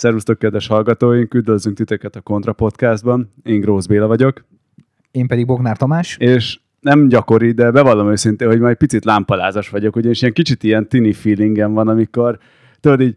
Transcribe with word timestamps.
Szervusztok, 0.00 0.38
kedves 0.38 0.66
hallgatóink, 0.66 1.34
üdvözlünk 1.34 1.76
titeket 1.76 2.16
a 2.16 2.20
Kontra 2.20 2.52
Podcastban. 2.52 3.32
Én 3.42 3.60
Grósz 3.60 3.86
Béla 3.86 4.06
vagyok. 4.06 4.44
Én 5.10 5.26
pedig 5.26 5.46
Bognár 5.46 5.76
Tamás. 5.76 6.16
És 6.16 6.60
nem 6.80 7.08
gyakori, 7.08 7.52
de 7.52 7.70
bevallom 7.70 8.10
őszintén, 8.10 8.48
hogy 8.48 8.60
majd 8.60 8.76
picit 8.76 9.04
lámpalázas 9.04 9.68
vagyok, 9.68 9.96
ugyanis 9.96 10.20
ilyen 10.20 10.32
kicsit 10.32 10.62
ilyen 10.62 10.88
tini 10.88 11.12
feelingem 11.12 11.72
van, 11.72 11.88
amikor 11.88 12.38
tudod 12.80 13.00
így 13.00 13.16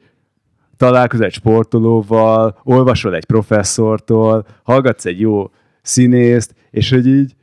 találkozol 0.77 1.25
egy 1.25 1.33
sportolóval, 1.33 2.59
olvasol 2.63 3.15
egy 3.15 3.25
professzortól, 3.25 4.45
hallgatsz 4.63 5.05
egy 5.05 5.19
jó 5.19 5.51
színészt, 5.81 6.55
és 6.71 6.89
hogy 6.89 7.07
így 7.07 7.35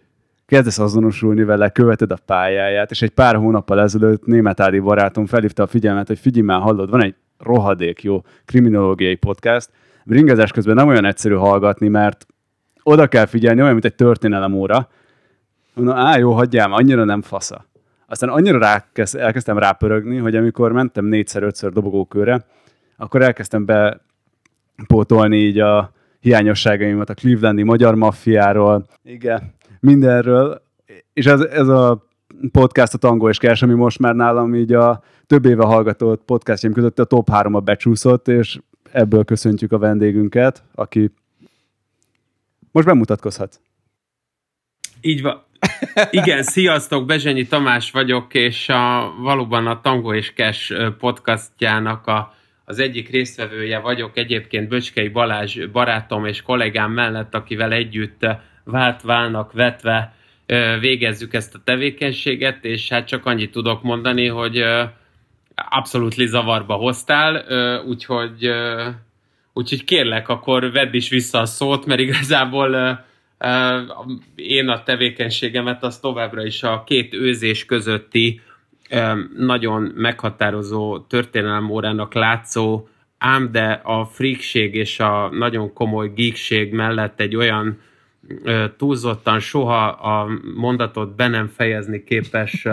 kezdesz 0.46 0.78
azonosulni 0.78 1.44
vele, 1.44 1.68
követed 1.68 2.10
a 2.12 2.18
pályáját, 2.26 2.90
és 2.90 3.02
egy 3.02 3.10
pár 3.10 3.36
hónappal 3.36 3.80
ezelőtt 3.80 4.26
német 4.26 4.60
Ádi 4.60 4.78
barátom 4.78 5.26
felhívta 5.26 5.62
a 5.62 5.66
figyelmet, 5.66 6.06
hogy 6.06 6.18
figyelj 6.18 6.46
már, 6.46 6.60
hallod, 6.60 6.90
van 6.90 7.02
egy 7.02 7.14
rohadék 7.42 8.02
jó 8.02 8.22
kriminológiai 8.44 9.14
podcast, 9.14 9.70
ringezás 10.04 10.52
közben 10.52 10.74
nem 10.74 10.88
olyan 10.88 11.04
egyszerű 11.04 11.34
hallgatni, 11.34 11.88
mert 11.88 12.26
oda 12.82 13.06
kell 13.06 13.26
figyelni, 13.26 13.60
olyan, 13.60 13.72
mint 13.72 13.84
egy 13.84 13.94
történelem 13.94 14.54
óra. 14.54 14.88
Mondom, 15.74 15.96
á, 15.96 16.18
jó, 16.18 16.32
hagyjám, 16.32 16.72
annyira 16.72 17.04
nem 17.04 17.22
fasza. 17.22 17.66
Aztán 18.06 18.28
annyira 18.28 18.58
rákezd, 18.58 19.16
elkezdtem 19.16 19.58
rápörögni, 19.58 20.16
hogy 20.16 20.36
amikor 20.36 20.72
mentem 20.72 21.04
négyszer-ötször 21.04 21.72
dobogókőre, 21.72 22.44
akkor 22.96 23.22
elkezdtem 23.22 23.64
bepótolni 23.64 25.36
így 25.36 25.58
a 25.58 25.92
hiányosságaimat 26.20 27.10
a 27.10 27.14
clevelandi 27.14 27.62
magyar 27.62 27.94
maffiáról, 27.94 28.86
igen, 29.02 29.54
mindenről, 29.80 30.62
és 31.12 31.26
ez, 31.26 31.40
ez 31.40 31.68
a 31.68 32.08
podcast 32.52 32.94
a 32.94 32.98
Tango 32.98 33.28
és 33.28 33.38
Kers, 33.38 33.62
ami 33.62 33.74
most 33.74 33.98
már 33.98 34.14
nálam 34.14 34.54
így 34.54 34.72
a 34.72 35.02
több 35.26 35.44
éve 35.44 35.64
hallgatott 35.64 36.24
podcastjaim 36.24 36.74
között 36.74 36.98
a 36.98 37.04
top 37.04 37.28
3-a 37.32 37.60
becsúszott, 37.60 38.28
és 38.28 38.58
ebből 38.92 39.24
köszöntjük 39.24 39.72
a 39.72 39.78
vendégünket, 39.78 40.62
aki 40.74 41.10
most 42.72 42.86
bemutatkozhat. 42.86 43.60
Így 45.00 45.22
van. 45.22 45.42
Igen, 46.10 46.42
sziasztok, 46.42 47.06
Bezsenyi 47.06 47.46
Tamás 47.46 47.90
vagyok, 47.90 48.34
és 48.34 48.68
a, 48.68 49.14
valóban 49.20 49.66
a 49.66 49.80
Tango 49.80 50.14
és 50.14 50.32
Kes 50.32 50.72
podcastjának 50.98 52.06
a, 52.06 52.34
az 52.64 52.78
egyik 52.78 53.10
résztvevője 53.10 53.78
vagyok. 53.78 54.16
Egyébként 54.16 54.68
Böcskei 54.68 55.08
Balázs 55.08 55.66
barátom 55.72 56.24
és 56.24 56.42
kollégám 56.42 56.92
mellett, 56.92 57.34
akivel 57.34 57.72
együtt 57.72 58.26
vált 58.64 59.02
válnak 59.02 59.52
vetve 59.52 60.14
végezzük 60.80 61.34
ezt 61.34 61.54
a 61.54 61.60
tevékenységet, 61.64 62.64
és 62.64 62.88
hát 62.88 63.06
csak 63.06 63.26
annyit 63.26 63.50
tudok 63.50 63.82
mondani, 63.82 64.26
hogy 64.26 64.64
abszolút 65.54 66.14
zavarba 66.14 66.74
hoztál, 66.74 67.44
úgyhogy, 67.86 68.50
úgyhogy 69.52 69.84
kérlek, 69.84 70.28
akkor 70.28 70.72
vedd 70.72 70.94
is 70.94 71.08
vissza 71.08 71.40
a 71.40 71.46
szót, 71.46 71.86
mert 71.86 72.00
igazából 72.00 73.04
én 74.34 74.68
a 74.68 74.82
tevékenységemet 74.82 75.82
az 75.82 75.98
továbbra 75.98 76.44
is 76.44 76.62
a 76.62 76.84
két 76.86 77.14
őzés 77.14 77.64
közötti 77.64 78.40
nagyon 79.36 79.92
meghatározó 79.94 80.98
történelem 80.98 81.70
órának 81.70 82.14
látszó, 82.14 82.88
ám 83.18 83.52
de 83.52 83.80
a 83.84 84.04
freakség 84.04 84.74
és 84.74 85.00
a 85.00 85.28
nagyon 85.32 85.72
komoly 85.72 86.12
geekség 86.14 86.72
mellett 86.72 87.20
egy 87.20 87.36
olyan 87.36 87.78
túlzottan 88.76 89.40
soha 89.40 89.88
a 89.88 90.28
mondatot 90.56 91.16
be 91.16 91.28
nem 91.28 91.46
fejezni 91.46 92.04
képes 92.04 92.66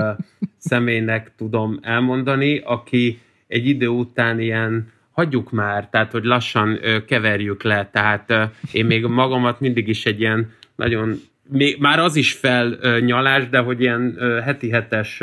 személynek 0.57 1.31
tudom 1.37 1.79
elmondani, 1.81 2.59
aki 2.59 3.19
egy 3.47 3.67
idő 3.67 3.87
után 3.87 4.39
ilyen 4.39 4.91
hagyjuk 5.11 5.51
már, 5.51 5.89
tehát 5.89 6.11
hogy 6.11 6.23
lassan 6.23 6.79
keverjük 7.07 7.63
le, 7.63 7.89
tehát 7.91 8.33
én 8.71 8.85
még 8.85 9.05
magamat 9.05 9.59
mindig 9.59 9.87
is 9.87 10.05
egy 10.05 10.19
ilyen 10.19 10.53
nagyon, 10.75 11.15
még, 11.49 11.79
már 11.79 11.99
az 11.99 12.15
is 12.15 12.33
felnyalás, 12.33 13.49
de 13.49 13.59
hogy 13.59 13.81
ilyen 13.81 14.17
heti 14.43 14.69
hetes 14.69 15.21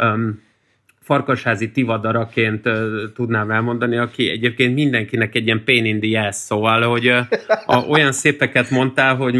um, 0.00 0.40
farkasházi 1.08 1.70
tivadaraként 1.70 2.68
tudnám 3.14 3.50
elmondani, 3.50 3.96
aki 3.96 4.28
egyébként 4.30 4.74
mindenkinek 4.74 5.34
egy 5.34 5.46
ilyen 5.46 5.64
pain 5.64 5.84
in 5.84 6.00
the 6.00 6.26
ass, 6.26 6.36
szóval, 6.36 6.82
hogy 6.82 7.08
a, 7.66 7.76
olyan 7.88 8.12
szépeket 8.12 8.70
mondtál, 8.70 9.16
hogy 9.16 9.38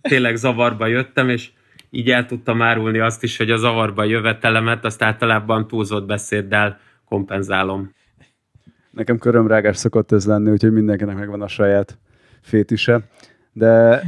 tényleg 0.00 0.36
zavarba 0.36 0.86
jöttem, 0.86 1.28
és 1.28 1.50
így 1.90 2.10
el 2.10 2.26
tudtam 2.26 2.62
árulni 2.62 2.98
azt 2.98 3.22
is, 3.22 3.36
hogy 3.36 3.50
a 3.50 3.56
zavarba 3.56 4.04
jövetelemet 4.04 4.84
azt 4.84 5.02
általában 5.02 5.68
túlzott 5.68 6.06
beszéddel 6.06 6.78
kompenzálom. 7.04 7.92
Nekem 8.90 9.18
körömrágás 9.18 9.76
szokott 9.76 10.12
ez 10.12 10.26
lenni, 10.26 10.50
úgyhogy 10.50 10.72
mindenkinek 10.72 11.16
megvan 11.16 11.42
a 11.42 11.48
saját 11.48 11.98
fétise. 12.40 13.00
De 13.52 14.02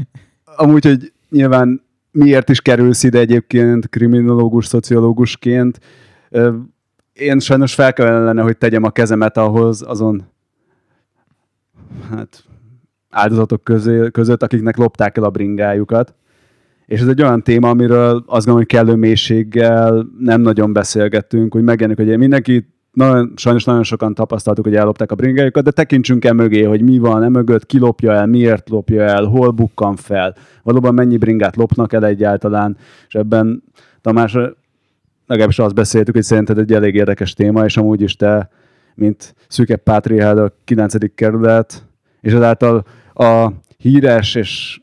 amúgy, 0.45 0.85
hogy 0.85 1.13
nyilván 1.31 1.83
miért 2.11 2.49
is 2.49 2.61
kerülsz 2.61 3.03
ide 3.03 3.19
egyébként 3.19 3.89
kriminológus, 3.89 4.67
szociológusként, 4.67 5.79
én 7.19 7.39
sajnos 7.39 7.75
fel 7.75 7.93
kellene, 7.93 8.43
hogy 8.43 8.59
tegyem 8.59 8.83
a 8.83 8.91
kezemet 8.91 9.37
ahhoz 9.37 9.83
azon 9.83 10.23
hát, 12.11 12.45
áldozatok 13.11 13.65
közé, 13.65 14.09
között, 14.11 14.43
akiknek 14.43 14.77
lopták 14.77 15.17
el 15.17 15.25
a 15.25 15.31
bringájukat. 15.31 16.15
És 16.87 17.01
ez 17.01 17.09
egy 17.09 17.23
olyan 17.23 17.43
téma, 17.43 17.69
amiről 17.69 18.17
azt 18.17 18.47
gondolom, 18.47 18.57
hogy 18.57 18.67
kellő 18.67 18.95
mélységgel 18.95 20.07
nem 20.19 20.41
nagyon 20.41 20.73
beszélgettünk, 20.73 21.53
hogy 21.53 21.63
megjelenik, 21.63 22.07
hogy 22.07 22.19
mindenki 22.19 22.67
nagyon, 22.93 23.33
sajnos 23.37 23.65
nagyon 23.65 23.83
sokan 23.83 24.15
tapasztaltuk, 24.15 24.65
hogy 24.65 24.77
ellopták 24.77 25.13
a 25.13 25.15
bringájukat, 25.15 25.65
de 25.65 25.71
tekintsünk 25.71 26.25
el 26.25 26.33
mögé, 26.33 26.63
hogy 26.63 26.83
mi 26.83 26.99
van 26.99 27.23
e 27.23 27.29
mögött, 27.29 27.67
ki 27.67 27.79
lopja 27.79 28.13
el, 28.13 28.27
miért 28.27 28.69
lopja 28.69 29.03
el, 29.03 29.25
hol 29.25 29.51
bukkan 29.51 29.97
fel, 29.97 30.35
valóban 30.63 30.95
mennyi 30.95 31.17
bringát 31.17 31.57
lopnak 31.57 31.93
el 31.93 32.05
egyáltalán, 32.05 32.77
és 33.09 33.15
ebben 33.15 33.63
Tamás 34.01 34.37
legalábbis 35.29 35.59
azt 35.59 35.75
beszéltük, 35.75 36.15
hogy 36.15 36.23
szerinted 36.23 36.59
egy 36.59 36.73
elég 36.73 36.95
érdekes 36.95 37.33
téma, 37.33 37.65
és 37.65 37.77
amúgy 37.77 38.01
is 38.01 38.17
te, 38.17 38.51
mint 38.95 39.35
szűke 39.49 39.77
pátriád 39.77 40.39
a 40.39 40.53
9. 40.65 41.15
kerület, 41.15 41.87
és 42.21 42.33
ezáltal 42.33 42.85
a 43.15 43.49
híres 43.77 44.35
és 44.35 44.81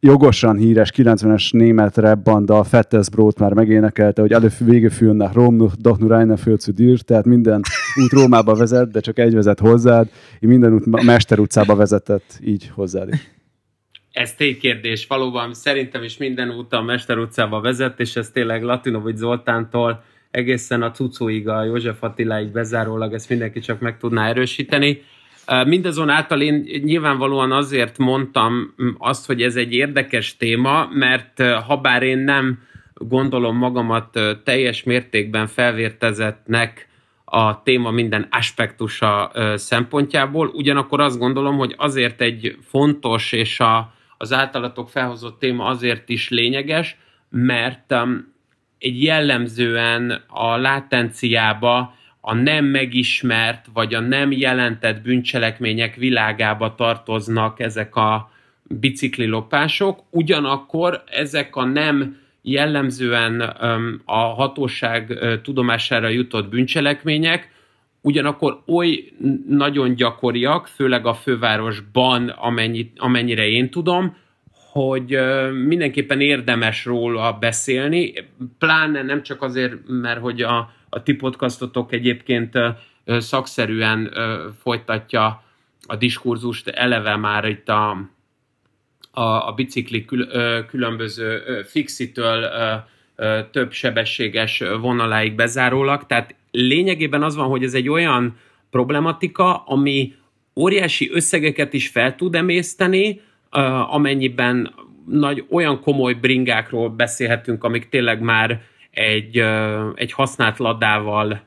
jogosan 0.00 0.56
híres 0.56 0.92
90-es 0.96 1.52
német 1.52 1.96
rebbanda 1.96 2.58
a 2.58 2.64
Fettesbrot 2.64 3.38
már 3.38 3.52
megénekelte, 3.52 4.20
hogy 4.20 4.32
alle 4.32 4.48
Wege 4.60 4.90
führen 4.90 5.16
nach 5.16 5.34
Rom, 5.34 5.70
doch 5.78 5.98
nur 5.98 6.12
einer 6.12 6.38
führt 6.38 6.60
zu 6.60 6.72
dir, 6.72 7.00
tehát 7.00 7.24
minden 7.24 7.60
út 8.02 8.12
Rómába 8.12 8.54
vezet, 8.54 8.90
de 8.90 9.00
csak 9.00 9.18
egy 9.18 9.34
vezet 9.34 9.60
hozzád, 9.60 10.08
így 10.40 10.48
minden 10.48 10.72
út 10.72 11.02
Mester 11.04 11.38
utcába 11.38 11.74
vezetett 11.74 12.38
így 12.44 12.70
hozzád. 12.74 13.08
Ez 14.14 14.34
kérdés, 14.60 15.06
valóban 15.06 15.54
szerintem 15.54 16.02
is 16.02 16.16
minden 16.16 16.50
út 16.50 16.72
a 16.72 16.82
Mester 16.82 17.18
utcába 17.18 17.60
vezet, 17.60 18.00
és 18.00 18.16
ez 18.16 18.30
tényleg 18.30 18.62
Latinovics 18.62 19.16
Zoltántól 19.16 20.04
egészen 20.30 20.82
a 20.82 20.90
Cucóig, 20.90 21.48
a 21.48 21.64
József 21.64 22.02
Attiláig 22.02 22.48
bezárólag 22.48 23.12
ezt 23.12 23.28
mindenki 23.28 23.60
csak 23.60 23.80
meg 23.80 23.98
tudná 23.98 24.28
erősíteni. 24.28 25.02
Mindazonáltal 25.66 26.40
én 26.40 26.82
nyilvánvalóan 26.84 27.52
azért 27.52 27.98
mondtam 27.98 28.74
azt, 28.98 29.26
hogy 29.26 29.42
ez 29.42 29.56
egy 29.56 29.72
érdekes 29.72 30.36
téma, 30.36 30.88
mert 30.92 31.42
ha 31.66 31.76
bár 31.76 32.02
én 32.02 32.18
nem 32.18 32.58
gondolom 32.94 33.56
magamat 33.56 34.20
teljes 34.44 34.82
mértékben 34.82 35.46
felvértezetnek 35.46 36.88
a 37.24 37.62
téma 37.62 37.90
minden 37.90 38.26
aspektusa 38.30 39.32
szempontjából, 39.54 40.46
ugyanakkor 40.46 41.00
azt 41.00 41.18
gondolom, 41.18 41.56
hogy 41.56 41.74
azért 41.76 42.20
egy 42.20 42.56
fontos 42.62 43.32
és 43.32 43.60
a, 43.60 43.93
az 44.18 44.32
általatok 44.32 44.88
felhozott 44.88 45.38
téma 45.38 45.64
azért 45.64 46.08
is 46.08 46.28
lényeges, 46.28 46.96
mert 47.30 47.94
egy 48.78 49.02
jellemzően 49.02 50.22
a 50.26 50.56
látenciába 50.56 51.94
a 52.20 52.34
nem 52.34 52.64
megismert, 52.64 53.66
vagy 53.72 53.94
a 53.94 54.00
nem 54.00 54.32
jelentett 54.32 55.02
bűncselekmények 55.02 55.94
világába 55.94 56.74
tartoznak 56.74 57.60
ezek 57.60 57.96
a 57.96 58.30
biciklilopások, 58.62 60.02
ugyanakkor 60.10 61.02
ezek 61.10 61.56
a 61.56 61.64
nem 61.64 62.16
jellemzően 62.42 63.40
a 64.04 64.18
hatóság 64.18 65.18
tudomására 65.42 66.08
jutott 66.08 66.48
bűncselekmények, 66.48 67.50
ugyanakkor 68.04 68.62
oly 68.66 69.12
nagyon 69.48 69.94
gyakoriak, 69.94 70.66
főleg 70.66 71.06
a 71.06 71.14
fővárosban, 71.14 72.28
amennyit, 72.28 72.92
amennyire 72.98 73.46
én 73.46 73.70
tudom, 73.70 74.16
hogy 74.70 75.18
mindenképpen 75.66 76.20
érdemes 76.20 76.84
róla 76.84 77.32
beszélni, 77.32 78.12
pláne 78.58 79.02
nem 79.02 79.22
csak 79.22 79.42
azért, 79.42 79.74
mert 79.86 80.20
hogy 80.20 80.42
a, 80.42 80.72
a 80.88 81.02
ti 81.02 81.14
podcastotok 81.14 81.92
egyébként 81.92 82.58
szakszerűen 83.06 84.12
folytatja 84.60 85.42
a 85.86 85.96
diskurzust, 85.96 86.68
eleve 86.68 87.16
már 87.16 87.44
itt 87.44 87.68
a, 87.68 87.90
a, 89.10 89.22
a 89.48 89.52
bicikli 89.56 90.04
kül, 90.04 90.26
különböző 90.66 91.42
fixitől 91.66 92.50
több 93.50 93.72
sebességes 93.72 94.62
vonaláig 94.80 95.34
bezárólag, 95.34 96.06
tehát 96.06 96.34
lényegében 96.54 97.22
az 97.22 97.36
van, 97.36 97.48
hogy 97.48 97.62
ez 97.62 97.74
egy 97.74 97.88
olyan 97.88 98.36
problematika, 98.70 99.56
ami 99.56 100.14
óriási 100.56 101.10
összegeket 101.12 101.72
is 101.72 101.88
fel 101.88 102.16
tud 102.16 102.34
emészteni, 102.34 103.20
amennyiben 103.88 104.74
nagy, 105.06 105.44
olyan 105.50 105.80
komoly 105.80 106.14
bringákról 106.14 106.88
beszélhetünk, 106.88 107.64
amik 107.64 107.88
tényleg 107.88 108.20
már 108.20 108.62
egy, 108.90 109.44
egy 109.94 110.12
használt 110.12 110.58
ladával 110.58 111.42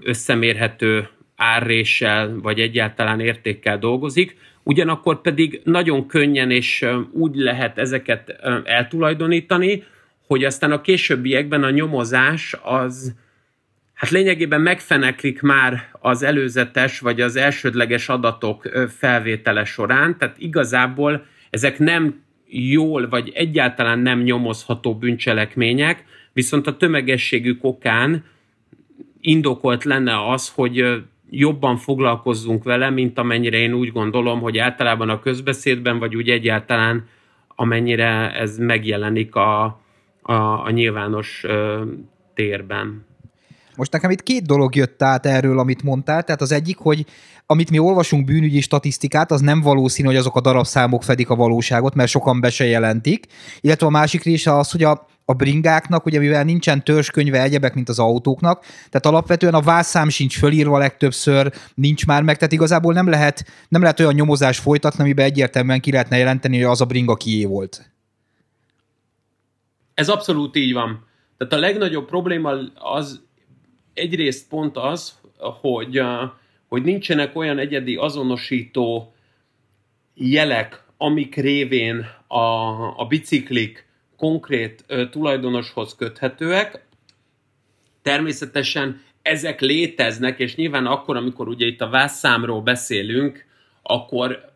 összemérhető 0.00 1.08
árréssel, 1.36 2.38
vagy 2.42 2.60
egyáltalán 2.60 3.20
értékkel 3.20 3.78
dolgozik, 3.78 4.36
ugyanakkor 4.62 5.20
pedig 5.20 5.60
nagyon 5.64 6.06
könnyen 6.06 6.50
és 6.50 6.86
úgy 7.12 7.34
lehet 7.34 7.78
ezeket 7.78 8.40
eltulajdonítani, 8.64 9.84
hogy 10.26 10.44
aztán 10.44 10.72
a 10.72 10.80
későbbiekben 10.80 11.62
a 11.62 11.70
nyomozás 11.70 12.56
az 12.62 13.14
hát 14.04 14.12
lényegében 14.12 14.60
megfeneklik 14.60 15.40
már 15.40 15.88
az 16.00 16.22
előzetes 16.22 16.98
vagy 16.98 17.20
az 17.20 17.36
elsődleges 17.36 18.08
adatok 18.08 18.68
felvétele 18.98 19.64
során, 19.64 20.18
tehát 20.18 20.36
igazából 20.38 21.26
ezek 21.50 21.78
nem 21.78 22.22
jól 22.46 23.08
vagy 23.08 23.32
egyáltalán 23.34 23.98
nem 23.98 24.20
nyomozható 24.20 24.94
bűncselekmények, 24.94 26.04
viszont 26.32 26.66
a 26.66 26.76
tömegességük 26.76 27.64
okán 27.64 28.24
indokolt 29.20 29.84
lenne 29.84 30.30
az, 30.30 30.48
hogy 30.48 31.02
jobban 31.30 31.76
foglalkozzunk 31.76 32.64
vele, 32.64 32.90
mint 32.90 33.18
amennyire 33.18 33.56
én 33.56 33.72
úgy 33.72 33.92
gondolom, 33.92 34.40
hogy 34.40 34.58
általában 34.58 35.08
a 35.08 35.20
közbeszédben, 35.20 35.98
vagy 35.98 36.16
úgy 36.16 36.30
egyáltalán 36.30 37.08
amennyire 37.48 38.32
ez 38.32 38.58
megjelenik 38.58 39.34
a, 39.34 39.64
a, 40.22 40.32
a 40.64 40.70
nyilvános 40.70 41.44
ö, 41.44 41.82
térben. 42.34 43.12
Most 43.76 43.92
nekem 43.92 44.10
itt 44.10 44.22
két 44.22 44.46
dolog 44.46 44.74
jött 44.74 45.02
át 45.02 45.26
erről, 45.26 45.58
amit 45.58 45.82
mondtál. 45.82 46.22
Tehát 46.22 46.40
az 46.40 46.52
egyik, 46.52 46.76
hogy 46.76 47.06
amit 47.46 47.70
mi 47.70 47.78
olvasunk 47.78 48.24
bűnügyi 48.24 48.60
statisztikát, 48.60 49.30
az 49.30 49.40
nem 49.40 49.60
valószínű, 49.60 50.08
hogy 50.08 50.16
azok 50.16 50.36
a 50.36 50.40
darabszámok 50.40 51.02
fedik 51.02 51.30
a 51.30 51.34
valóságot, 51.34 51.94
mert 51.94 52.10
sokan 52.10 52.40
be 52.40 52.50
se 52.50 52.64
jelentik. 52.64 53.26
Illetve 53.60 53.86
a 53.86 53.90
másik 53.90 54.22
része 54.22 54.56
az, 54.56 54.70
hogy 54.70 54.82
a, 54.82 55.06
a 55.24 55.32
bringáknak, 55.32 56.06
ugye 56.06 56.18
mivel 56.18 56.44
nincsen 56.44 56.84
törzskönyve 56.84 57.42
egyebek, 57.42 57.74
mint 57.74 57.88
az 57.88 57.98
autóknak, 57.98 58.60
tehát 58.62 59.06
alapvetően 59.06 59.54
a 59.54 59.60
vászám 59.60 60.08
sincs 60.08 60.38
fölírva 60.38 60.78
legtöbbször, 60.78 61.52
nincs 61.74 62.06
már 62.06 62.22
meg, 62.22 62.36
tehát 62.36 62.52
igazából 62.52 62.92
nem 62.92 63.08
lehet, 63.08 63.44
nem 63.68 63.82
lehet 63.82 64.00
olyan 64.00 64.14
nyomozás 64.14 64.58
folytatni, 64.58 65.02
amiben 65.02 65.24
egyértelműen 65.24 65.80
ki 65.80 65.90
lehetne 65.90 66.16
jelenteni, 66.16 66.56
hogy 66.56 66.70
az 66.70 66.80
a 66.80 66.84
bringa 66.84 67.14
kié 67.14 67.44
volt. 67.44 67.90
Ez 69.94 70.08
abszolút 70.08 70.56
így 70.56 70.72
van. 70.72 71.06
Tehát 71.38 71.52
a 71.52 71.58
legnagyobb 71.58 72.06
probléma 72.06 72.50
az 72.74 73.22
egyrészt 73.94 74.48
pont 74.48 74.76
az, 74.76 75.18
hogy, 75.60 76.02
hogy 76.68 76.82
nincsenek 76.82 77.36
olyan 77.36 77.58
egyedi 77.58 77.96
azonosító 77.96 79.14
jelek, 80.14 80.84
amik 80.96 81.34
révén 81.34 82.06
a, 82.26 82.38
a 83.00 83.06
biciklik 83.08 83.86
konkrét 84.16 84.84
tulajdonoshoz 85.10 85.94
köthetőek. 85.96 86.86
Természetesen 88.02 89.00
ezek 89.22 89.60
léteznek, 89.60 90.38
és 90.38 90.56
nyilván 90.56 90.86
akkor, 90.86 91.16
amikor 91.16 91.48
ugye 91.48 91.66
itt 91.66 91.80
a 91.80 91.88
vászszámról 91.88 92.60
beszélünk, 92.60 93.44
akkor 93.82 94.52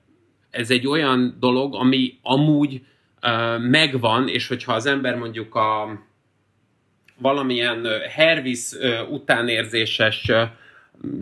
ez 0.51 0.71
egy 0.71 0.87
olyan 0.87 1.37
dolog, 1.41 1.75
ami 1.75 2.19
amúgy 2.23 2.85
ö, 3.21 3.59
megvan, 3.59 4.29
és 4.29 4.49
hogyha 4.49 4.73
az 4.73 4.87
ember 4.87 5.17
mondjuk 5.17 5.55
a 5.55 6.01
valamilyen 7.21 7.87
hervisz 8.15 8.79
utánérzéses 9.11 10.31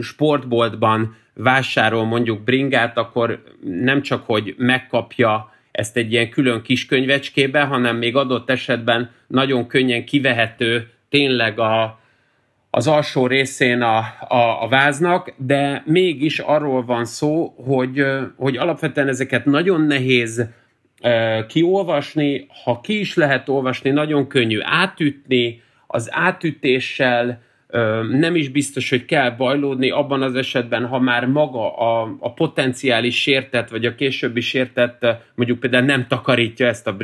sportboltban 0.00 1.16
vásárol 1.34 2.04
mondjuk 2.04 2.44
bringát, 2.44 2.98
akkor 2.98 3.42
nem 3.64 4.02
csak, 4.02 4.26
hogy 4.26 4.54
megkapja 4.58 5.54
ezt 5.70 5.96
egy 5.96 6.12
ilyen 6.12 6.30
külön 6.30 6.62
kis 6.62 6.86
könyvecskébe, 6.86 7.60
hanem 7.60 7.96
még 7.96 8.16
adott 8.16 8.50
esetben 8.50 9.10
nagyon 9.26 9.66
könnyen 9.66 10.04
kivehető 10.04 10.90
tényleg 11.08 11.58
a, 11.58 12.00
az 12.70 12.86
alsó 12.86 13.26
részén 13.26 13.82
a, 13.82 13.98
a, 14.28 14.62
a 14.62 14.68
váznak, 14.68 15.32
de 15.36 15.82
mégis 15.86 16.38
arról 16.38 16.84
van 16.84 17.04
szó, 17.04 17.54
hogy, 17.66 18.04
hogy 18.36 18.56
alapvetően 18.56 19.08
ezeket 19.08 19.44
nagyon 19.44 19.80
nehéz 19.80 20.48
kiolvasni, 21.48 22.46
ha 22.64 22.80
ki 22.80 22.98
is 22.98 23.14
lehet 23.14 23.48
olvasni, 23.48 23.90
nagyon 23.90 24.26
könnyű 24.26 24.58
átütni, 24.62 25.62
az 25.96 26.08
átütéssel 26.10 27.44
nem 28.10 28.36
is 28.36 28.48
biztos, 28.48 28.90
hogy 28.90 29.04
kell 29.04 29.30
bajlódni 29.30 29.90
abban 29.90 30.22
az 30.22 30.34
esetben, 30.34 30.86
ha 30.86 30.98
már 30.98 31.26
maga 31.26 31.76
a, 31.76 32.16
a 32.20 32.32
potenciális 32.32 33.20
sértett, 33.20 33.68
vagy 33.68 33.84
a 33.84 33.94
későbbi 33.94 34.40
sértett 34.40 35.06
mondjuk 35.34 35.60
például 35.60 35.84
nem 35.84 36.06
takarítja 36.06 36.66
ezt 36.66 36.86
a 36.86 36.96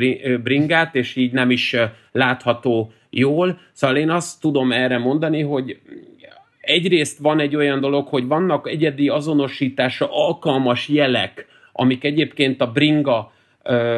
bringát, 0.43 0.95
és 0.95 1.15
így 1.15 1.31
nem 1.31 1.51
is 1.51 1.75
látható 2.11 2.91
jól. 3.09 3.59
Szóval 3.71 3.97
én 3.97 4.09
azt 4.09 4.41
tudom 4.41 4.71
erre 4.71 4.97
mondani, 4.97 5.41
hogy 5.41 5.79
egyrészt 6.61 7.19
van 7.19 7.39
egy 7.39 7.55
olyan 7.55 7.79
dolog, 7.79 8.07
hogy 8.07 8.27
vannak 8.27 8.69
egyedi 8.69 9.09
azonosításra 9.09 10.07
alkalmas 10.09 10.87
jelek, 10.87 11.45
amik 11.71 12.03
egyébként 12.03 12.61
a 12.61 12.71
bringa 12.71 13.31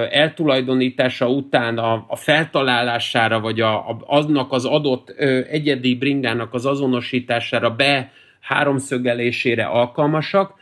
eltulajdonítása 0.10 1.30
után 1.30 1.78
a, 1.78 2.06
a 2.08 2.16
feltalálására, 2.16 3.40
vagy 3.40 3.62
a, 3.62 3.90
a, 3.90 3.98
aznak 4.06 4.52
az 4.52 4.66
adott 4.66 5.10
egyedi 5.50 5.96
bringának 5.96 6.54
az 6.54 6.66
azonosítására, 6.66 7.70
be 7.70 8.12
háromszögelésére 8.40 9.64
alkalmasak, 9.66 10.54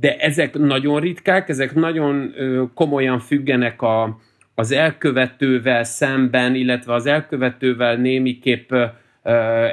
de 0.00 0.16
ezek 0.16 0.58
nagyon 0.58 1.00
ritkák, 1.00 1.48
ezek 1.48 1.74
nagyon 1.74 2.34
komolyan 2.74 3.18
függenek 3.18 3.82
a, 3.82 4.18
az 4.54 4.72
elkövetővel 4.72 5.84
szemben, 5.84 6.54
illetve 6.54 6.94
az 6.94 7.06
elkövetővel 7.06 7.96
némiképp 7.96 8.72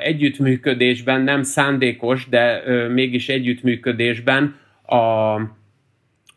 együttműködésben, 0.01 1.21
nem 1.21 1.44
szándékos, 1.44 2.30
de 2.30 2.63
mégis 2.89 3.30
együttműködésben 3.30 4.56
a, 4.85 4.95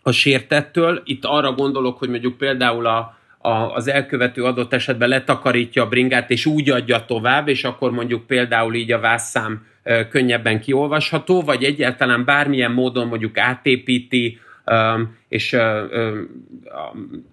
a 0.07 0.13
sértettől. 0.13 1.03
Itt 1.05 1.25
arra 1.25 1.53
gondolok, 1.53 1.99
hogy 1.99 2.09
mondjuk 2.09 2.37
például 2.37 2.87
a, 2.87 3.19
a, 3.39 3.51
az 3.51 3.89
elkövető 3.89 4.45
adott 4.45 4.73
esetben 4.73 5.09
letakarítja 5.09 5.83
a 5.83 5.89
bringát, 5.89 6.31
és 6.31 6.47
úgy 6.47 6.71
adja 6.71 7.05
tovább, 7.05 7.49
és 7.49 7.65
akkor 7.65 7.91
mondjuk 7.91 8.27
például 8.27 8.75
így 8.75 8.93
a 8.93 9.01
vászszám 9.01 9.67
könnyebben 10.11 10.61
kiolvasható, 10.61 11.43
vagy 11.43 11.65
egyáltalán 11.65 12.25
bármilyen 12.25 12.73
módon 12.73 13.07
mondjuk 13.07 13.39
átépíti, 13.39 14.39
és 15.29 15.57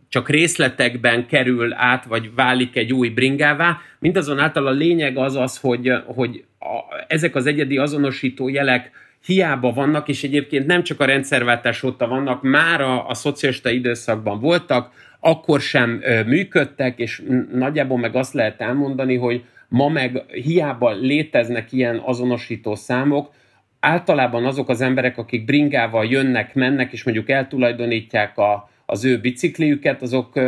csak 0.09 0.29
részletekben 0.29 1.27
kerül 1.27 1.73
át, 1.73 2.05
vagy 2.05 2.35
válik 2.35 2.75
egy 2.75 2.93
új 2.93 3.09
bringává. 3.09 3.77
Mindazonáltal 3.99 4.67
a 4.67 4.71
lényeg 4.71 5.17
az 5.17 5.35
az, 5.35 5.57
hogy, 5.57 5.91
hogy 6.05 6.43
a, 6.59 7.03
ezek 7.07 7.35
az 7.35 7.45
egyedi 7.45 7.77
azonosító 7.77 8.49
jelek 8.49 8.91
hiába 9.25 9.71
vannak, 9.71 10.07
és 10.07 10.23
egyébként 10.23 10.65
nem 10.65 10.83
csak 10.83 10.99
a 10.99 11.05
rendszerváltás 11.05 11.83
óta 11.83 12.07
vannak, 12.07 12.41
már 12.41 12.81
a, 12.81 13.07
a 13.07 13.13
szocialista 13.13 13.69
időszakban 13.69 14.39
voltak, 14.39 14.91
akkor 15.19 15.61
sem 15.61 15.99
ö, 16.03 16.23
működtek, 16.23 16.99
és 16.99 17.23
nagyjából 17.53 17.97
meg 17.97 18.15
azt 18.15 18.33
lehet 18.33 18.61
elmondani, 18.61 19.15
hogy 19.15 19.43
ma 19.67 19.87
meg 19.87 20.23
hiába 20.31 20.91
léteznek 20.91 21.71
ilyen 21.71 22.01
azonosító 22.05 22.75
számok, 22.75 23.31
általában 23.79 24.45
azok 24.45 24.69
az 24.69 24.81
emberek, 24.81 25.17
akik 25.17 25.45
bringával 25.45 26.05
jönnek, 26.05 26.53
mennek, 26.53 26.91
és 26.91 27.03
mondjuk 27.03 27.29
eltulajdonítják 27.29 28.37
a, 28.37 28.69
az 28.85 29.05
ő 29.05 29.19
bicikliüket, 29.19 30.01
azok 30.01 30.39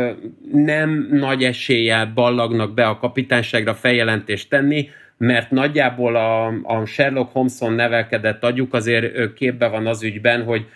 nem 0.52 1.08
nagy 1.10 1.44
eséllyel 1.44 2.12
ballagnak 2.14 2.74
be 2.74 2.86
a 2.86 2.98
kapitányságra 2.98 3.74
feljelentést 3.74 4.48
tenni, 4.48 4.88
mert 5.18 5.50
nagyjából 5.50 6.16
a, 6.16 6.46
a 6.62 6.84
Sherlock 6.84 7.32
Holmeson 7.32 7.72
nevelkedett 7.72 8.44
agyuk 8.44 8.74
azért 8.74 9.32
képbe 9.32 9.68
van 9.68 9.86
az 9.86 10.02
ügyben, 10.02 10.42
hogy 10.42 10.66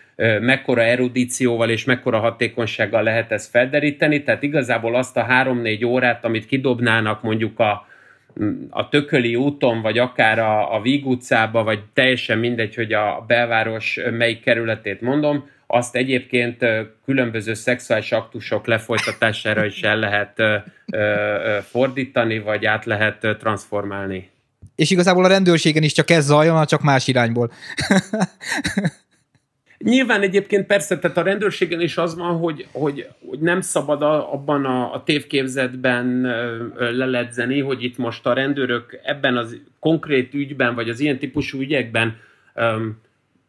mekkora 0.41 0.83
erudícióval 0.83 1.71
és 1.71 1.85
mekkora 1.85 2.19
hatékonysággal 2.19 3.03
lehet 3.03 3.33
ezt 3.33 3.51
felderíteni, 3.51 4.23
tehát 4.23 4.43
igazából 4.43 4.95
azt 4.97 5.17
a 5.17 5.23
három-négy 5.23 5.85
órát, 5.85 6.25
amit 6.25 6.47
kidobnának 6.47 7.23
mondjuk 7.23 7.59
a, 7.59 7.87
a 8.71 8.89
Tököli 8.89 9.37
úton, 9.37 9.83
vagy 9.83 9.99
akár 9.99 10.39
a, 10.39 10.75
a 10.75 10.81
Víg 10.81 11.07
utcába, 11.07 11.63
vagy 11.63 11.81
teljesen 11.93 12.39
mindegy, 12.39 12.75
hogy 12.75 12.93
a 12.93 13.25
belváros 13.27 13.99
melyik 14.11 14.43
kerületét 14.43 15.01
mondom, 15.01 15.49
azt 15.67 15.97
egyébként 15.97 16.65
különböző 17.05 17.55
szexuális 17.55 18.13
aktusok 18.13 18.67
lefolytatására 18.67 19.65
is 19.65 19.83
el 19.83 19.97
lehet 19.99 20.43
fordítani, 21.63 22.39
vagy 22.39 22.67
át 22.67 22.85
lehet 22.85 23.27
transformálni. 23.39 24.31
És 24.77 24.91
igazából 24.91 25.25
a 25.25 25.29
rendőrségen 25.29 25.83
is 25.83 25.93
csak 25.93 26.11
ez 26.11 26.25
zajlana, 26.25 26.67
csak 26.67 26.83
más 26.83 27.09
irányból. 27.09 27.51
Nyilván 29.85 30.23
egyébként 30.23 30.67
persze, 30.67 30.99
tehát 30.99 31.17
a 31.17 31.23
rendőrségen 31.23 31.81
is 31.81 31.97
az 31.97 32.17
van, 32.17 32.37
hogy, 32.39 32.67
hogy, 32.73 33.09
hogy 33.29 33.39
nem 33.39 33.61
szabad 33.61 34.03
a, 34.03 34.33
abban 34.33 34.65
a, 34.65 34.95
a 34.95 35.03
tévképzetben 35.03 36.21
leledzeni, 36.79 37.61
hogy 37.61 37.83
itt 37.83 37.97
most 37.97 38.27
a 38.27 38.33
rendőrök 38.33 39.01
ebben 39.05 39.37
az 39.37 39.61
konkrét 39.79 40.35
ügyben, 40.35 40.75
vagy 40.75 40.89
az 40.89 41.01
ilyen 41.01 41.19
típusú 41.19 41.61
ügyekben 41.61 42.17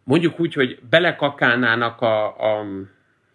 mondjuk 0.04 0.40
úgy, 0.40 0.54
hogy 0.54 0.80
belekakálnának 0.90 2.02
a, 2.02 2.26
a 2.26 2.66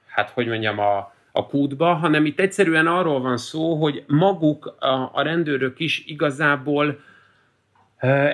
hát 0.07 0.31
hogy 0.31 0.47
mondjam, 0.47 0.79
a, 0.79 1.15
a 1.33 1.47
kútba, 1.47 1.95
hanem 1.95 2.25
itt 2.25 2.41
egyszerűen 2.41 2.87
arról 2.87 3.21
van 3.21 3.37
szó, 3.37 3.75
hogy 3.75 4.05
maguk 4.07 4.77
a, 4.79 5.11
a 5.13 5.23
rendőrök 5.23 5.81
is 5.81 6.05
igazából 6.07 7.01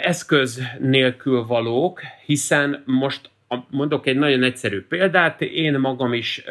eszköz 0.02 0.62
nélkül 0.78 1.46
valók, 1.46 2.00
hiszen 2.26 2.82
most 2.86 3.30
mondok 3.70 4.06
egy 4.06 4.16
nagyon 4.16 4.42
egyszerű 4.42 4.80
példát, 4.80 5.40
én 5.40 5.78
magam 5.78 6.12
is 6.12 6.44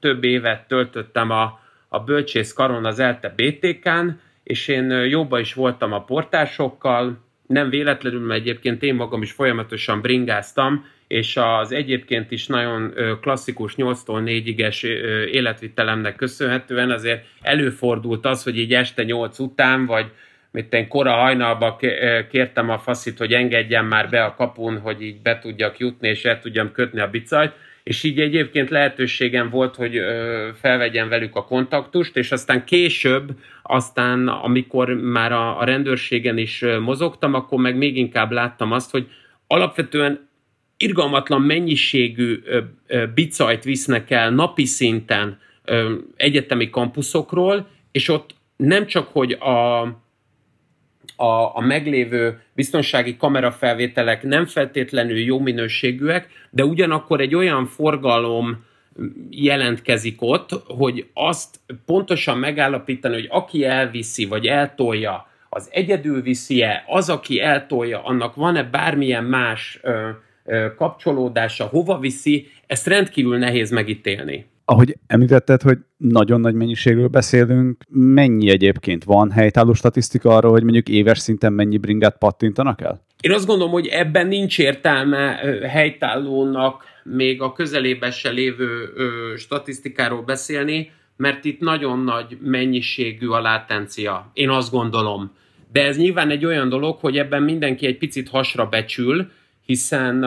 több 0.00 0.24
évet 0.24 0.68
töltöttem 0.68 1.30
a, 1.30 1.60
a 1.88 2.00
bölcsész 2.00 2.52
karon 2.52 2.84
az 2.84 2.98
ELTE 2.98 3.34
BTK-n, 3.36 4.08
és 4.42 4.68
én 4.68 4.90
jobban 4.90 5.40
is 5.40 5.54
voltam 5.54 5.92
a 5.92 6.04
portásokkal, 6.04 7.18
nem 7.46 7.70
véletlenül, 7.70 8.26
mert 8.26 8.40
egyébként 8.40 8.82
én 8.82 8.94
magam 8.94 9.22
is 9.22 9.32
folyamatosan 9.32 10.00
bringáztam, 10.00 10.84
és 11.06 11.36
az 11.36 11.72
egyébként 11.72 12.30
is 12.30 12.46
nagyon 12.46 12.94
klasszikus 13.20 13.74
8-tól 13.76 14.22
4-iges 14.24 14.82
életvitelemnek 15.26 16.16
köszönhetően 16.16 16.90
azért 16.90 17.24
előfordult 17.40 18.26
az, 18.26 18.42
hogy 18.42 18.58
így 18.58 18.74
este 18.74 19.02
8 19.02 19.38
után, 19.38 19.86
vagy 19.86 20.06
mint 20.52 20.74
én 20.74 20.88
kora 20.88 21.12
hajnalba 21.12 21.78
kértem 22.30 22.70
a 22.70 22.78
faszit, 22.78 23.18
hogy 23.18 23.32
engedjen 23.32 23.84
már 23.84 24.08
be 24.08 24.24
a 24.24 24.34
kapun, 24.34 24.78
hogy 24.78 25.02
így 25.02 25.22
be 25.22 25.38
tudjak 25.38 25.78
jutni, 25.78 26.08
és 26.08 26.24
el 26.24 26.40
tudjam 26.40 26.72
kötni 26.72 27.00
a 27.00 27.10
bicajt, 27.10 27.52
és 27.82 28.02
így 28.02 28.20
egyébként 28.20 28.70
lehetőségem 28.70 29.50
volt, 29.50 29.74
hogy 29.74 30.00
felvegyen 30.60 31.08
velük 31.08 31.36
a 31.36 31.44
kontaktust, 31.44 32.16
és 32.16 32.32
aztán 32.32 32.64
később, 32.64 33.30
aztán 33.62 34.28
amikor 34.28 34.88
már 34.94 35.32
a, 35.32 35.64
rendőrségen 35.64 36.38
is 36.38 36.64
mozogtam, 36.80 37.34
akkor 37.34 37.60
meg 37.60 37.76
még 37.76 37.96
inkább 37.96 38.30
láttam 38.30 38.72
azt, 38.72 38.90
hogy 38.90 39.06
alapvetően 39.46 40.28
irgalmatlan 40.76 41.42
mennyiségű 41.42 42.42
bicajt 43.14 43.64
visznek 43.64 44.10
el 44.10 44.30
napi 44.30 44.64
szinten 44.64 45.38
egyetemi 46.16 46.70
kampuszokról, 46.70 47.68
és 47.92 48.08
ott 48.08 48.34
nem 48.56 48.86
csak, 48.86 49.08
hogy 49.12 49.32
a, 49.32 49.82
a, 51.20 51.56
a 51.56 51.60
meglévő 51.60 52.40
biztonsági 52.54 53.16
kamerafelvételek 53.16 54.22
nem 54.22 54.46
feltétlenül 54.46 55.18
jó 55.18 55.38
minőségűek, 55.38 56.28
de 56.50 56.64
ugyanakkor 56.64 57.20
egy 57.20 57.34
olyan 57.34 57.66
forgalom 57.66 58.64
jelentkezik 59.30 60.22
ott, 60.22 60.50
hogy 60.66 61.06
azt 61.14 61.60
pontosan 61.86 62.38
megállapítani, 62.38 63.14
hogy 63.14 63.28
aki 63.30 63.64
elviszi, 63.64 64.24
vagy 64.24 64.46
eltolja, 64.46 65.28
az 65.48 65.68
egyedül 65.72 66.22
viszi-e, 66.22 66.84
az, 66.86 67.08
aki 67.08 67.40
eltolja, 67.40 68.04
annak 68.04 68.34
van-e 68.34 68.62
bármilyen 68.62 69.24
más 69.24 69.78
ö, 69.82 70.08
ö, 70.44 70.74
kapcsolódása, 70.74 71.64
hova 71.64 71.98
viszi, 71.98 72.48
ezt 72.66 72.86
rendkívül 72.86 73.38
nehéz 73.38 73.70
megítélni 73.70 74.46
ahogy 74.70 74.96
említetted, 75.06 75.62
hogy 75.62 75.78
nagyon 75.96 76.40
nagy 76.40 76.54
mennyiségről 76.54 77.08
beszélünk, 77.08 77.84
mennyi 77.88 78.50
egyébként 78.50 79.04
van 79.04 79.30
helytálló 79.30 79.72
statisztika 79.72 80.36
arra, 80.36 80.48
hogy 80.48 80.62
mondjuk 80.62 80.88
éves 80.88 81.18
szinten 81.18 81.52
mennyi 81.52 81.78
bringát 81.78 82.18
pattintanak 82.18 82.80
el? 82.80 83.04
Én 83.20 83.32
azt 83.32 83.46
gondolom, 83.46 83.72
hogy 83.72 83.86
ebben 83.86 84.26
nincs 84.26 84.58
értelme 84.58 85.40
helytállónak 85.68 86.84
még 87.04 87.42
a 87.42 87.52
közelében 87.52 88.10
se 88.10 88.30
lévő 88.30 88.92
statisztikáról 89.36 90.22
beszélni, 90.22 90.90
mert 91.16 91.44
itt 91.44 91.60
nagyon 91.60 92.04
nagy 92.04 92.38
mennyiségű 92.42 93.28
a 93.28 93.40
látencia. 93.40 94.30
Én 94.32 94.48
azt 94.48 94.70
gondolom. 94.70 95.30
De 95.72 95.84
ez 95.84 95.96
nyilván 95.96 96.30
egy 96.30 96.44
olyan 96.44 96.68
dolog, 96.68 96.98
hogy 97.00 97.18
ebben 97.18 97.42
mindenki 97.42 97.86
egy 97.86 97.98
picit 97.98 98.28
hasra 98.28 98.66
becsül, 98.66 99.30
hiszen, 99.66 100.24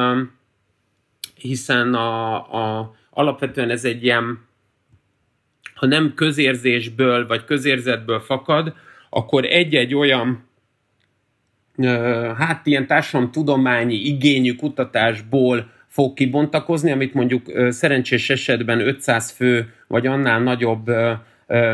hiszen 1.36 1.94
a, 1.94 2.36
a 2.36 2.94
alapvetően 3.14 3.70
ez 3.70 3.86
egy 3.86 4.04
ilyen, 4.04 4.40
ha 5.76 5.86
nem 5.86 6.14
közérzésből 6.16 7.28
vagy 7.28 7.46
közérzetből 7.46 8.20
fakad, 8.20 8.74
akkor 9.10 9.46
egy-egy 9.46 9.96
olyan 9.96 10.52
hát 12.38 12.66
ilyen 12.66 12.88
társadalomtudományi 12.88 13.96
igényű 13.96 14.56
kutatásból 14.56 15.72
fog 15.88 16.14
kibontakozni, 16.14 16.92
amit 16.92 17.14
mondjuk 17.14 17.52
szerencsés 17.70 18.30
esetben 18.30 18.80
500 18.80 19.32
fő 19.32 19.74
vagy 19.88 20.08
annál 20.08 20.40
nagyobb 20.40 20.92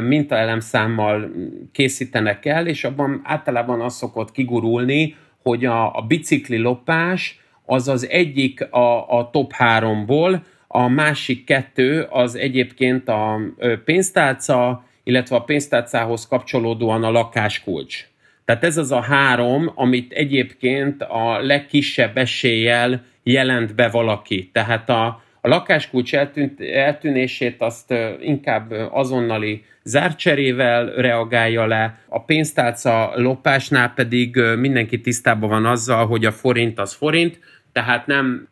mintaelemszámmal 0.08 1.32
készítenek 1.72 2.46
el, 2.46 2.68
és 2.68 2.84
abban 2.84 3.22
általában 3.24 3.82
az 3.82 3.96
szokott 3.96 4.32
kigurulni, 4.32 5.16
hogy 5.44 5.66
a, 5.66 5.96
a 5.96 6.02
bicikli 6.02 6.58
lopás 6.58 7.40
az 7.66 7.88
az 7.88 8.08
egyik 8.10 8.72
a, 8.72 9.18
a 9.18 9.30
top 9.30 9.52
háromból, 9.52 10.44
a 10.72 10.88
másik 10.88 11.46
kettő 11.46 12.08
az 12.10 12.36
egyébként 12.36 13.08
a 13.08 13.40
pénztárca, 13.86 14.86
illetve 15.04 15.36
a 15.36 15.44
pénztárcához 15.44 16.28
kapcsolódóan 16.28 17.04
a 17.04 17.12
lakáskulcs. 17.12 18.08
Tehát 18.46 18.64
ez 18.64 18.78
az 18.78 18.92
a 18.92 19.02
három, 19.02 19.72
amit 19.76 20.12
egyébként 20.12 21.02
a 21.02 21.40
legkisebb 21.42 22.18
eséllyel 22.18 23.06
jelent 23.24 23.76
be 23.76 23.90
valaki. 23.90 24.50
Tehát 24.54 24.90
a, 24.90 25.06
a 25.42 25.48
lakáskulcs 25.48 26.16
eltűnt, 26.16 26.62
eltűnését 26.62 27.62
azt 27.62 27.94
inkább 28.22 28.72
azonnali 28.92 29.64
zárcserével 29.84 30.86
reagálja 30.86 31.66
le, 31.66 32.00
a 32.08 32.24
pénztárca 32.24 33.12
lopásnál 33.16 33.94
pedig 33.96 34.36
mindenki 34.58 35.02
tisztában 35.02 35.50
van 35.50 35.66
azzal, 35.66 36.08
hogy 36.08 36.26
a 36.26 36.32
forint 36.32 36.80
az 36.80 36.94
forint, 36.94 37.40
tehát 37.72 38.08
nem 38.08 38.48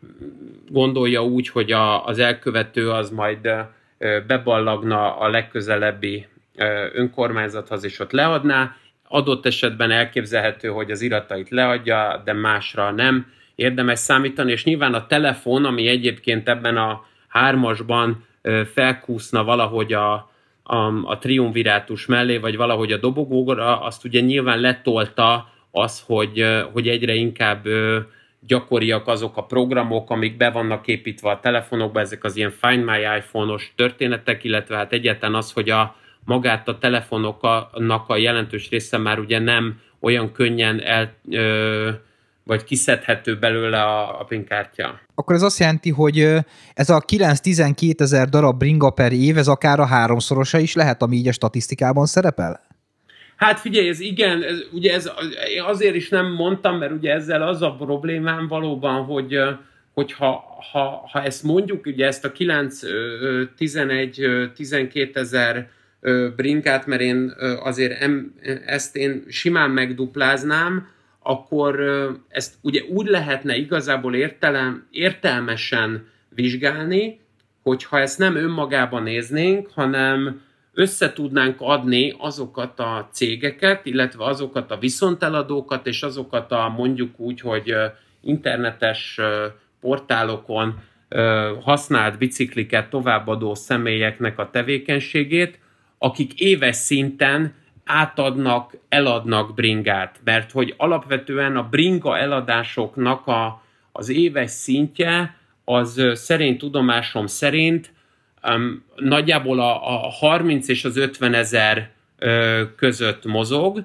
gondolja 0.70 1.24
úgy, 1.24 1.50
hogy 1.50 1.72
a, 1.72 2.06
az 2.06 2.20
elkövető 2.20 2.90
az 2.90 3.10
majd 3.10 3.50
beballagna 4.28 5.18
a 5.18 5.30
legközelebbi 5.30 6.26
önkormányzathoz, 6.94 7.84
és 7.84 8.00
ott 8.00 8.12
leadná. 8.12 8.76
Adott 9.08 9.46
esetben 9.46 9.92
elképzelhető, 9.92 10.68
hogy 10.68 10.92
az 10.92 11.02
iratait 11.02 11.50
leadja, 11.50 12.22
de 12.26 12.34
másra 12.34 12.92
nem 12.92 13.26
érdemes 13.56 14.00
számítani, 14.00 14.52
és 14.52 14.64
nyilván 14.64 14.94
a 14.94 15.08
telefon, 15.08 15.66
ami 15.66 15.88
egyébként 15.88 16.50
ebben 16.50 16.78
a 16.78 17.06
hármasban 17.28 18.26
felkúszna 18.74 19.44
valahogy 19.44 19.94
a, 19.94 20.14
a, 20.64 20.76
a 21.04 21.18
triumvirátus 21.20 22.06
mellé, 22.06 22.38
vagy 22.38 22.58
valahogy 22.58 22.92
a 22.92 22.98
dobogóra, 22.98 23.82
azt 23.82 24.06
ugye 24.06 24.20
nyilván 24.20 24.60
letolta 24.60 25.50
az, 25.72 26.04
hogy, 26.06 26.46
hogy 26.72 26.88
egyre 26.88 27.14
inkább 27.14 27.68
gyakoriak 28.48 29.08
azok 29.08 29.38
a 29.38 29.44
programok, 29.44 30.10
amik 30.10 30.38
be 30.38 30.50
vannak 30.50 30.88
építve 30.88 31.30
a 31.30 31.40
telefonokba, 31.40 32.00
ezek 32.00 32.24
az 32.24 32.36
ilyen 32.36 32.54
Find 32.62 32.84
My 32.84 33.00
iPhone-os 33.18 33.74
történetek, 33.76 34.44
illetve 34.44 34.76
hát 34.76 34.94
egyáltalán 34.94 35.36
az, 35.36 35.52
hogy 35.52 35.70
a 35.70 35.96
magát 36.26 36.68
a 36.68 36.78
telefonoknak 36.78 38.10
a 38.10 38.18
jelentős 38.18 38.70
része 38.70 38.98
már 38.98 39.20
ugye 39.20 39.40
nem 39.40 39.80
olyan 40.00 40.32
könnyen 40.32 40.82
el, 40.82 41.14
ö, 41.30 41.90
vagy 42.44 42.64
kiszedhető 42.64 43.40
belőle 43.40 43.84
a, 43.84 44.20
a 44.20 44.24
PIN 44.24 44.46
kártya. 44.46 45.00
Akkor 45.16 45.36
ez 45.36 45.42
azt 45.42 45.60
jelenti, 45.60 45.90
hogy 45.90 46.20
ez 46.74 46.90
a 46.90 47.02
9-12 47.02 48.00
ezer 48.00 48.30
darab 48.30 48.58
bringa 48.58 48.90
per 48.90 49.12
év, 49.12 49.38
ez 49.38 49.48
akár 49.48 49.80
a 49.80 49.86
háromszorosa 49.86 50.60
is 50.60 50.74
lehet, 50.74 51.02
ami 51.02 51.16
így 51.16 51.28
a 51.28 51.32
statisztikában 51.32 52.06
szerepel? 52.06 52.67
Hát 53.38 53.60
figyelj, 53.60 53.90
ez 53.90 54.00
igen, 54.00 54.44
ez, 54.44 54.64
ugye 54.72 54.94
ez, 54.94 55.12
én 55.56 55.62
azért 55.62 55.96
is 55.96 56.10
nem 56.10 56.32
mondtam, 56.32 56.78
mert 56.78 56.92
ugye 56.92 57.14
ezzel 57.14 57.42
az 57.42 57.62
a 57.62 57.76
problémám 57.76 58.48
valóban, 58.48 59.04
hogy, 59.04 59.40
hogy 59.94 60.14
ha, 60.14 60.44
ha, 60.72 61.08
ha 61.12 61.24
ezt 61.24 61.44
mondjuk, 61.44 61.86
ugye 61.86 62.06
ezt 62.06 62.26
a 62.26 62.32
9, 62.32 62.80
11, 63.58 64.26
12 64.56 65.20
ezer 65.20 65.70
brinkát, 66.36 66.86
mert 66.86 67.02
én 67.02 67.34
azért 67.64 68.02
em, 68.02 68.34
ezt 68.66 68.96
én 68.96 69.24
simán 69.28 69.70
megdupláznám, 69.70 70.88
akkor 71.20 71.80
ezt 72.30 72.54
ugye 72.62 72.82
úgy 72.90 73.08
lehetne 73.08 73.56
igazából 73.56 74.16
értelem, 74.16 74.88
értelmesen 74.92 76.08
vizsgálni, 76.30 77.20
hogyha 77.64 78.00
ezt 78.00 78.20
nem 78.20 78.36
önmagában 78.36 79.04
néznénk, 79.04 79.70
hanem 79.74 80.42
össze 80.78 81.14
tudnánk 81.14 81.56
adni 81.60 82.14
azokat 82.18 82.80
a 82.80 83.10
cégeket, 83.12 83.86
illetve 83.86 84.24
azokat 84.26 84.72
a 84.72 84.78
viszonteladókat, 84.78 85.88
és 85.88 86.04
azokat 86.04 86.52
a 86.52 86.74
mondjuk 86.78 87.20
úgy, 87.20 87.40
hogy 87.40 87.74
internetes 88.22 89.20
portálokon 89.82 90.80
használt 91.62 92.18
bicikliket 92.18 92.90
továbbadó 92.90 93.56
személyeknek 93.56 94.40
a 94.40 94.50
tevékenységét, 94.50 95.60
akik 95.98 96.40
éves 96.40 96.76
szinten 96.76 97.54
átadnak, 97.86 98.78
eladnak 98.90 99.54
bringát. 99.54 100.20
Mert 100.24 100.52
hogy 100.52 100.74
alapvetően 100.78 101.58
a 101.58 101.70
bringa 101.70 102.18
eladásoknak 102.18 103.28
a, 103.28 103.62
az 103.92 104.10
éves 104.10 104.52
szintje 104.52 105.36
az 105.66 106.02
szerint 106.14 106.58
tudomásom 106.58 107.28
szerint 107.28 107.96
um, 108.44 108.84
nagyjából 108.96 109.60
a, 109.60 110.06
a 110.06 110.10
30 110.10 110.68
és 110.68 110.86
az 110.86 110.98
50 110.98 111.34
ezer 111.34 111.92
között 112.76 113.26
mozog, 113.26 113.84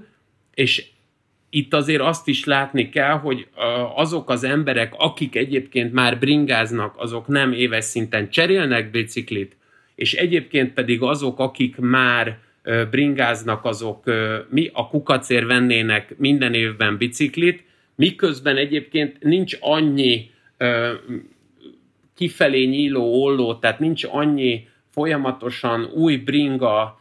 és 0.54 0.86
itt 1.50 1.74
azért 1.74 2.00
azt 2.00 2.28
is 2.28 2.44
látni 2.44 2.88
kell, 2.88 3.18
hogy 3.18 3.46
azok 3.94 4.30
az 4.30 4.44
emberek, 4.44 4.94
akik 4.96 5.36
egyébként 5.36 5.92
már 5.92 6.18
bringáznak, 6.18 6.94
azok 6.96 7.26
nem 7.26 7.52
éves 7.52 7.84
szinten 7.84 8.30
cserélnek 8.30 8.90
biciklit, 8.90 9.56
és 9.94 10.14
egyébként 10.14 10.72
pedig 10.72 11.02
azok, 11.02 11.38
akik 11.38 11.76
már 11.76 12.38
bringáznak, 12.90 13.64
azok 13.64 14.04
mi 14.48 14.70
a 14.72 14.88
kukacér 14.88 15.46
vennének 15.46 16.14
minden 16.18 16.54
évben 16.54 16.96
biciklit, 16.96 17.64
miközben 17.94 18.56
egyébként 18.56 19.22
nincs 19.22 19.56
annyi 19.60 20.30
kifelé 22.22 22.64
nyíló 22.64 23.22
olló, 23.22 23.54
tehát 23.54 23.78
nincs 23.78 24.04
annyi 24.10 24.68
folyamatosan 24.90 25.84
új 25.84 26.16
bringa 26.16 27.00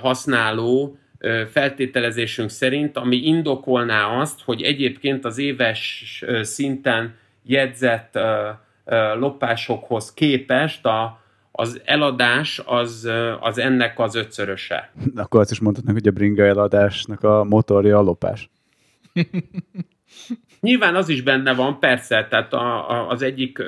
használó 0.00 0.98
feltételezésünk 1.50 2.50
szerint, 2.50 2.96
ami 2.96 3.16
indokolná 3.16 4.20
azt, 4.20 4.40
hogy 4.44 4.62
egyébként 4.62 5.24
az 5.24 5.38
éves 5.38 6.24
szinten 6.42 7.14
jegyzett 7.42 8.18
lopásokhoz 9.14 10.14
képest 10.14 10.86
a, 10.86 11.20
az 11.52 11.80
eladás 11.84 12.62
az, 12.66 13.10
az 13.40 13.58
ennek 13.58 13.98
az 13.98 14.14
ötszöröse. 14.14 14.92
Akkor 15.14 15.40
azt 15.40 15.50
is 15.50 15.60
mondhatnak, 15.60 15.94
hogy 15.94 16.08
a 16.08 16.10
bringa 16.10 16.44
eladásnak 16.44 17.22
a 17.22 17.44
motorja 17.44 17.98
a 17.98 18.02
lopás. 18.02 18.50
Nyilván 20.60 20.94
az 20.94 21.08
is 21.08 21.22
benne 21.22 21.54
van, 21.54 21.78
persze, 21.78 22.26
tehát 22.30 22.52
a, 22.52 22.90
a, 22.90 23.08
az, 23.08 23.22
egyik, 23.22 23.62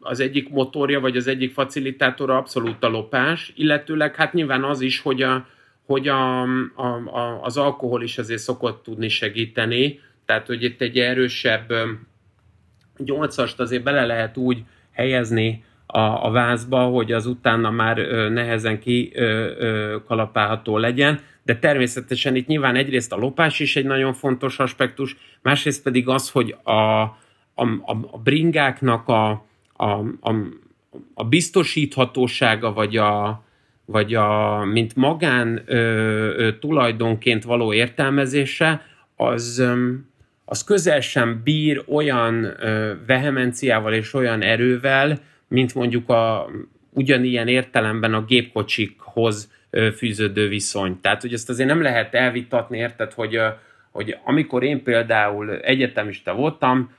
az 0.00 0.20
egyik 0.20 0.48
motorja, 0.48 1.00
vagy 1.00 1.16
az 1.16 1.26
egyik 1.26 1.52
facilitátora 1.52 2.36
abszolút 2.36 2.84
a 2.84 2.88
lopás, 2.88 3.52
illetőleg 3.56 4.14
hát 4.14 4.32
nyilván 4.32 4.64
az 4.64 4.80
is, 4.80 5.00
hogy, 5.00 5.22
a, 5.22 5.46
hogy 5.86 6.08
a, 6.08 6.42
a, 6.42 6.86
a, 7.04 7.40
az 7.42 7.56
alkohol 7.56 8.02
is 8.02 8.18
azért 8.18 8.40
szokott 8.40 8.82
tudni 8.82 9.08
segíteni, 9.08 10.00
tehát 10.24 10.46
hogy 10.46 10.62
itt 10.62 10.80
egy 10.80 10.98
erősebb 10.98 11.72
nyolcast 12.96 13.60
azért 13.60 13.82
bele 13.82 14.06
lehet 14.06 14.36
úgy 14.36 14.62
helyezni 14.92 15.64
a, 15.86 16.26
a 16.26 16.30
vázba, 16.30 16.84
hogy 16.84 17.12
az 17.12 17.26
utána 17.26 17.70
már 17.70 17.96
nehezen 18.30 18.78
kikalapálható 18.78 20.78
legyen, 20.78 21.20
de 21.44 21.58
természetesen 21.58 22.36
itt 22.36 22.46
nyilván 22.46 22.76
egyrészt 22.76 23.12
a 23.12 23.16
lopás 23.16 23.60
is 23.60 23.76
egy 23.76 23.84
nagyon 23.84 24.12
fontos 24.12 24.58
aspektus, 24.58 25.16
másrészt 25.42 25.82
pedig 25.82 26.08
az, 26.08 26.30
hogy 26.30 26.56
a, 26.62 26.72
a, 27.54 27.82
a 28.10 28.18
bringáknak 28.22 29.08
a, 29.08 29.30
a, 29.72 29.90
a, 30.20 30.34
a 31.14 31.24
biztosíthatósága, 31.24 32.72
vagy 32.72 32.96
a, 32.96 33.44
vagy 33.84 34.14
a, 34.14 34.58
mint 34.64 34.96
magán 34.96 35.62
ö, 35.66 35.76
ö, 36.36 36.58
tulajdonként 36.58 37.44
való 37.44 37.72
értelmezése, 37.72 38.86
az, 39.16 39.58
ö, 39.58 39.92
az 40.44 40.64
közel 40.64 41.00
sem 41.00 41.40
bír 41.44 41.84
olyan 41.88 42.44
ö, 42.44 42.94
vehemenciával 43.06 43.92
és 43.92 44.14
olyan 44.14 44.42
erővel, 44.42 45.20
mint 45.48 45.74
mondjuk 45.74 46.08
a 46.08 46.50
ugyanilyen 46.90 47.48
értelemben 47.48 48.14
a 48.14 48.24
gépkocsikhoz 48.24 49.52
fűződő 49.96 50.48
viszony. 50.48 51.00
Tehát, 51.00 51.20
hogy 51.20 51.32
ezt 51.32 51.48
azért 51.48 51.68
nem 51.68 51.82
lehet 51.82 52.14
elvitatni, 52.14 52.78
érted, 52.78 53.12
hogy, 53.12 53.40
hogy 53.90 54.16
amikor 54.24 54.62
én 54.62 54.82
például 54.82 55.50
egyetemista 55.50 56.34
voltam, 56.34 56.90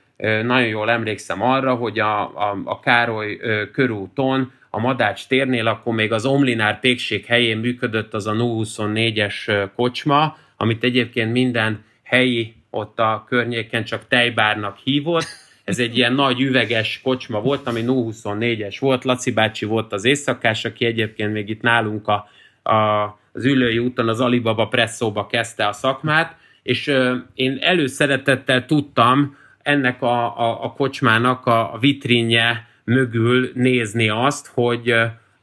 nagyon 0.42 0.68
jól 0.68 0.90
emlékszem 0.90 1.42
arra, 1.42 1.74
hogy 1.74 1.98
a, 1.98 2.20
a, 2.20 2.58
a 2.64 2.80
Károly 2.80 3.38
körúton, 3.72 4.52
a 4.70 4.80
Madács 4.80 5.26
térnél, 5.26 5.66
akkor 5.66 5.94
még 5.94 6.12
az 6.12 6.26
Omlinár 6.26 6.80
pékség 6.80 7.24
helyén 7.24 7.58
működött 7.58 8.14
az 8.14 8.26
a 8.26 8.32
024-es 8.32 9.68
kocsma, 9.74 10.36
amit 10.56 10.84
egyébként 10.84 11.32
minden 11.32 11.84
helyi 12.02 12.54
ott 12.70 12.98
a 12.98 13.24
környéken 13.28 13.84
csak 13.84 14.08
tejbárnak 14.08 14.76
hívott. 14.76 15.26
Ez 15.64 15.78
egy 15.78 15.96
ilyen 15.96 16.12
nagy 16.12 16.40
üveges 16.40 17.00
kocsma 17.02 17.40
volt, 17.40 17.66
ami 17.66 17.82
024-es 17.86 18.76
volt. 18.80 19.04
Laci 19.04 19.32
bácsi 19.32 19.64
volt 19.64 19.92
az 19.92 20.04
éjszakás, 20.04 20.64
aki 20.64 20.84
egyébként 20.84 21.32
még 21.32 21.48
itt 21.48 21.62
nálunk 21.62 22.08
a 22.08 22.28
a, 22.66 23.18
az 23.32 23.44
Ülői 23.44 23.78
úton 23.78 24.08
az 24.08 24.20
Alibaba 24.20 24.68
presszóba 24.68 25.26
kezdte 25.26 25.66
a 25.66 25.72
szakmát, 25.72 26.36
és 26.62 26.92
én 27.34 27.58
előszeretettel 27.60 28.64
tudtam 28.66 29.36
ennek 29.62 30.02
a, 30.02 30.38
a, 30.38 30.64
a 30.64 30.72
kocsmának 30.72 31.46
a, 31.46 31.74
a 31.74 31.78
vitrínje 31.78 32.68
mögül 32.84 33.50
nézni 33.54 34.08
azt, 34.08 34.50
hogy, 34.54 34.94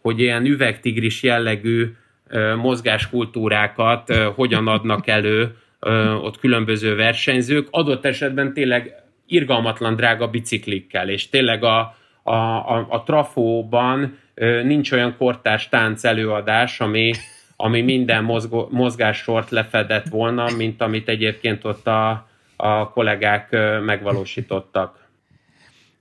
hogy 0.01 0.19
ilyen 0.19 0.45
üvegtigris 0.45 1.23
jellegű 1.23 1.93
mozgáskultúrákat 2.55 4.13
hogyan 4.35 4.67
adnak 4.67 5.07
elő 5.07 5.55
ott 6.21 6.39
különböző 6.39 6.95
versenyzők, 6.95 7.67
adott 7.71 8.05
esetben 8.05 8.53
tényleg 8.53 8.95
irgalmatlan 9.27 9.95
drága 9.95 10.27
biciklikkel, 10.27 11.09
és 11.09 11.29
tényleg 11.29 11.63
a, 11.63 11.95
a, 12.23 12.33
a, 12.33 12.85
a 12.89 13.03
trafóban 13.03 14.17
nincs 14.63 14.91
olyan 14.91 15.15
kortárs 15.17 15.69
tánc 15.69 16.03
előadás, 16.03 16.79
ami, 16.79 17.13
ami 17.55 17.81
minden 17.81 18.23
mozgó, 18.23 18.67
mozgássort 18.71 19.49
lefedett 19.49 20.07
volna, 20.07 20.49
mint 20.57 20.81
amit 20.81 21.09
egyébként 21.09 21.65
ott 21.65 21.87
a, 21.87 22.27
a 22.55 22.89
kollégák 22.89 23.51
megvalósítottak. 23.85 25.01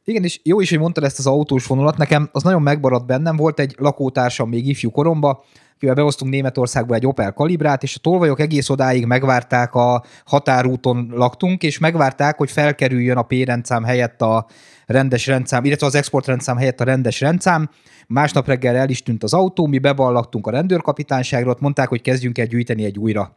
Igen, 0.04 0.24
és 0.24 0.40
jó 0.42 0.60
is, 0.60 0.70
hogy 0.70 0.78
mondtad 0.78 1.04
ezt 1.04 1.18
az 1.18 1.26
autós 1.26 1.66
vonulat. 1.66 1.96
Nekem 1.96 2.28
az 2.32 2.42
nagyon 2.42 2.62
megmaradt 2.62 3.06
bennem. 3.06 3.36
Volt 3.36 3.60
egy 3.60 3.74
lakótársam 3.78 4.48
még 4.48 4.68
ifjú 4.68 4.90
koromba, 4.90 5.44
akivel 5.82 5.96
behoztunk 5.96 6.30
Németországba 6.32 6.94
egy 6.94 7.06
Opel 7.06 7.32
kalibrát, 7.32 7.82
és 7.82 7.96
a 7.96 8.00
tolvajok 8.00 8.40
egész 8.40 8.68
odáig 8.68 9.06
megvárták 9.06 9.74
a 9.74 10.02
határúton 10.24 11.08
laktunk, 11.14 11.62
és 11.62 11.78
megvárták, 11.78 12.36
hogy 12.36 12.50
felkerüljön 12.50 13.16
a 13.16 13.22
P-rendszám 13.22 13.84
helyett 13.84 14.22
a 14.22 14.46
rendes 14.86 15.26
rendszám, 15.26 15.64
illetve 15.64 15.86
az 15.86 15.94
exportrendszám 15.94 16.56
helyett 16.56 16.80
a 16.80 16.84
rendes 16.84 17.20
rendszám. 17.20 17.70
Másnap 18.06 18.46
reggel 18.46 18.76
el 18.76 18.88
is 18.88 19.02
tűnt 19.02 19.22
az 19.22 19.32
autó, 19.32 19.66
mi 19.66 19.78
beballagtunk 19.78 20.46
a 20.46 20.50
rendőrkapitányságra, 20.50 21.50
ott 21.50 21.60
mondták, 21.60 21.88
hogy 21.88 22.02
kezdjünk 22.02 22.38
el 22.38 22.46
gyűjteni 22.46 22.84
egy 22.84 22.98
újra. 22.98 23.34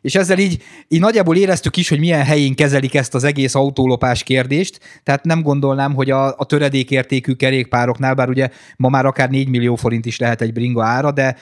És 0.00 0.14
ezzel 0.14 0.38
így, 0.38 0.62
így 0.88 1.00
nagyjából 1.00 1.36
éreztük 1.36 1.76
is, 1.76 1.88
hogy 1.88 1.98
milyen 1.98 2.24
helyén 2.24 2.54
kezelik 2.54 2.94
ezt 2.94 3.14
az 3.14 3.24
egész 3.24 3.54
autólopás 3.54 4.22
kérdést, 4.22 4.80
tehát 5.02 5.24
nem 5.24 5.42
gondolnám, 5.42 5.94
hogy 5.94 6.10
a, 6.10 6.26
a 6.26 6.44
töredékértékű 6.44 7.32
kerékpároknál, 7.32 8.14
bár 8.14 8.28
ugye 8.28 8.48
ma 8.76 8.88
már 8.88 9.06
akár 9.06 9.30
4 9.30 9.48
millió 9.48 9.74
forint 9.74 10.06
is 10.06 10.18
lehet 10.18 10.40
egy 10.40 10.52
bringa 10.52 10.84
ára, 10.84 11.12
de 11.12 11.36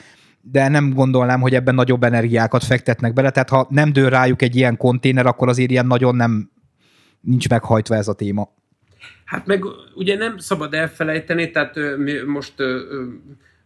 de 0.51 0.67
nem 0.67 0.93
gondolnám, 0.93 1.41
hogy 1.41 1.53
ebben 1.53 1.75
nagyobb 1.75 2.03
energiákat 2.03 2.63
fektetnek 2.63 3.13
bele, 3.13 3.29
tehát 3.29 3.49
ha 3.49 3.67
nem 3.69 3.93
dől 3.93 4.09
rájuk 4.09 4.41
egy 4.41 4.55
ilyen 4.55 4.77
konténer, 4.77 5.25
akkor 5.25 5.47
azért 5.47 5.71
ilyen 5.71 5.87
nagyon 5.87 6.15
nem 6.15 6.51
nincs 7.21 7.49
meghajtva 7.49 7.95
ez 7.95 8.07
a 8.07 8.13
téma. 8.13 8.53
Hát 9.25 9.45
meg 9.45 9.63
ugye 9.95 10.17
nem 10.17 10.37
szabad 10.37 10.73
elfelejteni, 10.73 11.51
tehát 11.51 11.75
most 12.25 12.53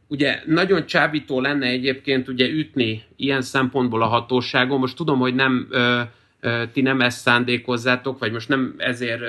ugye 0.08 0.40
nagyon 0.46 0.86
csábító 0.86 1.42
lenne 1.42 1.66
egyébként 1.66 2.28
ugye 2.28 2.48
ütni 2.48 3.04
ilyen 3.16 3.42
szempontból 3.42 4.02
a 4.02 4.08
hatóságon. 4.08 4.80
Most 4.80 4.96
tudom, 4.96 5.20
hogy 5.20 5.36
nem 5.36 5.68
ti 6.74 6.82
nem 6.82 7.02
ezt 7.02 7.20
szándékozzátok, 7.20 8.20
vagy 8.20 8.32
most 8.32 8.50
nem 8.50 8.76
ezért 8.78 9.22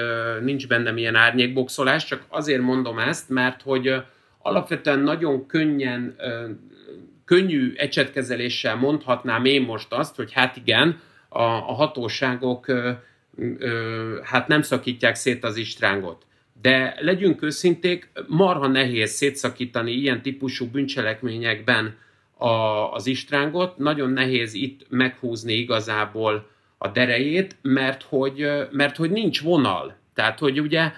nincs 0.43 0.69
bennem 0.69 0.97
ilyen 0.97 1.15
árnyékboxolás, 1.15 2.05
csak 2.05 2.25
azért 2.29 2.63
mondom 2.63 2.99
ezt, 2.99 3.29
mert 3.29 3.63
hogy 3.63 3.95
alapvetően 4.39 4.99
nagyon 4.99 5.47
könnyen 5.47 6.17
könnyű 7.31 7.73
ecsetkezeléssel 7.77 8.77
mondhatnám 8.77 9.45
én 9.45 9.63
most 9.63 9.93
azt, 9.93 10.17
hogy 10.17 10.33
hát 10.33 10.57
igen, 10.57 11.01
a, 11.29 11.43
a 11.43 11.73
hatóságok 11.73 12.69
ö, 12.69 12.91
ö, 13.59 14.19
hát 14.25 14.49
nem 14.49 14.63
szakítják 14.63 15.15
szét 15.15 15.45
az 15.45 15.57
istrángot. 15.57 16.27
De 16.63 16.97
legyünk 17.01 17.43
őszinték, 17.43 18.11
marha 18.27 18.67
nehéz 18.67 19.11
szétszakítani 19.11 19.93
ilyen 19.93 20.23
típusú 20.23 20.67
bűncselekményekben 20.67 21.97
a, 22.37 22.49
az 22.93 23.07
istrángot, 23.07 23.79
nagyon 23.79 24.11
nehéz 24.11 24.55
itt 24.55 24.87
meghúzni 24.89 25.53
igazából 25.53 26.51
a 26.79 26.89
derejét, 26.89 27.57
mert 27.63 28.03
hogy, 28.03 28.47
mert 28.71 28.97
hogy 28.97 29.11
nincs 29.11 29.41
vonal. 29.41 29.97
Tehát, 30.15 30.39
hogy 30.39 30.61
ugye 30.61 30.93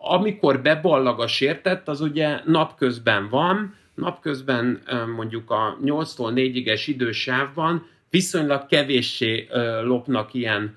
amikor 0.00 0.62
beballag 0.62 1.20
a 1.20 1.26
sértett, 1.26 1.88
az 1.88 2.00
ugye 2.00 2.40
napközben 2.44 3.28
van, 3.28 3.74
napközben 3.94 4.82
mondjuk 5.16 5.50
a 5.50 5.78
8-tól 5.84 6.32
4-es 6.34 6.82
idősávban 6.86 7.86
viszonylag 8.10 8.66
kevéssé 8.66 9.48
lopnak 9.82 10.34
ilyen 10.34 10.76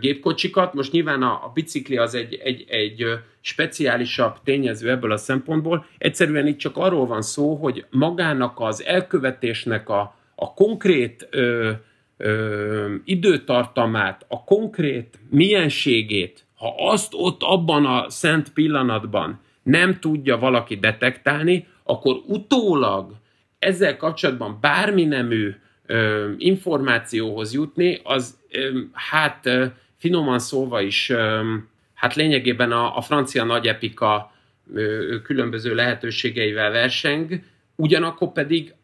gépkocsikat. 0.00 0.74
Most 0.74 0.92
nyilván 0.92 1.22
a, 1.22 1.32
a 1.32 1.50
bicikli 1.54 1.96
az 1.96 2.14
egy, 2.14 2.34
egy, 2.34 2.64
egy 2.68 3.04
speciálisabb 3.40 4.36
tényező 4.44 4.90
ebből 4.90 5.12
a 5.12 5.16
szempontból. 5.16 5.86
Egyszerűen 5.98 6.46
itt 6.46 6.58
csak 6.58 6.76
arról 6.76 7.06
van 7.06 7.22
szó, 7.22 7.54
hogy 7.54 7.84
magának 7.90 8.60
az 8.60 8.84
elkövetésnek 8.84 9.88
a, 9.88 10.16
a 10.34 10.54
konkrét 10.54 11.28
ö, 11.30 11.70
ö, 12.16 12.94
időtartamát, 13.04 14.24
a 14.28 14.44
konkrét 14.44 15.18
mienségét, 15.30 16.44
ha 16.56 16.74
azt 16.78 17.12
ott 17.16 17.42
abban 17.42 17.86
a 17.86 18.10
szent 18.10 18.52
pillanatban 18.52 19.40
nem 19.62 19.98
tudja 19.98 20.38
valaki 20.38 20.76
detektálni, 20.76 21.66
akkor 21.82 22.22
utólag 22.26 23.12
ezzel 23.58 23.96
kapcsolatban 23.96 24.58
bármi 24.60 25.04
nemű 25.04 25.54
ö, 25.86 26.30
információhoz 26.38 27.54
jutni, 27.54 28.00
az 28.02 28.38
ö, 28.50 28.80
hát 28.92 29.46
ö, 29.46 29.64
finoman 29.96 30.38
szólva 30.38 30.80
is 30.80 31.10
ö, 31.10 31.54
hát 31.94 32.14
lényegében 32.14 32.72
a, 32.72 32.96
a 32.96 33.00
francia 33.00 33.44
nagyepika 33.44 34.32
ö, 34.74 35.16
különböző 35.22 35.74
lehetőségeivel 35.74 36.70
verseng, 36.70 37.40
ugyanakkor 37.76 38.32
pedig 38.32 38.74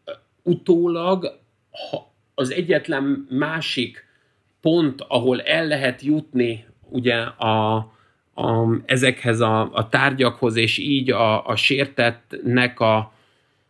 utólag 0.43 1.39
ha 1.89 2.11
az 2.35 2.51
egyetlen 2.51 3.27
másik 3.29 4.05
pont, 4.61 5.05
ahol 5.07 5.41
el 5.41 5.67
lehet 5.67 6.01
jutni 6.01 6.65
ugye 6.89 7.15
a, 7.15 7.75
a, 8.39 8.79
ezekhez 8.85 9.39
a, 9.39 9.69
a 9.73 9.89
tárgyakhoz, 9.89 10.55
és 10.55 10.77
így 10.77 11.11
a, 11.11 11.45
a 11.45 11.55
sértettnek 11.55 12.79
a, 12.79 13.11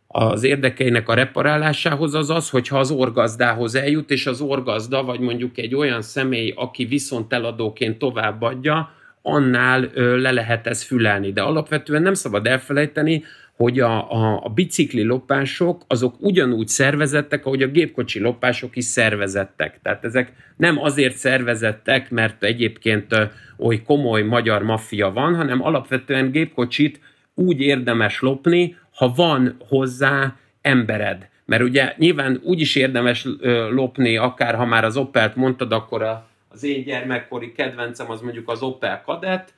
az 0.06 0.42
érdekeinek 0.42 1.08
a 1.08 1.14
reparálásához 1.14 2.14
az 2.14 2.30
az, 2.30 2.50
hogyha 2.50 2.78
az 2.78 2.90
orgazdához 2.90 3.74
eljut, 3.74 4.10
és 4.10 4.26
az 4.26 4.40
orgazda, 4.40 5.04
vagy 5.04 5.20
mondjuk 5.20 5.58
egy 5.58 5.74
olyan 5.74 6.02
személy, 6.02 6.52
aki 6.56 6.84
viszont 6.84 7.32
eladóként 7.32 7.98
továbbadja, 7.98 8.90
annál 9.22 9.90
ö, 9.94 10.20
le 10.20 10.30
lehet 10.30 10.66
ezt 10.66 10.82
fülelni. 10.82 11.32
De 11.32 11.42
alapvetően 11.42 12.02
nem 12.02 12.14
szabad 12.14 12.46
elfelejteni, 12.46 13.24
hogy 13.60 13.80
a, 13.80 14.12
a, 14.12 14.40
a 14.42 14.48
bicikli 14.48 15.02
lopások 15.02 15.82
azok 15.86 16.14
ugyanúgy 16.18 16.68
szervezettek, 16.68 17.46
ahogy 17.46 17.62
a 17.62 17.66
gépkocsi 17.66 18.20
lopások 18.20 18.76
is 18.76 18.84
szervezettek. 18.84 19.78
Tehát 19.82 20.04
ezek 20.04 20.32
nem 20.56 20.78
azért 20.78 21.16
szervezettek, 21.16 22.10
mert 22.10 22.44
egyébként 22.44 23.30
oly 23.58 23.82
komoly 23.82 24.22
magyar 24.22 24.62
maffia 24.62 25.10
van, 25.10 25.34
hanem 25.34 25.62
alapvetően 25.62 26.30
gépkocsit 26.30 27.00
úgy 27.34 27.60
érdemes 27.60 28.20
lopni, 28.20 28.76
ha 28.94 29.12
van 29.16 29.56
hozzá 29.68 30.36
embered. 30.60 31.28
Mert 31.44 31.62
ugye 31.62 31.94
nyilván 31.96 32.40
úgy 32.44 32.60
is 32.60 32.76
érdemes 32.76 33.26
lopni, 33.70 34.16
akár 34.16 34.54
ha 34.54 34.64
már 34.64 34.84
az 34.84 34.96
Opelt 34.96 35.36
mondtad, 35.36 35.72
akkor 35.72 36.02
az 36.48 36.64
én 36.64 36.84
gyermekkori 36.84 37.52
kedvencem 37.52 38.10
az 38.10 38.20
mondjuk 38.20 38.48
az 38.48 38.62
Opel 38.62 39.02
Kadett, 39.02 39.52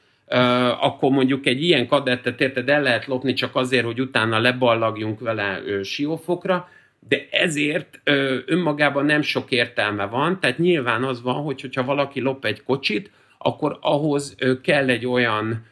akkor 0.80 1.10
mondjuk 1.10 1.46
egy 1.46 1.62
ilyen 1.62 1.86
kadettet 1.86 2.40
érted 2.40 2.68
el 2.68 2.82
lehet 2.82 3.06
lopni 3.06 3.32
csak 3.32 3.56
azért, 3.56 3.84
hogy 3.84 4.00
utána 4.00 4.38
leballagjunk 4.38 5.20
vele 5.20 5.60
siófokra, 5.82 6.68
de 7.08 7.26
ezért 7.30 8.00
önmagában 8.46 9.04
nem 9.04 9.22
sok 9.22 9.50
értelme 9.50 10.06
van, 10.06 10.40
tehát 10.40 10.58
nyilván 10.58 11.04
az 11.04 11.22
van, 11.22 11.42
hogy 11.42 11.60
hogyha 11.60 11.84
valaki 11.84 12.20
lop 12.20 12.44
egy 12.44 12.62
kocsit, 12.62 13.10
akkor 13.38 13.78
ahhoz 13.80 14.36
kell 14.62 14.88
egy 14.88 15.06
olyan 15.06 15.66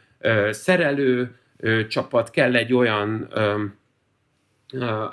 szerelő 0.49 1.35
csapat, 1.87 2.29
kell 2.29 2.55
egy 2.55 2.73
olyan 2.73 3.29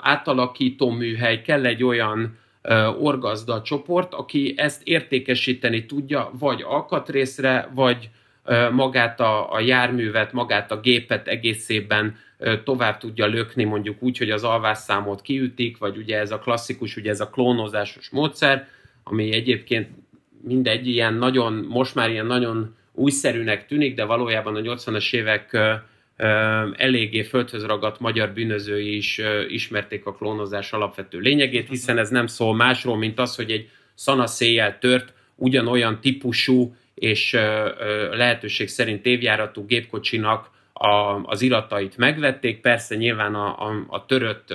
átalakító 0.01 0.89
műhely, 0.89 1.41
kell 1.41 1.65
egy 1.65 1.83
olyan 1.83 2.37
orgazda 2.99 3.61
csoport, 3.61 4.13
aki 4.13 4.53
ezt 4.57 4.81
értékesíteni 4.83 5.85
tudja, 5.85 6.31
vagy 6.39 6.61
alkatrészre, 6.61 7.69
vagy 7.73 8.09
magát 8.71 9.19
a, 9.19 9.53
a 9.53 9.59
járművet, 9.59 10.33
magát 10.33 10.71
a 10.71 10.79
gépet 10.79 11.27
egészében 11.27 12.17
tovább 12.63 12.97
tudja 12.97 13.25
lökni, 13.25 13.63
mondjuk 13.63 14.03
úgy, 14.03 14.17
hogy 14.17 14.29
az 14.29 14.43
alvásszámot 14.43 15.21
kiütik, 15.21 15.77
vagy 15.77 15.97
ugye 15.97 16.17
ez 16.17 16.31
a 16.31 16.39
klasszikus, 16.39 16.95
ugye 16.95 17.09
ez 17.09 17.19
a 17.19 17.29
klónozásos 17.29 18.09
módszer, 18.09 18.67
ami 19.03 19.33
egyébként 19.33 19.89
mindegy 20.43 20.87
ilyen 20.87 21.13
nagyon, 21.13 21.65
most 21.69 21.95
már 21.95 22.09
ilyen 22.09 22.25
nagyon 22.25 22.75
újszerűnek 22.93 23.65
tűnik, 23.65 23.95
de 23.95 24.03
valójában 24.03 24.55
a 24.55 24.59
80-as 24.59 25.13
évek 25.13 25.57
eléggé 26.75 27.23
földhöz 27.23 27.65
ragadt 27.65 27.99
magyar 27.99 28.31
bűnözői 28.31 28.95
is 28.95 29.21
ismerték 29.47 30.05
a 30.05 30.13
klónozás 30.13 30.71
alapvető 30.71 31.19
lényegét, 31.19 31.69
hiszen 31.69 31.97
ez 31.97 32.09
nem 32.09 32.27
szól 32.27 32.55
másról, 32.55 32.97
mint 32.97 33.19
az, 33.19 33.35
hogy 33.35 33.51
egy 33.51 33.69
szanaszéjjel 33.93 34.77
tört, 34.79 35.13
ugyanolyan 35.35 35.99
típusú 36.01 36.75
és 36.99 37.31
lehetőség 38.11 38.67
szerint 38.67 39.05
évjáratú 39.05 39.65
gépkocsinak 39.65 40.49
a, 40.73 41.21
az 41.23 41.41
iratait 41.41 41.97
megvették, 41.97 42.61
persze 42.61 42.95
nyilván 42.95 43.35
a, 43.35 43.67
a, 43.67 43.85
a 43.87 44.05
törött 44.05 44.53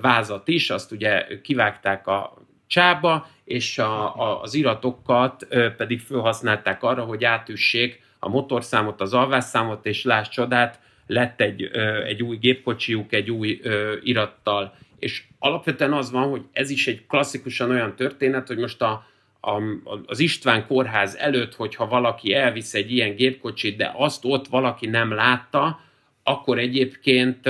vázat 0.00 0.48
is, 0.48 0.70
azt 0.70 0.92
ugye 0.92 1.26
kivágták 1.42 2.06
a 2.06 2.42
csába, 2.66 3.26
és 3.44 3.78
a, 3.78 4.16
a, 4.16 4.40
az 4.40 4.54
iratokat 4.54 5.46
pedig 5.76 6.00
felhasználták 6.00 6.82
arra, 6.82 7.02
hogy 7.04 7.24
átüssék 7.24 8.02
a 8.18 8.28
motorszámot, 8.28 9.00
az 9.00 9.14
alvásszámot, 9.14 9.86
és 9.86 10.04
láss 10.04 10.28
csodát, 10.28 10.80
lett 11.06 11.40
egy, 11.40 11.62
egy 12.06 12.22
új 12.22 12.36
gépkocsiuk, 12.36 13.12
egy 13.12 13.30
új 13.30 13.60
irattal. 14.02 14.74
És 14.98 15.24
alapvetően 15.38 15.92
az 15.92 16.10
van, 16.10 16.30
hogy 16.30 16.42
ez 16.52 16.70
is 16.70 16.86
egy 16.86 17.06
klasszikusan 17.06 17.70
olyan 17.70 17.96
történet, 17.96 18.46
hogy 18.46 18.58
most 18.58 18.82
a, 18.82 19.06
a, 19.44 19.62
az 20.06 20.18
István 20.18 20.66
kórház 20.66 21.16
előtt, 21.16 21.54
hogyha 21.54 21.86
valaki 21.86 22.34
elvisz 22.34 22.74
egy 22.74 22.92
ilyen 22.92 23.14
gépkocsit, 23.14 23.76
de 23.76 23.92
azt 23.96 24.24
ott 24.24 24.46
valaki 24.46 24.86
nem 24.86 25.12
látta, 25.12 25.80
akkor 26.22 26.58
egyébként 26.58 27.48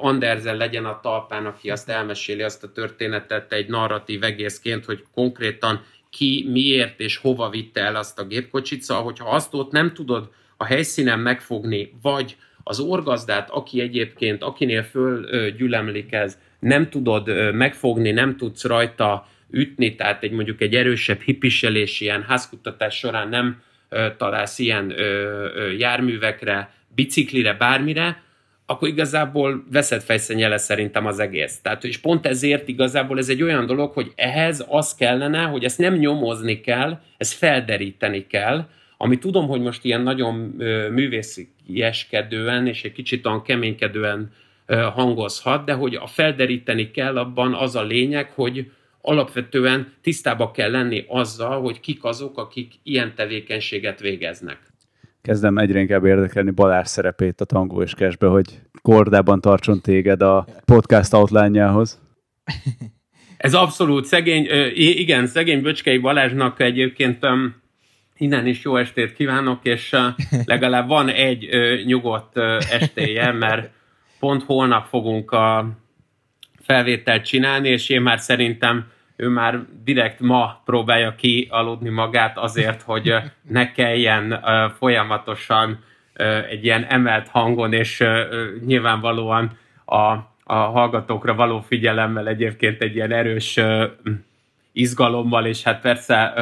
Andersen 0.00 0.56
legyen 0.56 0.84
a 0.84 1.00
talpán, 1.00 1.46
aki 1.46 1.70
azt 1.70 1.88
elmeséli 1.88 2.42
azt 2.42 2.64
a 2.64 2.72
történetet 2.72 3.52
egy 3.52 3.68
narratív 3.68 4.22
egészként, 4.22 4.84
hogy 4.84 5.04
konkrétan 5.14 5.82
ki, 6.10 6.48
miért 6.52 7.00
és 7.00 7.16
hova 7.16 7.50
vitte 7.50 7.80
el 7.80 7.96
azt 7.96 8.18
a 8.18 8.26
gépkocsit. 8.26 8.82
Szóval, 8.82 9.04
hogyha 9.04 9.28
azt 9.28 9.54
ott 9.54 9.70
nem 9.70 9.92
tudod 9.92 10.30
a 10.56 10.64
helyszínen 10.64 11.18
megfogni, 11.18 11.92
vagy 12.02 12.36
az 12.64 12.80
orgazdát, 12.80 13.50
aki 13.50 13.80
egyébként, 13.80 14.42
akinél 14.42 14.82
fölgyülemlik 14.82 16.12
ez, 16.12 16.38
nem 16.58 16.90
tudod 16.90 17.54
megfogni, 17.54 18.10
nem 18.10 18.36
tudsz 18.36 18.64
rajta 18.64 19.26
ütni, 19.54 19.94
tehát 19.94 20.22
egy 20.22 20.30
mondjuk 20.30 20.60
egy 20.60 20.74
erősebb 20.74 21.20
hipiselés 21.20 22.00
ilyen 22.00 22.22
házkutatás 22.22 22.96
során 22.96 23.28
nem 23.28 23.62
ö, 23.88 24.06
találsz 24.16 24.58
ilyen 24.58 24.90
ö, 24.90 25.02
ö, 25.54 25.70
járművekre, 25.70 26.72
biciklire, 26.94 27.54
bármire, 27.54 28.22
akkor 28.66 28.88
igazából 28.88 29.64
veszett 29.72 30.02
fejszennyele 30.02 30.56
szerintem 30.56 31.06
az 31.06 31.18
egész. 31.18 31.60
Tehát, 31.62 31.84
és 31.84 31.98
pont 31.98 32.26
ezért 32.26 32.68
igazából 32.68 33.18
ez 33.18 33.28
egy 33.28 33.42
olyan 33.42 33.66
dolog, 33.66 33.92
hogy 33.92 34.12
ehhez 34.14 34.66
az 34.68 34.94
kellene, 34.94 35.42
hogy 35.42 35.64
ezt 35.64 35.78
nem 35.78 35.94
nyomozni 35.94 36.60
kell, 36.60 37.00
ezt 37.16 37.34
felderíteni 37.34 38.26
kell, 38.26 38.68
ami 38.96 39.18
tudom, 39.18 39.46
hogy 39.46 39.60
most 39.60 39.84
ilyen 39.84 40.00
nagyon 40.00 40.34
művészieskedően 40.90 42.66
és 42.66 42.84
egy 42.84 42.92
kicsit 42.92 43.26
olyan 43.26 43.42
keménykedően 43.42 44.32
hangozhat, 44.94 45.64
de 45.64 45.72
hogy 45.72 45.94
a 45.94 46.06
felderíteni 46.06 46.90
kell 46.90 47.18
abban 47.18 47.54
az 47.54 47.76
a 47.76 47.82
lényeg, 47.82 48.30
hogy, 48.30 48.70
alapvetően 49.06 49.92
tisztába 50.02 50.50
kell 50.50 50.70
lenni 50.70 51.04
azzal, 51.08 51.60
hogy 51.60 51.80
kik 51.80 52.04
azok, 52.04 52.38
akik 52.38 52.72
ilyen 52.82 53.14
tevékenységet 53.14 54.00
végeznek. 54.00 54.58
Kezdem 55.22 55.58
egyre 55.58 55.80
inkább 55.80 56.04
érdekelni 56.04 56.50
Balázs 56.50 56.88
szerepét 56.88 57.40
a 57.40 57.44
Tango 57.44 57.82
és 57.82 57.94
Cashbe, 57.94 58.26
hogy 58.26 58.60
kordában 58.82 59.40
tartson 59.40 59.80
téged 59.80 60.22
a 60.22 60.46
podcast 60.64 61.14
outline-jához. 61.14 62.02
Ez 63.36 63.54
abszolút 63.54 64.04
szegény, 64.04 64.46
igen, 64.74 65.26
szegény 65.26 65.62
Böcskei 65.62 65.98
Balázsnak 65.98 66.60
egyébként 66.60 67.26
innen 68.16 68.46
is 68.46 68.62
jó 68.62 68.76
estét 68.76 69.12
kívánok, 69.12 69.64
és 69.64 69.96
legalább 70.44 70.88
van 70.88 71.08
egy 71.08 71.48
nyugodt 71.84 72.36
estéje, 72.70 73.32
mert 73.32 73.70
pont 74.18 74.42
holnap 74.42 74.86
fogunk 74.86 75.30
a 75.30 75.68
felvételt 76.60 77.24
csinálni, 77.24 77.68
és 77.68 77.88
én 77.88 78.02
már 78.02 78.20
szerintem 78.20 78.92
ő 79.16 79.28
már 79.28 79.60
direkt 79.84 80.20
ma 80.20 80.62
próbálja 80.64 81.14
kialudni 81.14 81.88
magát 81.88 82.38
azért, 82.38 82.82
hogy 82.82 83.14
ne 83.48 83.72
kelljen 83.72 84.44
folyamatosan 84.78 85.78
egy 86.50 86.64
ilyen 86.64 86.84
emelt 86.84 87.28
hangon, 87.28 87.72
és 87.72 88.04
nyilvánvalóan 88.66 89.58
a, 89.84 90.02
a 90.44 90.54
hallgatókra 90.54 91.34
való 91.34 91.60
figyelemmel 91.60 92.28
egyébként 92.28 92.82
egy 92.82 92.94
ilyen 92.94 93.12
erős 93.12 93.60
izgalommal, 94.72 95.46
és 95.46 95.62
hát 95.62 95.80
persze 95.80 96.32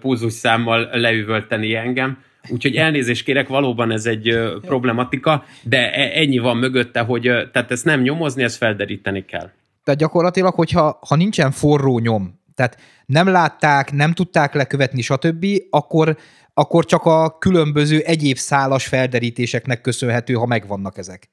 púzus 0.00 0.32
számmal 0.32 0.88
leüvölteni 0.92 1.74
engem. 1.74 2.22
Úgyhogy 2.48 2.76
elnézést 2.76 3.24
kérek, 3.24 3.48
valóban 3.48 3.90
ez 3.90 4.06
egy 4.06 4.38
problematika, 4.60 5.44
de 5.62 5.92
e, 5.92 6.20
ennyi 6.20 6.38
van 6.38 6.56
mögötte, 6.56 7.00
hogy 7.00 7.22
tehát 7.22 7.70
ezt 7.70 7.84
nem 7.84 8.00
nyomozni, 8.00 8.42
ezt 8.42 8.56
felderíteni 8.56 9.24
kell. 9.24 9.50
Tehát 9.84 10.00
gyakorlatilag, 10.00 10.54
hogyha 10.54 10.98
ha 11.08 11.16
nincsen 11.16 11.50
forró 11.50 11.98
nyom, 11.98 12.40
tehát 12.54 12.78
nem 13.06 13.28
látták, 13.28 13.92
nem 13.92 14.12
tudták 14.12 14.54
lekövetni, 14.54 15.02
stb., 15.02 15.46
akkor, 15.70 16.16
akkor 16.54 16.84
csak 16.84 17.04
a 17.04 17.38
különböző 17.38 17.98
egyéb 17.98 18.36
szálas 18.36 18.86
felderítéseknek 18.86 19.80
köszönhető, 19.80 20.34
ha 20.34 20.46
megvannak 20.46 20.98
ezek. 20.98 21.30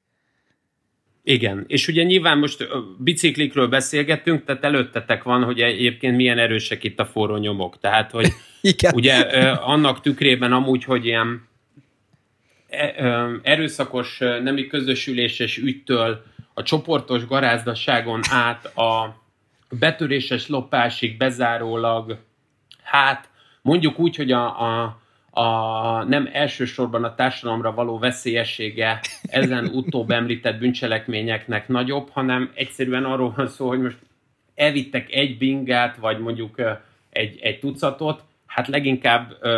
Igen, 1.22 1.64
és 1.66 1.88
ugye 1.88 2.02
nyilván 2.02 2.38
most 2.38 2.66
biciklikről 2.98 3.68
beszélgettünk, 3.68 4.44
tehát 4.44 4.64
előttetek 4.64 5.22
van, 5.22 5.44
hogy 5.44 5.60
egyébként 5.60 6.16
milyen 6.16 6.38
erősek 6.38 6.84
itt 6.84 7.00
a 7.00 7.04
forró 7.04 7.36
nyomok. 7.36 7.78
Tehát, 7.78 8.10
hogy 8.10 8.26
Igen. 8.60 8.92
ugye 8.94 9.14
annak 9.50 10.00
tükrében 10.00 10.52
amúgy, 10.52 10.84
hogy 10.84 11.06
ilyen 11.06 11.48
e, 12.68 12.94
erőszakos 13.42 14.18
nemi 14.18 14.66
közösüléses 14.66 15.58
ügytől 15.58 16.22
a 16.60 16.62
csoportos 16.62 17.26
garázdaságon 17.26 18.20
át 18.30 18.64
a, 18.76 19.18
betöréses 19.78 20.48
lopásig 20.48 21.16
bezárólag, 21.16 22.18
hát 22.82 23.28
mondjuk 23.62 23.98
úgy, 23.98 24.16
hogy 24.16 24.32
a, 24.32 24.60
a, 24.60 25.00
a 25.30 26.04
nem 26.04 26.28
elsősorban 26.32 27.04
a 27.04 27.14
társadalomra 27.14 27.74
való 27.74 27.98
veszélyessége 27.98 29.00
ezen 29.22 29.66
utóbb 29.66 30.10
említett 30.10 30.58
bűncselekményeknek 30.58 31.68
nagyobb, 31.68 32.08
hanem 32.10 32.50
egyszerűen 32.54 33.04
arról 33.04 33.32
van 33.36 33.48
szó, 33.48 33.68
hogy 33.68 33.80
most 33.80 33.98
elvittek 34.54 35.12
egy 35.12 35.38
bingát, 35.38 35.96
vagy 35.96 36.18
mondjuk 36.18 36.60
egy, 37.10 37.38
egy 37.40 37.58
tucatot, 37.58 38.24
hát 38.50 38.68
leginkább 38.68 39.36
ö, 39.40 39.48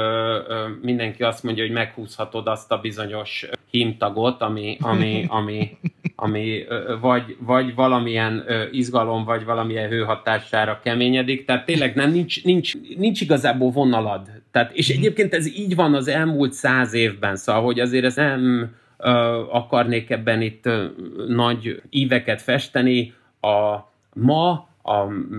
ö, 0.48 0.68
mindenki 0.82 1.22
azt 1.22 1.42
mondja, 1.42 1.64
hogy 1.64 1.72
meghúzhatod 1.72 2.46
azt 2.46 2.72
a 2.72 2.78
bizonyos 2.78 3.46
hímtagot, 3.70 4.42
ami, 4.42 4.76
ami, 4.80 5.24
ami, 5.38 5.76
ami 6.16 6.64
ö, 6.68 6.96
vagy, 7.00 7.36
vagy 7.40 7.74
valamilyen 7.74 8.44
ö, 8.46 8.64
izgalom, 8.70 9.24
vagy 9.24 9.44
valamilyen 9.44 9.88
hőhatására 9.88 10.80
keményedik. 10.82 11.44
Tehát 11.44 11.64
tényleg 11.64 11.94
nem, 11.94 12.10
nincs, 12.10 12.44
nincs, 12.44 12.72
nincs 12.96 13.20
igazából 13.20 13.70
vonalad. 13.70 14.28
Tehát, 14.50 14.72
és 14.72 14.88
mhm. 14.88 14.98
egyébként 14.98 15.34
ez 15.34 15.46
így 15.46 15.74
van 15.74 15.94
az 15.94 16.08
elmúlt 16.08 16.52
száz 16.52 16.92
évben, 16.92 17.36
szóval, 17.36 17.62
hogy 17.62 17.80
azért 17.80 18.04
ez 18.04 18.16
nem 18.16 18.74
ö, 18.98 19.10
akarnék 19.50 20.10
ebben 20.10 20.42
itt 20.42 20.66
ö, 20.66 20.86
nagy 21.28 21.82
íveket 21.90 22.42
festeni. 22.42 23.14
A 23.40 23.78
ma 24.14 24.68
a, 24.82 24.96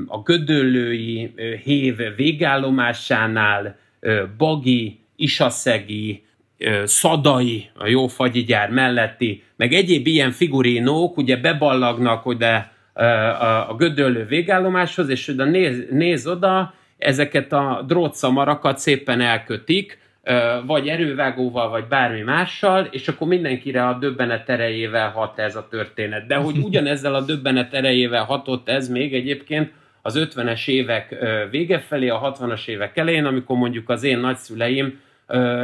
a 0.08 0.22
gödöllői 0.24 1.34
hév 1.64 1.98
végállomásánál 2.16 3.78
Bagi, 4.38 5.00
Isaszegi, 5.16 6.24
Szadai, 6.84 7.70
a 7.76 7.88
jó 7.88 8.08
fagyigyár 8.08 8.70
melletti, 8.70 9.44
meg 9.56 9.74
egyéb 9.74 10.08
ilyen 10.08 10.32
figurinók 10.32 11.18
ugye 11.18 11.38
beballagnak 11.38 12.26
oda 12.26 12.72
a 13.68 13.76
gödöllő 13.76 14.26
végállomáshoz, 14.26 15.10
és 15.10 15.28
oda 15.28 15.44
néz, 15.44 15.86
néz 15.90 16.28
oda, 16.28 16.74
ezeket 16.98 17.54
a 17.54 17.84
drótszamarakat 17.88 18.78
szépen 18.78 19.22
elkötik, 19.22 19.98
vagy 20.66 20.88
erővágóval, 20.88 21.70
vagy 21.70 21.86
bármi 21.86 22.22
mással, 22.22 22.88
és 22.92 23.08
akkor 23.08 23.28
mindenkire 23.28 23.88
a 23.88 23.94
döbbenet 23.94 24.50
erejével 24.50 25.10
hat 25.10 25.40
ez 25.40 25.56
a 25.56 25.68
történet. 25.70 26.28
De 26.28 26.36
hogy 26.36 26.58
ugyanezzel 26.68 27.16
a 27.16 27.22
döbbenet 27.22 27.74
erejével 27.74 28.24
hatott 28.24 28.70
ez 28.70 28.90
még 28.90 29.14
egyébként 29.14 29.72
az 30.02 30.30
50-es 30.36 30.68
évek 30.68 31.16
vége 31.50 31.80
felé, 31.80 32.10
a 32.10 32.36
60-as 32.40 32.68
évek 32.68 32.98
elején, 32.98 33.26
amikor 33.26 33.58
mondjuk 33.58 33.90
az 33.90 34.04
én 34.04 34.20
nagyszüleim 34.20 35.00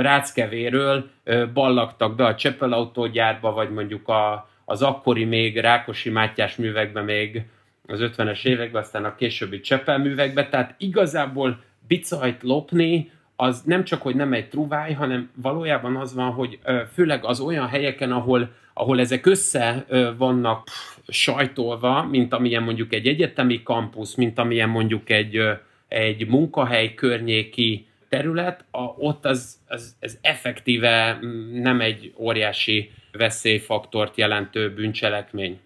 Ráckevéről 0.01 1.09
ballagtak 1.53 2.15
be 2.15 2.25
a 2.25 2.35
Csepel 2.35 2.73
autógyárba, 2.73 3.51
vagy 3.51 3.69
mondjuk 3.69 4.07
a, 4.07 4.49
az 4.65 4.81
akkori 4.81 5.25
még 5.25 5.57
Rákosi 5.57 6.09
Mátyás 6.09 6.55
művekbe 6.55 7.01
még 7.01 7.43
az 7.87 7.99
50-es 8.01 8.45
években, 8.45 8.81
aztán 8.81 9.05
a 9.05 9.15
későbbi 9.15 9.59
Csepel 9.59 9.97
művekbe, 9.97 10.49
tehát 10.49 10.75
igazából 10.77 11.59
bicajt 11.87 12.43
lopni, 12.43 13.11
az 13.41 13.61
nem 13.65 13.83
csak, 13.83 14.01
hogy 14.01 14.15
nem 14.15 14.33
egy 14.33 14.49
truváj, 14.49 14.93
hanem 14.93 15.29
valójában 15.35 15.95
az 15.95 16.13
van, 16.13 16.31
hogy 16.31 16.59
főleg 16.93 17.25
az 17.25 17.39
olyan 17.39 17.67
helyeken, 17.67 18.11
ahol, 18.11 18.51
ahol 18.73 18.99
ezek 18.99 19.25
össze 19.25 19.85
vannak 20.17 20.67
sajtolva, 21.07 22.03
mint 22.03 22.33
amilyen 22.33 22.63
mondjuk 22.63 22.93
egy 22.93 23.07
egyetemi 23.07 23.63
kampusz, 23.63 24.15
mint 24.15 24.39
amilyen 24.39 24.69
mondjuk 24.69 25.09
egy, 25.09 25.41
egy 25.87 26.27
munkahely 26.27 26.93
környéki 26.93 27.87
terület, 28.09 28.65
a, 28.71 28.81
ott 28.81 29.25
az, 29.25 29.59
az, 29.67 29.95
ez 29.99 30.17
effektíve 30.21 31.19
nem 31.53 31.81
egy 31.81 32.13
óriási 32.17 32.91
veszélyfaktort 33.11 34.17
jelentő 34.17 34.73
bűncselekmény 34.73 35.59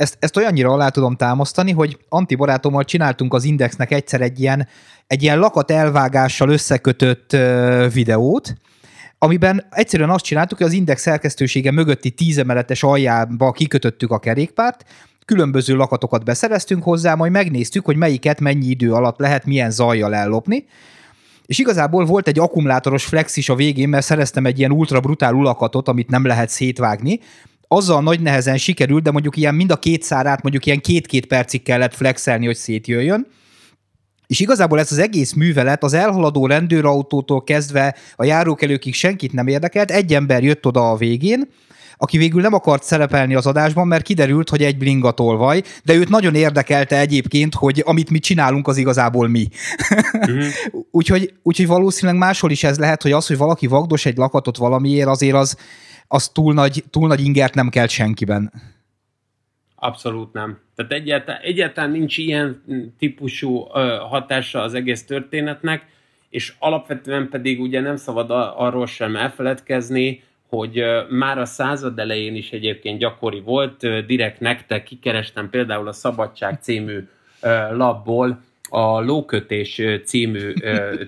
ezt, 0.00 0.16
ezt 0.18 0.36
olyannyira 0.36 0.70
alá 0.72 0.88
tudom 0.88 1.16
támasztani, 1.16 1.72
hogy 1.72 1.98
Anti 2.08 2.34
barátommal 2.34 2.84
csináltunk 2.84 3.34
az 3.34 3.44
Indexnek 3.44 3.90
egyszer 3.90 4.20
egy 4.20 4.40
ilyen, 4.40 4.68
egy 5.06 5.22
ilyen 5.22 5.38
lakat 5.38 5.70
elvágással 5.70 6.48
összekötött 6.48 7.36
videót, 7.92 8.54
amiben 9.18 9.66
egyszerűen 9.70 10.10
azt 10.10 10.24
csináltuk, 10.24 10.58
hogy 10.58 10.66
az 10.66 10.72
Index 10.72 11.02
szerkesztősége 11.02 11.70
mögötti 11.70 12.10
tízemeletes 12.10 12.82
aljába 12.82 13.52
kikötöttük 13.52 14.10
a 14.10 14.18
kerékpárt, 14.18 14.84
különböző 15.24 15.76
lakatokat 15.76 16.24
beszereztünk 16.24 16.82
hozzá, 16.82 17.14
majd 17.14 17.32
megnéztük, 17.32 17.84
hogy 17.84 17.96
melyiket 17.96 18.40
mennyi 18.40 18.66
idő 18.66 18.92
alatt 18.92 19.18
lehet 19.18 19.46
milyen 19.46 19.70
zajjal 19.70 20.14
ellopni, 20.14 20.64
és 21.46 21.58
igazából 21.58 22.04
volt 22.04 22.28
egy 22.28 22.38
akkumulátoros 22.38 23.04
flex 23.04 23.36
is 23.36 23.48
a 23.48 23.54
végén, 23.54 23.88
mert 23.88 24.04
szereztem 24.04 24.46
egy 24.46 24.58
ilyen 24.58 24.72
ultra 24.72 25.00
brutál 25.00 25.34
ulakatot, 25.34 25.88
amit 25.88 26.10
nem 26.10 26.26
lehet 26.26 26.48
szétvágni, 26.48 27.20
azzal 27.72 28.02
nagy 28.02 28.20
nehezen 28.20 28.56
sikerült, 28.56 29.02
de 29.02 29.10
mondjuk 29.10 29.36
ilyen 29.36 29.54
mind 29.54 29.70
a 29.70 29.76
két 29.76 30.02
szárát 30.02 30.42
mondjuk 30.42 30.66
ilyen 30.66 30.80
két-két 30.80 31.26
percig 31.26 31.62
kellett 31.62 31.94
flexelni, 31.94 32.46
hogy 32.46 32.56
szétjöjjön. 32.56 33.26
És 34.26 34.40
igazából 34.40 34.78
ez 34.78 34.92
az 34.92 34.98
egész 34.98 35.32
művelet 35.32 35.82
az 35.82 35.92
elhaladó 35.92 36.46
rendőrautótól 36.46 37.44
kezdve 37.44 37.94
a 38.16 38.24
járókelőkig 38.24 38.94
senkit 38.94 39.32
nem 39.32 39.46
érdekelt. 39.46 39.90
Egy 39.90 40.14
ember 40.14 40.42
jött 40.42 40.66
oda 40.66 40.90
a 40.90 40.96
végén, 40.96 41.48
aki 41.96 42.18
végül 42.18 42.40
nem 42.40 42.54
akart 42.54 42.82
szerepelni 42.82 43.34
az 43.34 43.46
adásban, 43.46 43.86
mert 43.86 44.04
kiderült, 44.04 44.48
hogy 44.48 44.62
egy 44.62 44.78
blingatolvaj, 44.78 45.62
de 45.84 45.94
őt 45.94 46.08
nagyon 46.08 46.34
érdekelte 46.34 46.98
egyébként, 46.98 47.54
hogy 47.54 47.82
amit 47.86 48.10
mi 48.10 48.18
csinálunk, 48.18 48.68
az 48.68 48.76
igazából 48.76 49.28
mi. 49.28 49.48
Uh-huh. 50.12 50.44
úgyhogy, 50.90 51.34
úgyhogy 51.42 51.66
valószínűleg 51.66 52.20
máshol 52.20 52.50
is 52.50 52.64
ez 52.64 52.78
lehet, 52.78 53.02
hogy 53.02 53.12
az, 53.12 53.26
hogy 53.26 53.36
valaki 53.36 53.66
vagdos 53.66 54.06
egy 54.06 54.16
lakatot 54.16 54.56
valamiért, 54.56 55.08
azért 55.08 55.34
az, 55.34 55.56
az 56.12 56.28
túl 56.28 56.54
nagy, 56.54 56.84
túl 56.90 57.08
nagy 57.08 57.20
ingert 57.20 57.54
nem 57.54 57.68
kelt 57.68 57.90
senkiben. 57.90 58.52
Abszolút 59.74 60.32
nem. 60.32 60.58
Tehát 60.74 60.92
egyáltalán, 60.92 61.40
egyáltalán 61.40 61.90
nincs 61.90 62.18
ilyen 62.18 62.62
típusú 62.98 63.66
ö, 63.74 63.96
hatása 64.08 64.62
az 64.62 64.74
egész 64.74 65.04
történetnek, 65.04 65.86
és 66.28 66.54
alapvetően 66.58 67.28
pedig 67.28 67.60
ugye 67.60 67.80
nem 67.80 67.96
szabad 67.96 68.30
arról 68.56 68.86
sem 68.86 69.16
elfeledkezni, 69.16 70.22
hogy 70.48 70.82
már 71.08 71.38
a 71.38 71.44
század 71.44 71.98
elején 71.98 72.34
is 72.34 72.50
egyébként 72.50 72.98
gyakori 72.98 73.40
volt, 73.40 74.06
direkt 74.06 74.40
nektek 74.40 74.82
kikerestem 74.82 75.50
például 75.50 75.88
a 75.88 75.92
Szabadság 75.92 76.58
című 76.62 77.08
labból 77.72 78.42
a 78.68 79.00
Lókötés 79.00 79.82
című 80.04 80.52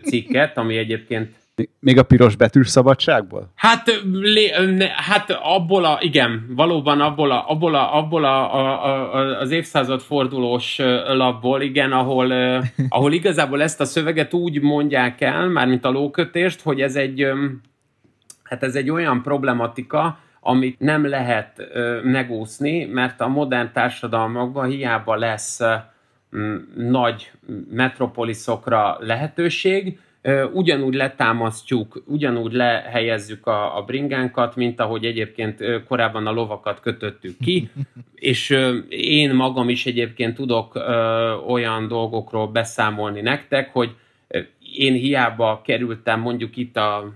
cikket, 0.05 0.59
ami 0.59 0.77
egyébként 0.77 1.35
még 1.79 1.99
a 1.99 2.03
piros 2.03 2.37
betűs 2.37 2.69
szabadságból? 2.69 3.53
Hát, 3.55 4.03
lé, 4.13 4.51
ne, 4.77 4.87
hát 4.89 5.31
abból 5.31 5.85
a, 5.85 5.99
igen, 6.01 6.47
valóban 6.49 7.01
abból, 7.01 7.31
a, 7.31 7.51
abból, 7.51 7.75
a, 7.75 7.97
abból 7.97 8.25
a, 8.25 8.55
a, 8.55 8.85
a, 9.15 9.41
az 9.41 9.51
évszázad 9.51 10.01
fordulós 10.01 10.79
labból, 11.07 11.63
igen, 11.63 11.93
ahol, 11.93 12.33
ahol 12.89 13.13
igazából 13.13 13.63
ezt 13.63 13.81
a 13.81 13.85
szöveget 13.85 14.35
úgy 14.35 14.61
mondják 14.61 15.21
el, 15.21 15.49
mármint 15.49 15.85
a 15.85 15.91
lókötést, 15.91 16.63
hogy 16.63 16.81
ez 16.81 16.97
egy, 16.97 17.27
hát 18.43 18.63
ez 18.63 18.75
egy 18.75 18.91
olyan 18.91 19.23
problematika, 19.23 20.19
amit 20.41 20.81
nem 20.81 21.09
lehet 21.09 21.63
megúszni, 22.03 22.85
mert 22.85 23.21
a 23.21 23.29
modern 23.29 23.73
társadalmakban 23.73 24.69
hiába 24.69 25.15
lesz 25.15 25.61
nagy 26.77 27.31
metropoliszokra 27.71 28.97
lehetőség, 29.01 29.99
ugyanúgy 30.53 30.95
letámasztjuk, 30.95 32.03
ugyanúgy 32.07 32.53
lehelyezzük 32.53 33.47
a, 33.47 33.77
a 33.77 33.83
bringánkat, 33.83 34.57
mint 34.57 34.81
ahogy 34.81 35.05
egyébként 35.05 35.85
korábban 35.89 36.27
a 36.27 36.33
lovakat 36.33 36.81
kötöttük 36.81 37.37
ki, 37.45 37.71
és 38.15 38.59
én 38.89 39.35
magam 39.35 39.69
is 39.69 39.87
egyébként 39.87 40.35
tudok 40.35 40.75
olyan 41.49 41.89
dolgokról 41.89 42.47
beszámolni 42.47 43.21
nektek, 43.21 43.73
hogy 43.73 43.95
én 44.77 44.95
hiába 44.95 45.61
kerültem 45.65 46.21
mondjuk 46.21 46.57
itt 46.57 46.77
a 46.77 47.13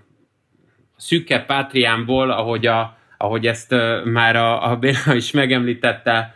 szükke 0.96 1.44
pátriámból, 1.44 2.30
ahogy, 2.30 2.66
a, 2.66 2.96
ahogy 3.18 3.46
ezt 3.46 3.74
már 4.04 4.36
a, 4.36 4.70
a 4.70 4.76
Béla 4.76 5.14
is 5.14 5.30
megemlítette, 5.30 6.34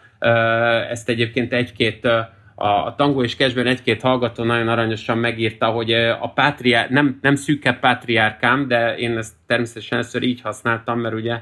ezt 0.90 1.08
egyébként 1.08 1.52
egy-két 1.52 2.08
a 2.62 2.94
Tango 2.96 3.22
és 3.22 3.36
Kesben 3.36 3.66
egy-két 3.66 4.00
hallgató 4.00 4.44
nagyon 4.44 4.68
aranyosan 4.68 5.18
megírta, 5.18 5.66
hogy 5.66 5.92
a 5.92 6.32
pátriár, 6.34 6.90
nem, 6.90 7.18
nem 7.22 7.34
szűke 7.34 7.72
pátriárkám, 7.72 8.68
de 8.68 8.96
én 8.96 9.16
ezt 9.16 9.32
természetesen 9.46 9.98
először 9.98 10.22
így 10.22 10.40
használtam, 10.40 11.00
mert 11.00 11.14
ugye 11.14 11.40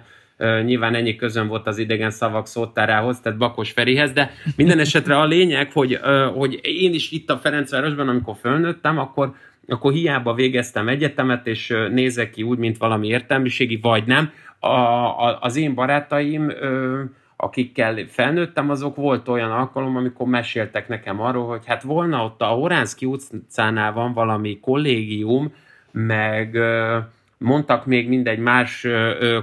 nyilván 0.64 0.94
ennyi 0.94 1.16
közön 1.16 1.48
volt 1.48 1.66
az 1.66 1.78
idegen 1.78 2.11
szavak 2.11 2.46
szótárához, 2.46 3.20
tehát 3.20 3.38
Bakos 3.38 3.70
Ferihez, 3.70 4.12
de 4.12 4.31
minden 4.57 4.78
esetre 4.78 5.18
a 5.18 5.26
lényeg, 5.26 5.72
hogy, 5.72 6.00
hogy 6.35 6.61
én 6.62 6.94
is 6.94 7.11
itt 7.11 7.31
a 7.31 7.38
Ferencvárosban, 7.38 8.09
amikor 8.09 8.37
fölnőttem, 8.40 8.98
akkor, 8.98 9.35
akkor 9.68 9.92
hiába 9.92 10.35
végeztem 10.35 10.88
egyetemet, 10.88 11.46
és 11.46 11.74
nézek 11.90 12.31
ki 12.31 12.42
úgy, 12.42 12.59
mint 12.59 12.78
valami 12.78 13.07
értelmiségi, 13.07 13.78
vagy 13.83 14.04
nem. 14.04 14.33
A, 14.59 14.68
a, 14.68 15.38
az 15.40 15.57
én 15.57 15.74
barátaim 15.74 16.52
akikkel 17.40 18.07
felnőttem, 18.09 18.70
azok 18.70 18.96
volt 18.96 19.29
olyan 19.29 19.51
alkalom, 19.51 19.96
amikor 19.96 20.27
meséltek 20.27 20.88
nekem 20.88 21.20
arról, 21.20 21.46
hogy 21.46 21.66
hát 21.66 21.83
volna 21.83 22.24
ott 22.24 22.42
a 22.42 22.46
Horánszki 22.46 23.07
utcánál 23.07 23.92
van 23.92 24.12
valami 24.12 24.61
kollégium, 24.61 25.55
meg 25.92 26.59
mondtak 27.38 27.87
még 27.87 28.09
mindegy 28.09 28.38
más 28.38 28.87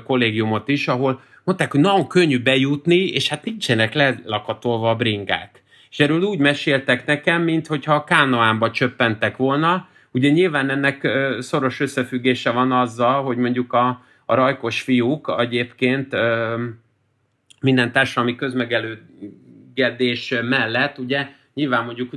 kollégiumot 0.05 0.67
is, 0.67 0.87
ahol 0.87 1.21
mondták, 1.43 1.71
hogy 1.71 1.79
nagyon 1.79 2.07
könnyű 2.07 2.41
bejutni, 2.41 3.07
és 3.07 3.29
hát 3.29 3.43
nincsenek 3.43 3.93
lelakatolva 3.93 4.89
a 4.89 4.95
bringák. 4.95 5.63
és 5.89 5.99
erről 5.99 6.21
úgy 6.21 6.39
meséltek 6.39 7.05
nekem, 7.05 7.41
mintha 7.41 7.93
a 7.93 8.03
kánoánba 8.03 8.71
csöppentek 8.71 9.37
volna. 9.37 9.87
Ugye 10.11 10.29
nyilván 10.29 10.69
ennek 10.69 11.07
szoros 11.39 11.79
összefüggése 11.79 12.51
van 12.51 12.71
azzal, 12.71 13.23
hogy 13.23 13.37
mondjuk 13.37 13.73
a, 13.73 14.03
a 14.25 14.35
rajkos 14.35 14.81
fiúk 14.81 15.35
egyébként 15.39 16.15
minden 17.65 17.91
társadalmi 17.91 18.35
közmegelőgedés 18.35 20.33
mellett, 20.43 20.97
ugye 20.97 21.27
nyilván 21.53 21.85
mondjuk 21.85 22.13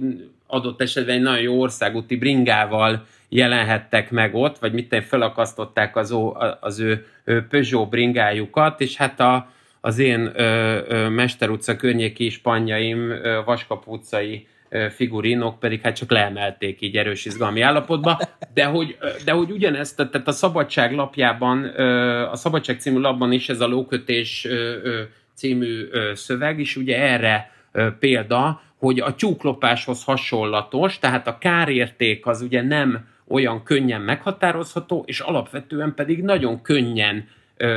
adott 0.47 0.81
esetben 0.81 1.15
egy 1.15 1.23
nagyon 1.23 1.43
jó 1.43 1.61
országúti 1.61 2.17
bringával 2.17 3.07
jelenhettek 3.29 4.11
meg 4.11 4.35
ott, 4.35 4.59
vagy 4.59 4.73
mit 4.73 5.05
felakasztották 5.09 5.97
az, 5.97 6.13
ó, 6.13 6.35
az 6.61 6.79
ő, 6.79 7.07
ő 7.25 7.47
Peugeot 7.51 7.89
bringájukat, 7.89 8.81
és 8.81 8.97
hát 8.97 9.21
a, 9.21 9.51
az 9.81 9.99
én 9.99 10.31
ö, 10.35 10.79
ö, 10.89 11.09
Mester 11.09 11.51
utca 11.51 11.77
környéki 11.77 12.29
spanyjaim, 12.29 13.11
ö, 13.11 13.41
Vaskap 13.45 13.87
utcai 13.87 14.47
ö, 14.69 14.87
figurinok 14.91 15.59
pedig 15.59 15.81
hát 15.81 15.97
csak 15.97 16.11
leemelték 16.11 16.81
így 16.81 16.97
erős 16.97 17.25
izgalmi 17.25 17.61
állapotba, 17.61 18.21
de 18.55 18.65
hogy, 18.65 18.97
de 19.25 19.33
hogy 19.33 19.51
ugyanezt, 19.51 19.97
tehát 19.97 20.29
a 20.29 20.33
Szabadság 20.33 20.93
lapjában, 20.95 21.73
ö, 21.77 21.85
a 22.31 22.37
Szabadság 22.37 22.81
című 22.81 22.99
lapban 22.99 23.33
is 23.33 23.49
ez 23.49 23.61
a 23.61 23.67
lókötés 23.67 24.45
ö, 24.45 24.77
ö, 24.83 25.03
című 25.38 25.88
szöveg 26.14 26.59
is 26.59 26.77
ugye 26.77 26.98
erre 27.03 27.51
példa, 27.98 28.62
hogy 28.77 29.01
a 29.01 29.14
tyúklopáshoz 29.14 30.05
hasonlatos, 30.05 30.98
tehát 30.98 31.27
a 31.27 31.38
kárérték 31.38 32.27
az 32.27 32.42
ugye 32.42 32.62
nem 32.62 33.07
olyan 33.29 33.62
könnyen 33.62 34.01
meghatározható, 34.01 35.05
és 35.07 35.20
alapvetően 35.20 35.94
pedig 35.94 36.22
nagyon 36.22 36.62
könnyen 36.62 37.29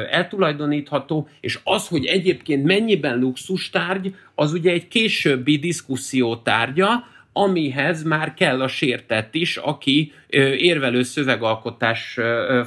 eltulajdonítható, 0.10 1.28
és 1.40 1.60
az, 1.64 1.88
hogy 1.88 2.06
egyébként 2.06 2.64
mennyiben 2.64 3.20
luxustárgy, 3.20 4.16
az 4.36 4.54
ugye 4.54 4.72
egy 4.72 4.88
későbbi 4.88 5.58
diszkuszió 5.58 6.36
tárgya, 6.36 7.08
amihez 7.34 8.04
már 8.04 8.34
kell 8.34 8.62
a 8.62 8.68
sértett 8.68 9.36
is, 9.36 9.58
aki 9.58 10.14
érvelő 10.58 11.04
szövegalkotás 11.04 12.20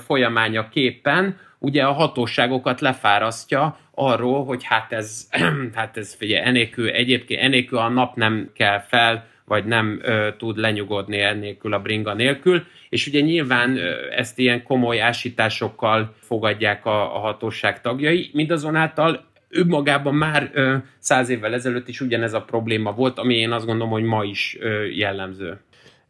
folyamányaképpen 0.04 1.36
ugye 1.64 1.82
a 1.82 1.92
hatóságokat 1.92 2.80
lefárasztja 2.80 3.78
arról, 3.90 4.44
hogy 4.44 4.64
hát 4.64 4.92
ez, 4.92 5.28
hát 5.74 5.96
ez 5.96 6.14
figyelj, 6.14 6.46
enélkül, 6.46 6.88
egyébként 6.88 7.40
enélkül 7.40 7.78
a 7.78 7.88
nap 7.88 8.16
nem 8.16 8.50
kell 8.54 8.80
fel, 8.80 9.26
vagy 9.44 9.64
nem 9.64 10.00
ö, 10.02 10.28
tud 10.38 10.56
lenyugodni 10.56 11.20
ennélkül 11.20 11.72
a 11.72 11.80
bringa 11.80 12.14
nélkül, 12.14 12.62
és 12.88 13.06
ugye 13.06 13.20
nyilván 13.20 13.76
ö, 13.76 13.92
ezt 14.16 14.38
ilyen 14.38 14.62
komoly 14.62 15.00
ásításokkal 15.00 16.14
fogadják 16.20 16.86
a, 16.86 17.16
a 17.16 17.18
hatóság 17.18 17.80
tagjai, 17.80 18.30
mindazonáltal 18.32 19.24
ő 19.48 19.64
magában 19.64 20.14
már 20.14 20.50
ö, 20.52 20.76
száz 20.98 21.28
évvel 21.28 21.54
ezelőtt 21.54 21.88
is 21.88 22.00
ugyanez 22.00 22.32
a 22.32 22.42
probléma 22.42 22.92
volt, 22.92 23.18
ami 23.18 23.34
én 23.34 23.50
azt 23.50 23.66
gondolom, 23.66 23.92
hogy 23.92 24.02
ma 24.02 24.24
is 24.24 24.56
ö, 24.60 24.84
jellemző. 24.84 25.60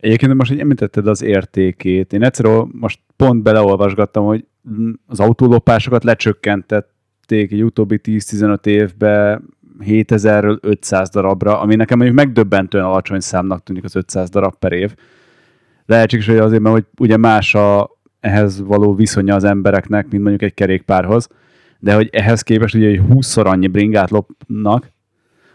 Egyébként 0.01 0.35
most, 0.35 0.51
hogy 0.51 0.61
említetted 0.61 1.07
az 1.07 1.23
értékét, 1.23 2.13
én 2.13 2.25
egyszerűen 2.25 2.69
most 2.73 3.01
pont 3.17 3.43
beleolvasgattam, 3.43 4.25
hogy 4.25 4.45
az 5.07 5.21
autólopásokat 5.21 6.05
lecsökkentették 6.05 7.53
egy 7.53 7.65
utóbbi 7.65 8.01
10-15 8.03 8.67
évben 8.67 9.55
7000-ről 9.81 10.61
500 10.61 11.09
darabra, 11.09 11.61
ami 11.61 11.75
nekem 11.75 11.99
mondjuk 11.99 12.19
megdöbbentően 12.19 12.85
alacsony 12.85 13.21
számnak 13.21 13.63
tűnik 13.63 13.85
az 13.85 13.97
500 13.97 14.31
darab 14.31 14.55
per 14.59 14.73
év. 14.73 14.95
Lehetséges, 15.87 16.27
hogy 16.27 16.37
azért, 16.37 16.63
mert 16.63 16.75
hogy 16.75 16.85
ugye 16.99 17.17
más 17.17 17.55
a 17.55 17.91
ehhez 18.21 18.63
való 18.63 18.95
viszonya 18.95 19.35
az 19.35 19.45
embereknek, 19.45 20.09
mint 20.09 20.23
mondjuk 20.23 20.43
egy 20.43 20.55
kerékpárhoz, 20.55 21.29
de 21.79 21.95
hogy 21.95 22.09
ehhez 22.13 22.43
képest 22.43 22.75
ugye, 22.75 22.89
hogy 22.89 23.01
20-szor 23.11 23.47
annyi 23.47 23.67
bringát 23.67 24.11
lopnak, 24.11 24.91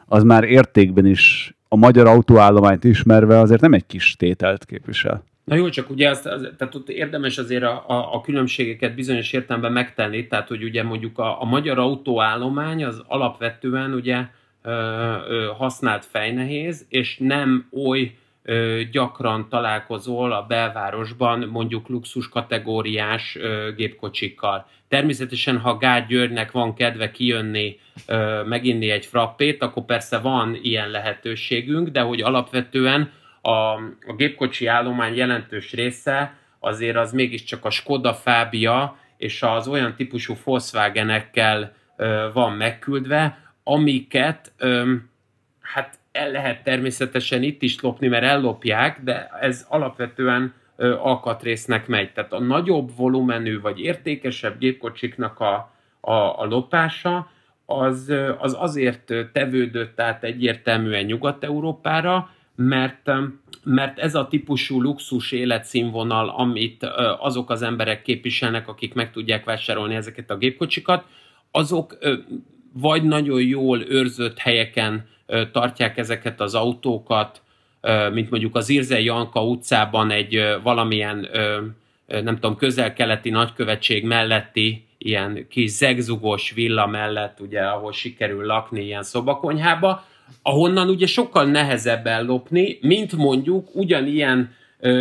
az 0.05 0.23
már 0.23 0.43
értékben 0.43 1.05
is 1.05 1.53
a 1.67 1.75
magyar 1.75 2.07
autóállományt 2.07 2.83
ismerve 2.83 3.39
azért 3.39 3.61
nem 3.61 3.73
egy 3.73 3.85
kis 3.85 4.15
tételt 4.15 4.65
képvisel. 4.65 5.23
Na 5.49 5.55
jó, 5.55 5.69
csak 5.69 5.89
ugye 5.89 6.09
azt, 6.09 6.25
az, 6.25 6.49
tehát 6.57 6.75
ott 6.75 6.89
érdemes 6.89 7.37
azért 7.37 7.63
a, 7.63 7.83
a, 7.87 8.13
a 8.13 8.21
különbségeket 8.21 8.95
bizonyos 8.95 9.33
értelemben 9.33 9.71
megtenni, 9.71 10.27
tehát 10.27 10.47
hogy 10.47 10.63
ugye 10.63 10.83
mondjuk 10.83 11.19
a, 11.19 11.41
a 11.41 11.45
magyar 11.45 11.79
autóállomány 11.79 12.83
az 12.83 13.03
alapvetően 13.07 13.93
ugye 13.93 14.25
ö, 14.61 14.71
ö, 14.71 15.49
használt 15.57 16.05
fejnehéz, 16.05 16.85
és 16.89 17.17
nem 17.17 17.67
oly 17.85 18.15
ö, 18.43 18.81
gyakran 18.91 19.49
találkozol 19.49 20.31
a 20.31 20.45
belvárosban 20.47 21.39
mondjuk 21.39 21.87
luxus 21.87 22.29
kategóriás 22.29 23.35
ö, 23.39 23.71
gépkocsikkal. 23.75 24.67
Természetesen, 24.87 25.57
ha 25.57 25.77
Gál 25.77 26.05
Györgynek 26.05 26.51
van 26.51 26.73
kedve 26.73 27.11
kijönni, 27.11 27.79
ö, 28.07 28.43
meginni 28.43 28.89
egy 28.89 29.05
frappét, 29.05 29.61
akkor 29.61 29.85
persze 29.85 30.17
van 30.17 30.59
ilyen 30.61 30.89
lehetőségünk, 30.89 31.87
de 31.87 32.01
hogy 32.01 32.21
alapvetően 32.21 33.11
a, 33.41 33.49
a 34.05 34.13
gépkocsi 34.17 34.65
állomány 34.65 35.15
jelentős 35.15 35.73
része 35.73 36.33
azért 36.59 36.95
az 36.95 37.11
mégiscsak 37.11 37.65
a 37.65 37.69
Skoda 37.69 38.13
Fábia 38.13 38.97
és 39.17 39.41
az 39.41 39.67
olyan 39.67 39.95
típusú 39.95 40.33
Volkswagenekkel 40.43 41.73
van 42.33 42.53
megküldve, 42.53 43.37
amiket 43.63 44.51
ö, 44.57 44.93
hát 45.61 45.99
el 46.11 46.31
lehet 46.31 46.63
természetesen 46.63 47.43
itt 47.43 47.61
is 47.61 47.81
lopni, 47.81 48.07
mert 48.07 48.23
ellopják, 48.23 48.99
de 49.03 49.29
ez 49.39 49.65
alapvetően 49.69 50.53
ö, 50.75 50.97
alkatrésznek 50.97 51.87
megy. 51.87 52.11
Tehát 52.11 52.33
a 52.33 52.39
nagyobb 52.39 52.95
volumenű 52.95 53.59
vagy 53.59 53.79
értékesebb 53.79 54.57
gépkocsiknak 54.59 55.39
a, 55.39 55.71
a, 55.99 56.13
a 56.13 56.45
lopása 56.45 57.31
az, 57.65 58.13
az 58.37 58.55
azért 58.59 59.13
tevődött 59.33 59.99
át 59.99 60.23
egyértelműen 60.23 61.05
Nyugat-Európára, 61.05 62.29
mert, 62.61 63.11
mert 63.63 63.99
ez 63.99 64.15
a 64.15 64.27
típusú 64.27 64.81
luxus 64.81 65.31
életszínvonal, 65.31 66.29
amit 66.29 66.83
azok 67.19 67.49
az 67.49 67.61
emberek 67.61 68.01
képviselnek, 68.01 68.67
akik 68.67 68.93
meg 68.93 69.11
tudják 69.11 69.45
vásárolni 69.45 69.95
ezeket 69.95 70.31
a 70.31 70.37
gépkocsikat, 70.37 71.05
azok 71.51 71.97
vagy 72.73 73.03
nagyon 73.03 73.41
jól 73.41 73.81
őrzött 73.81 74.37
helyeken 74.37 75.07
tartják 75.51 75.97
ezeket 75.97 76.41
az 76.41 76.55
autókat, 76.55 77.41
mint 78.13 78.29
mondjuk 78.29 78.55
az 78.55 78.69
Irze 78.69 79.01
Janka 79.01 79.45
utcában 79.45 80.11
egy 80.11 80.57
valamilyen, 80.63 81.27
nem 82.07 82.35
tudom, 82.35 82.55
közel-keleti 82.55 83.29
nagykövetség 83.29 84.05
melletti 84.05 84.85
ilyen 84.97 85.45
kis 85.49 85.69
zegzugos 85.69 86.51
villa 86.51 86.87
mellett, 86.87 87.39
ugye, 87.39 87.61
ahol 87.61 87.91
sikerül 87.91 88.45
lakni 88.45 88.83
ilyen 88.83 89.03
szobakonyhába, 89.03 90.03
ahonnan 90.41 90.89
ugye 90.89 91.05
sokkal 91.05 91.45
nehezebb 91.45 92.07
ellopni, 92.07 92.77
mint 92.81 93.15
mondjuk 93.15 93.75
ugyanilyen 93.75 94.57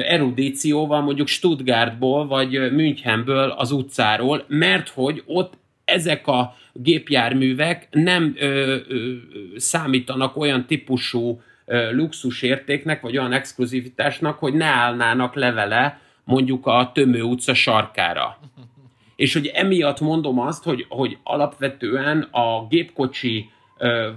erudícióval 0.09 1.01
mondjuk 1.01 1.29
Stuttgartból 1.29 2.27
vagy 2.27 2.73
Münchenből 2.73 3.51
az 3.51 3.71
utcáról, 3.71 4.45
mert 4.49 4.89
hogy 4.89 5.23
ott 5.27 5.53
ezek 5.85 6.27
a 6.27 6.57
gépjárművek 6.73 7.89
nem 7.91 8.35
ö, 8.39 8.77
ö, 8.89 9.15
számítanak 9.57 10.37
olyan 10.37 10.67
típusú 10.67 11.41
ö, 11.65 11.93
luxusértéknek, 11.93 13.01
vagy 13.01 13.19
olyan 13.19 13.33
exkluzivitásnak, 13.33 14.39
hogy 14.39 14.55
ne 14.55 14.65
állnának 14.65 15.35
levele 15.35 16.01
mondjuk 16.25 16.67
a 16.67 16.91
Tömő 16.95 17.23
utca 17.23 17.55
sarkára. 17.55 18.39
És 19.17 19.33
hogy 19.33 19.47
emiatt 19.47 20.01
mondom 20.01 20.39
azt, 20.39 20.65
hogy, 20.65 20.87
hogy 20.89 21.19
alapvetően 21.23 22.21
a 22.31 22.67
gépkocsi 22.69 23.51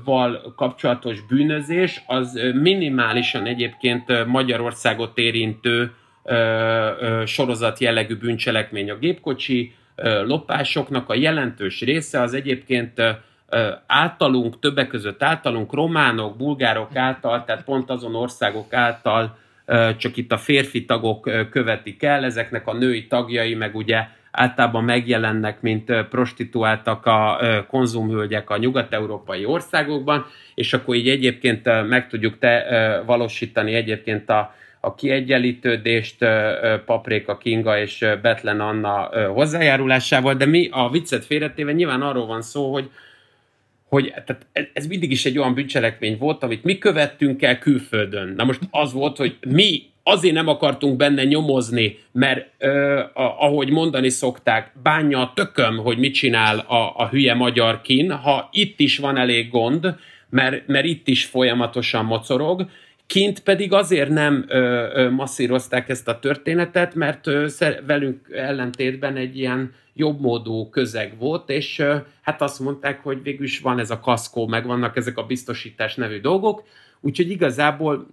val 0.04 0.54
kapcsolatos 0.56 1.22
bűnözés, 1.22 2.04
az 2.08 2.40
minimálisan 2.54 3.46
egyébként 3.46 4.26
Magyarországot 4.26 5.18
érintő 5.18 5.92
sorozat 7.26 7.80
jellegű 7.80 8.16
bűncselekmény. 8.16 8.92
A 8.92 8.98
gépkocsi 8.98 9.74
lopásoknak 10.26 11.10
a 11.10 11.16
jelentős 11.16 11.82
része 11.82 12.22
az 12.22 12.34
egyébként 12.34 13.02
általunk, 13.88 14.60
többek 14.60 14.88
között 14.88 15.24
általunk, 15.24 15.74
románok, 15.74 16.38
bulgárok 16.38 16.96
által, 16.96 17.44
tehát 17.44 17.64
pont 17.64 17.90
azon 17.90 18.16
országok 18.16 18.74
által, 18.74 19.38
csak 19.98 20.18
itt 20.18 20.32
a 20.32 20.38
férfi 20.38 20.86
tagok 20.86 21.30
követik 21.50 22.04
el, 22.04 22.24
ezeknek 22.24 22.68
a 22.68 22.74
női 22.74 23.08
tagjai, 23.08 23.54
meg 23.54 23.76
ugye 23.76 24.08
általában 24.32 24.84
megjelennek, 24.84 25.62
mint 25.62 26.06
prostituáltak 26.10 27.06
a 27.06 27.40
konzumhölgyek 27.68 28.50
a 28.50 28.58
nyugat-európai 28.58 29.46
országokban, 29.46 30.26
és 30.56 30.74
akkor 30.74 30.96
így 30.96 31.10
egyébként 31.10 31.88
meg 31.88 32.08
tudjuk 32.08 32.40
te 32.40 32.66
valósítani 33.06 33.74
egyébként 33.74 34.30
a, 34.30 34.56
a 34.80 34.96
kiegyenlítődést 34.96 36.26
Paprika 36.86 37.38
Kinga 37.38 37.80
és 37.80 38.06
Betlen 38.22 38.60
Anna 38.60 39.10
hozzájárulásával, 39.34 40.34
de 40.34 40.46
mi 40.46 40.70
a 40.72 40.90
viccet 40.90 41.26
félretéve 41.26 41.72
nyilván 41.72 42.02
arról 42.02 42.26
van 42.26 42.42
szó, 42.42 42.74
hogy 42.74 42.90
hogy 43.92 44.14
tehát 44.26 44.48
ez 44.74 44.88
mindig 44.88 45.12
is 45.12 45.26
egy 45.26 45.38
olyan 45.38 45.54
bűncselekmény 45.54 46.18
volt, 46.18 46.44
amit 46.44 46.64
mi 46.64 46.78
követtünk 46.78 47.42
el 47.42 47.60
külföldön. 47.60 48.34
Na 48.36 48.44
most 48.44 48.60
az 48.70 48.94
volt, 48.94 49.18
hogy 49.18 49.38
mi 49.48 49.84
azért 50.04 50.34
nem 50.34 50.48
akartunk 50.48 50.98
benne 50.98 51.24
nyomozni, 51.24 51.98
mert 52.12 52.48
ö, 52.58 53.00
a, 53.00 53.12
ahogy 53.40 53.70
mondani 53.70 54.10
szokták, 54.10 54.72
bánja 54.84 55.20
a 55.20 55.32
tököm, 55.36 55.78
hogy 55.78 55.98
mit 55.98 56.14
csinál 56.14 56.60
a, 56.60 56.94
a 56.98 57.08
hülye 57.08 57.34
magyar 57.34 57.82
kín, 57.82 58.12
ha 58.12 58.50
itt 58.52 58.80
is 58.80 58.98
van 58.98 59.18
elég 59.18 59.50
gond, 59.50 59.96
mert, 60.30 60.68
mert 60.68 60.86
itt 60.86 61.08
is 61.08 61.26
folyamatosan 61.26 62.06
mocorog, 62.06 62.66
Kint 63.08 63.40
pedig 63.40 63.74
azért 63.74 64.10
nem 64.10 64.46
ö, 64.48 64.88
ö, 64.94 65.10
masszírozták 65.10 65.90
ezt 65.90 66.08
a 66.08 66.20
történetet, 66.20 66.96
mert 66.96 67.28
ö, 67.28 67.48
velünk 67.86 68.30
ellentétben 68.34 69.16
egy 69.16 69.38
ilyen 69.38 69.74
jobbmódú 69.94 70.70
közeg 70.70 71.18
volt, 71.18 71.50
és 71.50 71.84
hát 72.22 72.42
azt 72.42 72.60
mondták, 72.60 73.04
hogy 73.04 73.24
végül 73.24 73.46
is 73.46 73.60
van 73.60 73.80
ez 73.80 73.92
a 73.92 74.00
kaszkó, 74.00 74.48
meg 74.48 74.66
vannak 74.66 74.98
ezek 74.98 75.18
a 75.18 75.26
biztosítás 75.26 75.96
nevű 75.96 76.20
dolgok, 76.20 76.64
úgyhogy 77.00 77.30
igazából 77.30 78.08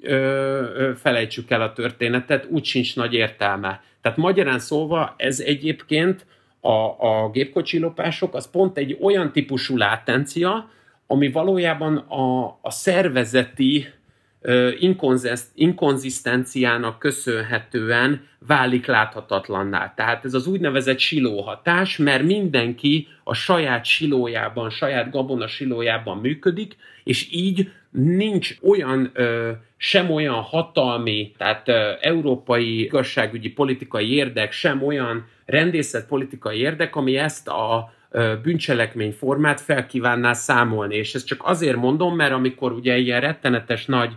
ö, 0.00 0.12
ö, 0.12 0.92
felejtsük 0.96 1.50
el 1.50 1.62
a 1.62 1.72
történetet, 1.72 2.46
úgy 2.50 2.64
sincs 2.64 2.96
nagy 2.96 3.14
értelme. 3.14 3.82
Tehát 4.00 4.18
magyarán 4.18 4.58
szólva 4.58 5.14
ez 5.16 5.40
egyébként 5.40 6.26
a, 6.60 7.06
a 7.08 7.30
gépkocsilopások, 7.32 8.34
az 8.34 8.50
pont 8.50 8.78
egy 8.78 8.98
olyan 9.00 9.32
típusú 9.32 9.76
látencia, 9.76 10.70
ami 11.06 11.30
valójában 11.30 11.96
a, 11.96 12.44
a 12.62 12.70
szervezeti 12.70 13.86
inkonzisztenciának 15.54 16.98
köszönhetően 16.98 18.26
válik 18.46 18.86
láthatatlanná. 18.86 19.94
Tehát 19.96 20.24
ez 20.24 20.34
az 20.34 20.46
úgynevezett 20.46 20.98
silóhatás, 20.98 21.96
mert 21.96 22.22
mindenki 22.22 23.08
a 23.24 23.34
saját 23.34 23.84
silójában, 23.84 24.70
saját 24.70 25.10
gabona 25.10 25.46
silójában 25.46 26.18
működik, 26.18 26.76
és 27.04 27.28
így 27.32 27.70
nincs 27.90 28.54
olyan, 28.62 29.12
sem 29.76 30.10
olyan 30.10 30.34
hatalmi, 30.40 31.32
tehát 31.38 31.68
európai 32.00 32.80
igazságügyi 32.80 33.50
politikai 33.50 34.14
érdek, 34.14 34.52
sem 34.52 34.82
olyan 34.82 35.26
rendészet 35.46 36.06
politikai 36.06 36.58
érdek, 36.58 36.96
ami 36.96 37.16
ezt 37.16 37.48
a 37.48 37.92
bűncselekmény 38.42 39.12
formát 39.12 39.60
felkívánná 39.60 40.32
számolni. 40.32 40.96
És 40.96 41.14
ezt 41.14 41.26
csak 41.26 41.40
azért 41.44 41.76
mondom, 41.76 42.16
mert 42.16 42.32
amikor 42.32 42.72
ugye 42.72 42.96
ilyen 42.96 43.20
rettenetes 43.20 43.86
nagy 43.86 44.12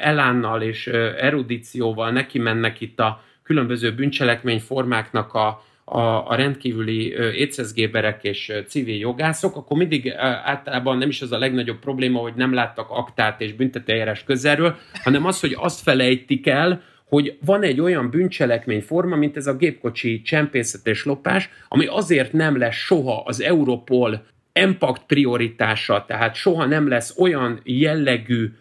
elánnal 0.00 0.62
és 0.62 0.86
erudícióval 1.18 2.10
neki 2.10 2.38
mennek 2.38 2.80
itt 2.80 3.00
a 3.00 3.22
különböző 3.42 3.94
bűncselekmény 3.94 4.60
formáknak 4.60 5.34
a, 5.34 5.62
a, 5.84 6.00
a 6.00 6.34
rendkívüli 6.34 7.12
éceszgéberek 7.12 8.24
és 8.24 8.52
civil 8.66 8.98
jogászok, 8.98 9.56
akkor 9.56 9.76
mindig 9.76 10.12
általában 10.44 10.98
nem 10.98 11.08
is 11.08 11.22
az 11.22 11.32
a 11.32 11.38
legnagyobb 11.38 11.78
probléma, 11.78 12.18
hogy 12.18 12.34
nem 12.34 12.54
láttak 12.54 12.90
aktát 12.90 13.40
és 13.40 13.52
büntetőjárás 13.52 14.24
közelről, 14.24 14.76
hanem 15.02 15.26
az, 15.26 15.40
hogy 15.40 15.56
azt 15.58 15.82
felejtik 15.82 16.46
el, 16.46 16.82
hogy 17.08 17.38
van 17.44 17.62
egy 17.62 17.80
olyan 17.80 18.10
bűncselekmény 18.10 18.82
forma, 18.82 19.16
mint 19.16 19.36
ez 19.36 19.46
a 19.46 19.56
gépkocsi 19.56 20.22
csempészet 20.22 20.86
és 20.86 21.04
lopás, 21.04 21.50
ami 21.68 21.86
azért 21.86 22.32
nem 22.32 22.58
lesz 22.58 22.74
soha 22.74 23.22
az 23.24 23.42
Europol 23.42 24.24
impact 24.52 25.02
prioritása, 25.06 26.04
tehát 26.08 26.34
soha 26.34 26.64
nem 26.64 26.88
lesz 26.88 27.18
olyan 27.18 27.60
jellegű 27.64 28.52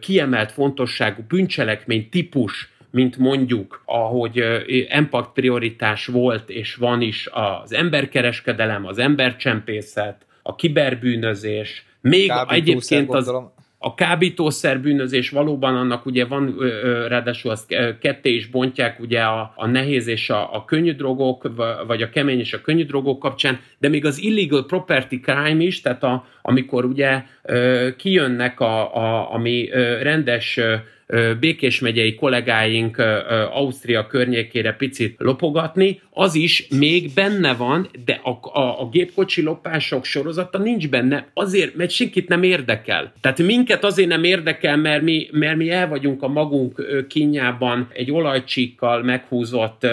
kiemelt 0.00 0.52
fontosságú 0.52 1.22
bűncselekmény 1.28 2.08
típus, 2.08 2.74
mint 2.90 3.16
mondjuk, 3.16 3.82
ahogy 3.84 4.44
impact 4.88 5.32
prioritás 5.32 6.06
volt 6.06 6.50
és 6.50 6.74
van 6.74 7.00
is 7.00 7.28
az 7.32 7.72
emberkereskedelem, 7.72 8.86
az 8.86 8.98
embercsempészet, 8.98 10.26
a 10.42 10.54
kiberbűnözés, 10.54 11.86
még 12.00 12.32
egyébként 12.48 13.14
az, 13.14 13.32
a 13.78 13.94
kábítószer 13.94 14.80
bűnözés 14.80 15.30
valóban 15.30 15.76
annak 15.76 16.06
ugye 16.06 16.24
van, 16.24 16.56
ráadásul 17.08 17.50
azt 17.50 17.74
ketté 18.00 18.34
is 18.34 18.46
bontják 18.46 19.00
ugye 19.00 19.20
a, 19.20 19.52
a 19.56 19.66
nehéz 19.66 20.06
és 20.06 20.30
a, 20.30 20.54
a 20.54 20.64
könnyű 20.64 20.92
drogok, 20.92 21.50
vagy 21.86 22.02
a 22.02 22.08
kemény 22.08 22.38
és 22.38 22.52
a 22.52 22.60
könnyű 22.60 22.84
drogok 22.84 23.18
kapcsán, 23.18 23.60
de 23.78 23.88
még 23.88 24.04
az 24.04 24.22
illegal 24.22 24.66
property 24.66 25.20
crime 25.20 25.62
is, 25.62 25.80
tehát 25.80 26.02
a, 26.02 26.26
amikor 26.42 26.84
ugye 26.84 27.22
kijönnek 27.96 28.60
a, 28.60 28.96
a, 28.96 29.32
ami 29.32 29.68
rendes 30.02 30.60
Békés 31.40 31.80
megyei 31.80 32.14
kollégáink 32.14 32.98
Ausztria 33.50 34.06
környékére 34.06 34.72
picit 34.72 35.14
lopogatni, 35.18 36.00
az 36.10 36.34
is 36.34 36.66
még 36.68 37.10
benne 37.14 37.54
van, 37.54 37.88
de 38.04 38.20
a, 38.22 38.58
a, 38.58 38.80
a 38.80 38.88
gépkocsi 38.88 39.42
lopások 39.42 40.04
sorozata 40.04 40.58
nincs 40.58 40.88
benne, 40.88 41.26
azért, 41.34 41.74
mert 41.74 41.90
senkit 41.90 42.28
nem 42.28 42.42
érdekel. 42.42 43.12
Tehát 43.20 43.38
minket 43.38 43.84
azért 43.84 44.08
nem 44.08 44.24
érdekel, 44.24 44.76
mert 44.76 45.02
mi, 45.02 45.28
mert 45.30 45.56
mi 45.56 45.70
el 45.70 45.88
vagyunk 45.88 46.22
a 46.22 46.28
magunk 46.28 47.06
kínjában 47.08 47.88
egy 47.92 48.10
olajcsíkkal 48.10 49.02
meghúzott 49.02 49.86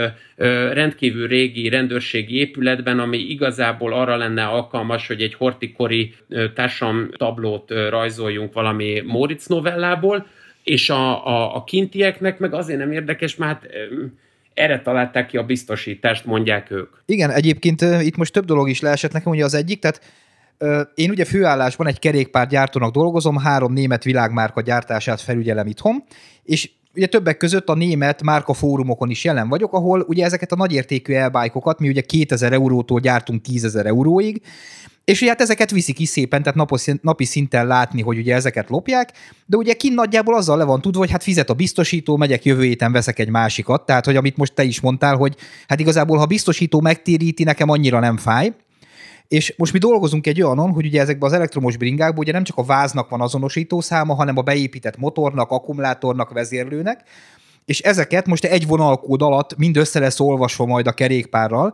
rendkívül 0.72 1.28
régi 1.28 1.70
rendőrségi 1.70 2.38
épületben, 2.38 2.99
ami 2.99 3.18
igazából 3.18 3.93
arra 3.93 4.16
lenne 4.16 4.43
alkalmas, 4.43 5.07
hogy 5.07 5.22
egy 5.22 5.34
hortikori 5.34 6.14
társam 6.53 7.09
tablót 7.18 7.72
rajzoljunk 7.89 8.53
valami 8.53 9.01
Moritz 9.05 9.47
novellából, 9.47 10.26
és 10.64 10.89
a, 10.89 11.28
a, 11.28 11.55
a 11.55 11.64
kintieknek 11.64 12.39
meg 12.39 12.53
azért 12.53 12.80
nem 12.80 12.91
érdekes, 12.91 13.36
mert 13.36 13.51
hát 13.51 13.72
erre 14.53 14.82
találták 14.82 15.28
ki 15.28 15.38
a 15.38 15.43
biztosítást, 15.43 16.26
mondják 16.26 16.72
ők. 16.72 16.89
Igen, 17.05 17.30
egyébként 17.30 17.82
itt 17.82 18.16
most 18.16 18.34
több 18.34 18.45
dolog 18.45 18.70
is 18.70 18.82
leesett 18.82 19.11
nekem, 19.11 19.32
ugye 19.32 19.43
az 19.43 19.53
egyik, 19.53 19.80
tehát 19.80 20.01
én 20.95 21.09
ugye 21.09 21.26
főállásban 21.26 21.88
egy 21.88 21.99
kerékpárgyártónak 21.99 22.93
dolgozom, 22.93 23.38
három 23.38 23.74
német 23.74 24.03
világmárka 24.03 24.61
gyártását 24.61 25.22
felügyelem 25.22 25.68
itthon, 25.68 26.03
és 26.43 26.70
ugye 26.96 27.08
többek 27.08 27.38
között 27.38 27.70
a 27.70 27.76
német 27.76 28.24
márka 28.24 28.54
fórumokon 28.54 29.10
is 29.10 29.24
jelen 29.24 29.50
vagyok, 29.50 29.74
ahol 29.74 30.06
ugye 30.08 30.26
ezeket 30.26 30.52
a 30.52 30.56
nagyértékű 30.56 31.14
elbájkokat 31.14 31.80
mi 31.80 31.88
ugye 31.88 32.02
2000 32.02 32.54
eurótól 32.54 33.00
gyártunk 33.00 33.41
10 33.41 33.76
euróig, 33.76 34.41
és 35.06 35.22
ugye 35.22 35.30
hát 35.30 35.41
ezeket 35.41 35.72
viszik 35.72 35.96
ki 35.96 36.06
szépen, 36.06 36.41
tehát 36.41 36.58
napos, 36.58 36.86
napi 37.02 37.26
szinten 37.26 37.68
látni, 37.68 38.02
hogy 38.02 38.18
ugye 38.18 38.36
ezeket 38.36 38.70
lopják, 38.70 39.12
de 39.46 39.58
ugye 39.58 39.74
kint 39.74 39.96
nagyjából 39.96 40.36
azzal 40.36 40.58
le 40.58 40.64
van 40.64 40.82
tudva, 40.82 41.00
hogy 41.00 41.12
hát 41.12 41.24
fizet 41.24 41.50
a 41.50 41.54
biztosító, 41.54 42.18
megyek 42.18 42.46
jövő 42.46 42.64
héten 42.64 42.91
veszek 42.91 43.20
egy 43.20 43.30
másikat, 43.30 43.86
tehát 43.86 44.06
hogy 44.06 44.16
amit 44.16 44.38
most 44.38 44.54
te 44.54 44.64
is 44.64 44.82
mondtál, 44.82 45.16
hogy 45.16 45.36
hát 45.68 45.80
igazából 45.80 46.18
ha 46.18 46.24
a 46.24 46.28
biztosító 46.28 46.82
megtéríti, 46.82 47.44
nekem 47.44 47.70
annyira 47.70 48.00
nem 48.00 48.18
fáj, 48.18 48.54
és 49.28 49.53
most 49.57 49.74
mi 49.74 49.80
dolgozunk 49.80 50.28
egy 50.28 50.41
olyanon, 50.41 50.71
hogy 50.71 50.86
ugye 50.86 51.01
ezekben 51.01 51.30
az 51.30 51.36
elektromos 51.36 51.78
bringákban 51.78 52.19
ugye 52.19 52.32
nem 52.32 52.43
csak 52.43 52.57
a 52.57 52.63
váznak 52.63 53.09
van 53.09 53.21
azonosító 53.21 53.82
száma, 53.82 54.13
hanem 54.13 54.38
a 54.38 54.41
beépített 54.41 54.97
motornak, 54.97 55.51
akkumulátornak, 55.51 56.34
vezérlőnek, 56.34 57.03
és 57.65 57.80
ezeket 57.80 58.28
most 58.28 58.45
egy 58.45 58.67
vonalkód 58.67 59.21
alatt 59.21 59.57
mind 59.57 59.78
össze 59.78 59.99
lesz 59.99 60.19
olvasva 60.19 60.65
majd 60.65 60.88
a 60.88 60.91
kerékpárral, 60.91 61.74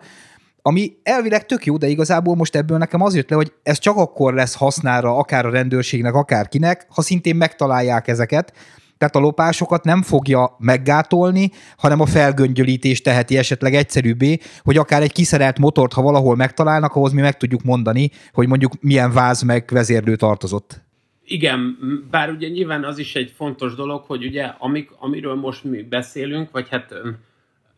ami 0.62 0.92
elvileg 1.04 1.46
tök 1.46 1.66
jó, 1.66 1.78
de 1.78 1.88
igazából 1.88 2.36
most 2.36 2.56
ebből 2.56 2.78
nekem 2.78 3.02
az 3.02 3.16
jött 3.16 3.30
le, 3.30 3.36
hogy 3.36 3.54
ez 3.64 3.78
csak 3.78 3.98
akkor 3.98 4.34
lesz 4.34 4.56
hasznára 4.56 5.18
akár 5.18 5.46
a 5.46 5.50
rendőrségnek, 5.50 6.14
akár 6.14 6.48
kinek, 6.48 6.86
ha 6.90 7.02
szintén 7.02 7.36
megtalálják 7.36 8.08
ezeket, 8.08 8.54
tehát 9.00 9.16
a 9.16 9.20
lopásokat 9.20 9.84
nem 9.84 10.02
fogja 10.02 10.56
meggátolni, 10.58 11.52
hanem 11.78 12.00
a 12.00 12.06
felgöngyölítés 12.06 13.02
teheti 13.02 13.38
esetleg 13.38 13.74
egyszerűbbé, 13.74 14.40
hogy 14.64 14.78
akár 14.78 15.02
egy 15.02 15.12
kiszerelt 15.12 15.60
motort, 15.60 15.94
ha 15.94 16.02
valahol 16.02 16.36
megtalálnak, 16.36 16.96
ahhoz 16.96 17.12
mi 17.12 17.22
meg 17.22 17.38
tudjuk 17.38 17.64
mondani, 17.64 18.12
hogy 18.34 18.48
mondjuk 18.48 18.72
milyen 18.82 19.12
váz 19.12 19.42
meg 19.42 19.70
vezérlő 19.72 20.16
tartozott. 20.16 20.82
Igen, 21.24 21.78
bár 22.12 22.30
ugye 22.30 22.48
nyilván 22.48 22.84
az 22.84 22.98
is 22.98 23.16
egy 23.16 23.34
fontos 23.36 23.76
dolog, 23.76 24.04
hogy 24.08 24.26
ugye 24.26 24.44
amik, 24.58 24.92
amiről 25.00 25.36
most 25.36 25.64
mi 25.64 25.82
beszélünk, 25.82 26.52
vagy 26.52 26.70
hát 26.70 26.94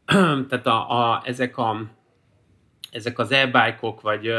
tehát 0.50 0.68
a, 0.68 0.90
a, 1.00 1.22
ezek 1.26 1.58
a 1.58 1.86
ezek 2.92 3.20
az 3.20 3.32
e 3.32 3.78
vagy 4.02 4.34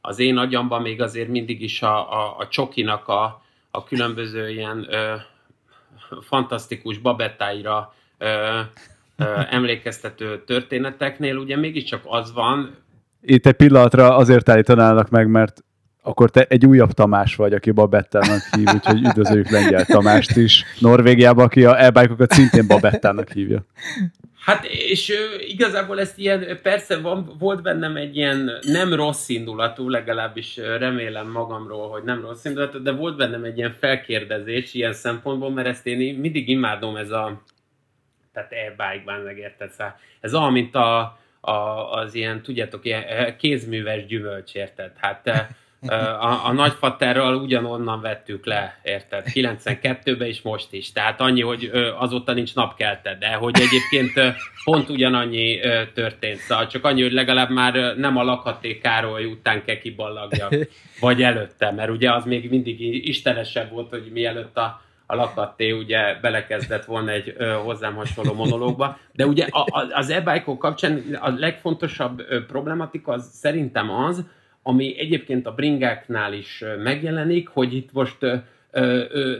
az 0.00 0.18
én 0.18 0.36
agyamban 0.36 0.82
még 0.82 1.02
azért 1.02 1.28
mindig 1.28 1.62
is 1.62 1.82
a, 1.82 2.12
a, 2.12 2.36
a 2.38 2.48
csokinak 2.48 3.08
a, 3.08 3.42
a 3.70 3.84
különböző 3.84 4.50
ilyen 4.50 4.86
fantasztikus 6.20 6.98
babettáira 6.98 7.94
ö, 8.18 8.60
ö, 9.16 9.24
emlékeztető 9.50 10.42
történeteknél, 10.44 11.36
ugye 11.36 11.56
mégiscsak 11.56 12.00
az 12.04 12.32
van. 12.32 12.76
Itt 13.20 13.46
egy 13.46 13.54
pillanatra 13.54 14.16
azért 14.16 14.48
állítanának 14.48 15.08
meg, 15.08 15.28
mert 15.28 15.64
akkor 16.06 16.30
te 16.30 16.46
egy 16.48 16.66
újabb 16.66 16.92
Tamás 16.92 17.36
vagy, 17.36 17.52
aki 17.52 17.70
Babettának 17.70 18.40
hív, 18.56 18.66
úgyhogy 18.74 19.04
üdvözöljük 19.04 19.50
Lengyel 19.50 19.84
Tamást 19.84 20.36
is. 20.36 20.64
Norvégiában, 20.78 21.44
aki 21.44 21.64
a 21.64 21.82
e 21.84 22.06
szintén 22.18 22.66
Babettának 22.66 23.30
hívja. 23.30 23.64
Hát, 24.44 24.64
és 24.64 25.12
igazából 25.46 26.00
ezt 26.00 26.18
ilyen, 26.18 26.58
persze 26.62 27.00
van, 27.00 27.34
volt 27.38 27.62
bennem 27.62 27.96
egy 27.96 28.16
ilyen 28.16 28.58
nem 28.60 28.94
rossz 28.94 29.28
indulatú, 29.28 29.88
legalábbis 29.88 30.56
remélem 30.56 31.30
magamról, 31.30 31.88
hogy 31.88 32.02
nem 32.02 32.20
rossz 32.20 32.44
indulatú, 32.44 32.82
de 32.82 32.92
volt 32.92 33.16
bennem 33.16 33.44
egy 33.44 33.56
ilyen 33.56 33.72
felkérdezés 33.72 34.74
ilyen 34.74 34.92
szempontból, 34.92 35.50
mert 35.50 35.68
ezt 35.68 35.86
én 35.86 36.18
mindig 36.18 36.48
imádom 36.48 36.96
ez 36.96 37.10
a, 37.10 37.42
tehát 38.32 38.52
e-bike-ban 38.52 39.20
megérted, 39.20 39.70
ez 40.20 40.34
olyan, 40.34 40.52
mint 40.52 40.74
a, 40.74 41.18
a, 41.40 41.52
az 41.92 42.14
ilyen, 42.14 42.42
tudjátok, 42.42 42.84
ilyen 42.84 43.36
kézműves 43.36 44.06
gyümölcs, 44.06 44.54
érted? 44.54 44.92
Hát 44.96 45.54
A, 45.88 46.46
a 46.46 46.52
nagyfaterral 46.52 47.34
ugyanonnan 47.34 48.00
vettük 48.00 48.46
le, 48.46 48.78
érted? 48.82 49.24
92-ben 49.26 50.28
is 50.28 50.42
most 50.42 50.72
is. 50.72 50.92
Tehát 50.92 51.20
annyi, 51.20 51.42
hogy 51.42 51.70
azóta 51.98 52.32
nincs 52.32 52.54
napkelte, 52.54 53.16
de 53.20 53.34
hogy 53.34 53.54
egyébként 53.60 54.36
pont 54.64 54.88
ugyanannyi 54.88 55.60
történt. 55.94 56.38
Szóval 56.38 56.66
csak 56.66 56.84
annyi, 56.84 57.02
hogy 57.02 57.12
legalább 57.12 57.50
már 57.50 57.96
nem 57.96 58.16
a 58.16 58.22
lakhaték 58.22 58.80
Károly 58.80 59.24
után 59.24 59.64
kell 59.64 59.78
kiballagja, 59.78 60.48
vagy 61.00 61.22
előtte, 61.22 61.70
mert 61.70 61.90
ugye 61.90 62.12
az 62.12 62.24
még 62.24 62.50
mindig 62.50 63.08
istenesebb 63.08 63.70
volt, 63.70 63.90
hogy 63.90 64.10
mielőtt 64.12 64.56
a 64.56 64.82
a 65.06 65.14
lakatté 65.14 65.70
ugye 65.70 66.18
belekezdett 66.20 66.84
volna 66.84 67.10
egy 67.10 67.34
ö, 67.36 67.52
hozzám 67.52 67.94
hasonló 67.94 68.32
monológba, 68.32 68.98
de 69.12 69.26
ugye 69.26 69.46
a, 69.50 69.60
a, 69.60 69.86
az 69.90 70.10
e 70.10 70.42
kapcsán 70.58 71.18
a 71.20 71.30
legfontosabb 71.30 72.24
ö, 72.28 72.44
problematika 72.46 73.12
az 73.12 73.30
szerintem 73.32 73.90
az, 73.90 74.24
ami 74.66 74.98
egyébként 74.98 75.46
a 75.46 75.54
bringáknál 75.54 76.32
is 76.32 76.64
megjelenik, 76.82 77.48
hogy 77.48 77.74
itt 77.74 77.92
most 77.92 78.18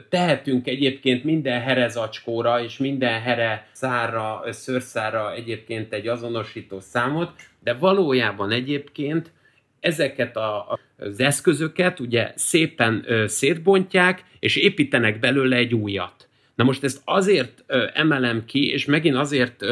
tehetünk 0.08 0.66
egyébként 0.66 1.24
minden 1.24 1.60
herezacskóra 1.60 2.62
és 2.62 2.78
minden 2.78 3.20
here 3.20 3.66
szárra, 3.72 4.42
szőrszára 4.46 5.32
egyébként 5.32 5.92
egy 5.92 6.06
azonosító 6.06 6.80
számot, 6.80 7.32
de 7.62 7.72
valójában 7.72 8.50
egyébként 8.50 9.32
ezeket 9.80 10.36
a, 10.36 10.78
az 10.98 11.20
eszközöket 11.20 12.00
ugye 12.00 12.32
szépen 12.34 13.04
ö, 13.06 13.26
szétbontják, 13.26 14.24
és 14.38 14.56
építenek 14.56 15.18
belőle 15.18 15.56
egy 15.56 15.74
újat. 15.74 16.28
Na 16.54 16.64
most 16.64 16.84
ezt 16.84 17.00
azért 17.04 17.64
ö, 17.66 17.86
emelem 17.94 18.44
ki, 18.44 18.70
és 18.70 18.84
megint 18.84 19.16
azért 19.16 19.64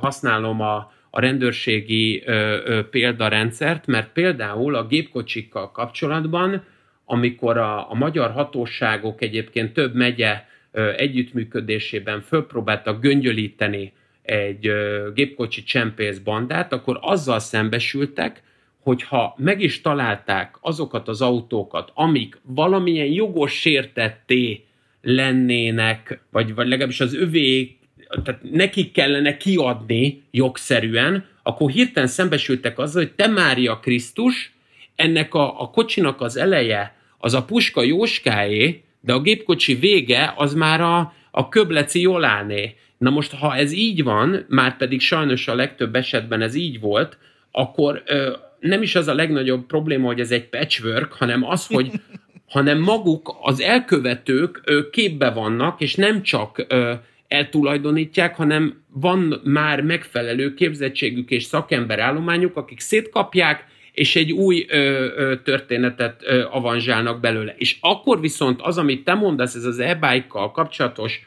használom 0.00 0.60
a, 0.60 0.92
a 1.10 1.20
rendőrségi 1.20 2.22
ö, 2.26 2.58
ö, 2.64 2.88
példarendszert, 2.88 3.86
mert 3.86 4.12
például 4.12 4.74
a 4.74 4.86
gépkocsikkal 4.86 5.70
kapcsolatban, 5.70 6.64
amikor 7.04 7.56
a, 7.56 7.90
a 7.90 7.94
magyar 7.94 8.30
hatóságok 8.30 9.22
egyébként 9.22 9.72
több 9.72 9.94
megye 9.94 10.44
ö, 10.72 10.92
együttműködésében 10.96 12.20
fölpróbáltak 12.20 13.00
göngyölíteni 13.00 13.92
egy 14.22 14.66
ö, 14.66 15.08
gépkocsi 15.14 15.62
csempész 15.62 16.18
bandát, 16.18 16.72
akkor 16.72 16.98
azzal 17.00 17.38
szembesültek, 17.38 18.42
hogyha 18.82 19.34
meg 19.38 19.60
is 19.60 19.80
találták 19.80 20.56
azokat 20.60 21.08
az 21.08 21.22
autókat, 21.22 21.90
amik 21.94 22.40
valamilyen 22.42 23.06
jogos 23.06 23.52
sértetté 23.60 24.64
lennének, 25.02 26.20
vagy, 26.30 26.54
vagy 26.54 26.68
legalábbis 26.68 27.00
az 27.00 27.14
övé, 27.14 27.77
tehát 28.24 28.40
nekik 28.52 28.92
kellene 28.92 29.36
kiadni 29.36 30.22
jogszerűen, 30.30 31.24
akkor 31.42 31.70
hirtelen 31.70 32.08
szembesültek 32.08 32.78
azzal, 32.78 33.02
hogy 33.02 33.12
te 33.12 33.26
Mária 33.26 33.78
Krisztus, 33.78 34.52
ennek 34.96 35.34
a, 35.34 35.60
a 35.60 35.70
kocsinak 35.70 36.20
az 36.20 36.36
eleje 36.36 36.96
az 37.18 37.34
a 37.34 37.44
puska 37.44 37.82
Jóskáé, 37.82 38.82
de 39.00 39.12
a 39.12 39.20
gépkocsi 39.20 39.74
vége 39.74 40.32
az 40.36 40.54
már 40.54 40.80
a, 40.80 41.12
a 41.30 41.48
köbleci 41.48 42.00
Joláné. 42.00 42.74
Na 42.98 43.10
most, 43.10 43.34
ha 43.34 43.56
ez 43.56 43.72
így 43.72 44.02
van, 44.02 44.44
már 44.48 44.76
pedig 44.76 45.00
sajnos 45.00 45.48
a 45.48 45.54
legtöbb 45.54 45.94
esetben 45.94 46.40
ez 46.40 46.54
így 46.54 46.80
volt, 46.80 47.18
akkor 47.50 48.02
ö, 48.06 48.32
nem 48.60 48.82
is 48.82 48.94
az 48.94 49.08
a 49.08 49.14
legnagyobb 49.14 49.66
probléma, 49.66 50.06
hogy 50.06 50.20
ez 50.20 50.30
egy 50.30 50.48
patchwork, 50.48 51.12
hanem 51.12 51.44
az, 51.44 51.66
hogy 51.66 51.90
hanem 52.48 52.78
maguk 52.78 53.36
az 53.40 53.60
elkövetők 53.60 54.60
ö, 54.64 54.90
képbe 54.90 55.30
vannak, 55.30 55.80
és 55.80 55.94
nem 55.94 56.22
csak 56.22 56.64
ö, 56.68 56.92
eltulajdonítják, 57.28 58.36
hanem 58.36 58.84
van 58.92 59.40
már 59.44 59.80
megfelelő 59.80 60.54
képzettségük 60.54 61.30
és 61.30 61.42
szakemberállományuk, 61.42 62.56
akik 62.56 62.80
szétkapják, 62.80 63.66
és 63.92 64.16
egy 64.16 64.32
új 64.32 64.66
ö, 64.68 64.76
ö, 65.16 65.36
történetet 65.36 66.22
ö, 66.24 66.44
avanzsálnak 66.50 67.20
belőle. 67.20 67.54
És 67.56 67.76
akkor 67.80 68.20
viszont 68.20 68.60
az, 68.60 68.78
amit 68.78 69.04
te 69.04 69.14
mondasz, 69.14 69.54
ez 69.54 69.64
az 69.64 69.78
e 69.78 70.26
kapcsolatos, 70.28 71.26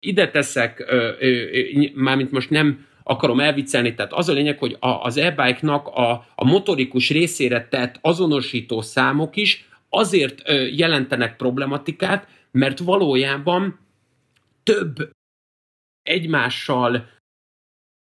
ide 0.00 0.30
teszek, 0.30 0.84
ö, 0.88 1.10
ö, 1.18 1.26
ö, 1.52 1.88
mármint 1.94 2.30
most 2.30 2.50
nem 2.50 2.86
akarom 3.02 3.40
elviccelni, 3.40 3.94
tehát 3.94 4.12
az 4.12 4.28
a 4.28 4.32
lényeg, 4.32 4.58
hogy 4.58 4.76
a, 4.80 4.88
az 4.88 5.16
e-bike-nak 5.16 5.86
a, 5.86 6.26
a 6.34 6.44
motorikus 6.44 7.10
részére 7.10 7.68
tett 7.70 7.98
azonosító 8.00 8.80
számok 8.80 9.36
is 9.36 9.68
azért 9.88 10.42
ö, 10.44 10.66
jelentenek 10.66 11.36
problematikát, 11.36 12.28
mert 12.50 12.78
valójában 12.78 13.78
több 14.62 15.10
egymással 16.02 17.10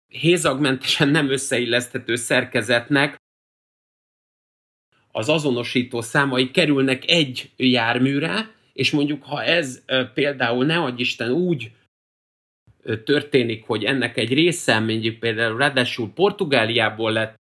hézagmentesen 0.07 1.09
nem 1.09 1.29
összeilleszthető 1.29 2.15
szerkezetnek 2.15 3.19
az 5.11 5.29
azonosító 5.29 6.01
számai 6.01 6.51
kerülnek 6.51 7.09
egy 7.09 7.51
járműre, 7.55 8.55
és 8.73 8.91
mondjuk 8.91 9.23
ha 9.23 9.43
ez 9.43 9.83
például 10.13 10.65
ne 10.65 10.77
adj 10.77 11.01
Isten 11.01 11.31
úgy 11.31 11.71
történik, 13.03 13.65
hogy 13.65 13.83
ennek 13.83 14.17
egy 14.17 14.33
része, 14.33 14.79
mondjuk 14.79 15.19
például 15.19 15.57
ráadásul 15.57 16.13
Portugáliából 16.13 17.11
lett 17.11 17.39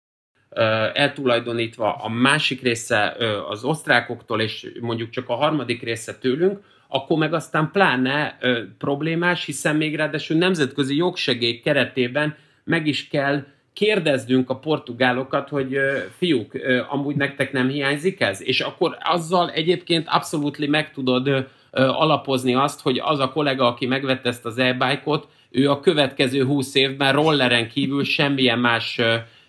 eltulajdonítva, 0.94 1.94
a 1.94 2.08
másik 2.08 2.62
része 2.62 3.10
az 3.48 3.64
osztrákoktól, 3.64 4.40
és 4.40 4.72
mondjuk 4.80 5.10
csak 5.10 5.28
a 5.28 5.34
harmadik 5.34 5.82
része 5.82 6.18
tőlünk, 6.18 6.64
akkor 6.92 7.18
meg 7.18 7.34
aztán 7.34 7.70
pláne 7.72 8.38
problémás, 8.78 9.44
hiszen 9.44 9.76
még 9.76 9.96
ráadásul 9.96 10.36
nemzetközi 10.36 10.96
jogsegély 10.96 11.60
keretében 11.60 12.36
meg 12.64 12.86
is 12.86 13.08
kell 13.08 13.44
kérdeznünk 13.72 14.50
a 14.50 14.58
portugálokat, 14.58 15.48
hogy 15.48 15.76
fiúk, 16.16 16.52
amúgy 16.88 17.16
nektek 17.16 17.52
nem 17.52 17.68
hiányzik 17.68 18.20
ez? 18.20 18.42
És 18.42 18.60
akkor 18.60 18.96
azzal 19.02 19.50
egyébként 19.50 20.06
abszolút 20.08 20.68
meg 20.68 20.92
tudod 20.92 21.48
alapozni 21.72 22.54
azt, 22.54 22.80
hogy 22.80 23.00
az 23.04 23.18
a 23.18 23.32
kollega, 23.32 23.66
aki 23.66 23.86
megvette 23.86 24.28
ezt 24.28 24.44
az 24.44 24.58
e-bike-ot, 24.58 25.28
ő 25.50 25.70
a 25.70 25.80
következő 25.80 26.44
20 26.44 26.74
évben 26.74 27.12
rolleren 27.12 27.68
kívül 27.68 28.04
semmilyen 28.04 28.58
más 28.58 29.00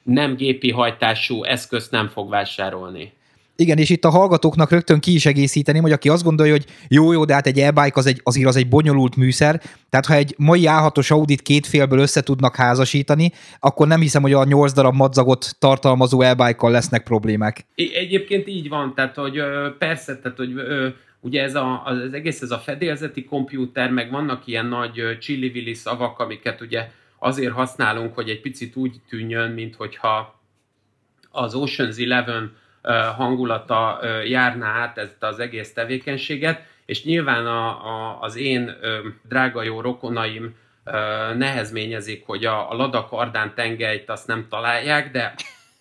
nem 0.04 0.36
gépi 0.36 0.72
hajtású 0.72 1.44
eszközt 1.44 1.92
nem 1.92 2.08
fog 2.08 2.30
vásárolni. 2.30 3.14
Igen, 3.56 3.78
és 3.78 3.90
itt 3.90 4.06
a 4.06 4.10
hallgatóknak 4.10 4.72
rögtön 4.72 5.00
ki 5.00 5.14
is 5.14 5.26
egészíteném, 5.26 5.82
hogy 5.82 5.92
aki 5.92 6.10
azt 6.10 6.24
gondolja, 6.24 6.52
hogy 6.52 6.66
jó, 6.88 7.12
jó, 7.12 7.26
de 7.26 7.34
hát 7.34 7.48
egy 7.48 7.60
e-bike 7.60 8.00
az 8.00 8.06
egy, 8.06 8.22
azért 8.24 8.48
az 8.48 8.56
egy 8.56 8.70
bonyolult 8.70 9.16
műszer, 9.16 9.62
tehát 9.90 10.06
ha 10.06 10.14
egy 10.14 10.36
mai 10.38 10.62
A6-os 10.66 11.12
Audit 11.12 11.42
két 11.42 11.68
félből 11.68 12.00
össze 12.00 12.22
tudnak 12.22 12.56
házasítani, 12.56 13.32
akkor 13.60 13.88
nem 13.88 14.00
hiszem, 14.00 14.22
hogy 14.22 14.34
a 14.34 14.44
8 14.44 14.72
darab 14.72 14.96
madzagot 14.96 15.56
tartalmazó 15.60 16.22
e-bike 16.22 16.68
lesznek 16.70 17.04
problémák. 17.04 17.66
Egyébként 17.76 18.48
így 18.48 18.70
van, 18.70 18.94
tehát 18.96 19.16
hogy 19.16 19.42
persze, 19.78 20.20
tehát 20.20 20.38
hogy 20.38 20.54
ugye 21.20 21.44
ez 21.44 21.56
a, 21.56 21.82
az 21.86 22.14
egész 22.14 22.42
ez 22.42 22.52
a 22.52 22.58
fedélzeti 22.58 23.24
kompjúter, 23.24 23.92
meg 23.92 24.12
vannak 24.12 24.48
ilyen 24.48 24.66
nagy 24.66 25.18
chili 25.20 25.74
szavak, 25.74 26.20
amiket 26.20 26.62
ugye 26.62 26.90
azért 27.20 27.54
használunk, 27.54 28.16
hogy 28.16 28.30
egy 28.30 28.42
picit 28.42 28.76
úgy 28.76 28.96
tűnjön, 29.10 29.52
mint 29.52 29.76
hogyha 29.76 30.40
az 31.32 31.54
Ocean's 31.56 32.04
Eleven 32.04 32.62
hangulata 33.16 34.00
járná 34.26 34.68
át 34.68 34.98
ezt 34.98 35.24
az 35.24 35.40
egész 35.40 35.74
tevékenységet, 35.74 36.62
és 36.86 37.04
nyilván 37.04 37.46
a, 37.46 37.68
a, 37.68 38.18
az 38.22 38.36
én 38.36 38.76
drága 39.28 39.64
jó 39.64 39.82
rokonaim 39.82 40.56
nehezményezik, 41.38 42.26
hogy 42.26 42.46
a, 42.46 42.72
a 42.72 42.76
Lada 42.76 43.06
Kardán 43.06 43.54
tengelyt 43.56 44.10
azt 44.10 44.28
nem 44.28 44.46
találják, 44.50 45.12
de 45.12 45.34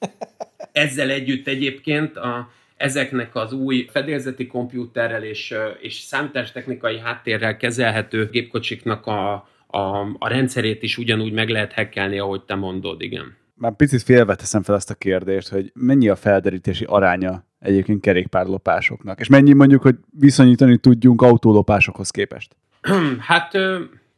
ezzel 0.73 1.11
együtt 1.11 1.47
egyébként 1.47 2.17
a, 2.17 2.51
ezeknek 2.77 3.35
az 3.35 3.53
új 3.53 3.89
fedélzeti 3.91 4.47
kompjúterrel 4.47 5.23
és, 5.23 5.55
és 5.81 5.95
számítástechnikai 5.95 6.99
háttérrel 6.99 7.57
kezelhető 7.57 8.29
gépkocsiknak 8.31 9.07
a, 9.07 9.33
a, 9.67 10.01
a 10.19 10.29
rendszerét 10.29 10.83
is 10.83 10.99
ugyanúgy 10.99 11.33
meg 11.33 11.49
lehet 11.49 11.73
hekkelni, 11.73 12.19
ahogy 12.19 12.43
te 12.43 12.55
mondod, 12.55 13.03
igen. 13.03 13.37
Már 13.63 13.73
picit 13.73 14.03
félve 14.03 14.35
teszem 14.35 14.63
fel 14.63 14.75
azt 14.75 14.91
a 14.91 14.95
kérdést, 14.95 15.49
hogy 15.49 15.71
mennyi 15.75 16.09
a 16.09 16.17
felderítési 16.17 16.85
aránya 16.85 17.45
egyébként 17.59 18.01
kerékpárlopásoknak, 18.01 19.21
és 19.21 19.29
mennyi 19.29 19.53
mondjuk, 19.53 19.83
hogy 19.83 19.97
viszonyítani 20.19 20.79
tudjunk 20.79 21.23
autólopásokhoz 21.23 22.11
képest? 22.11 22.57
hát 23.29 23.53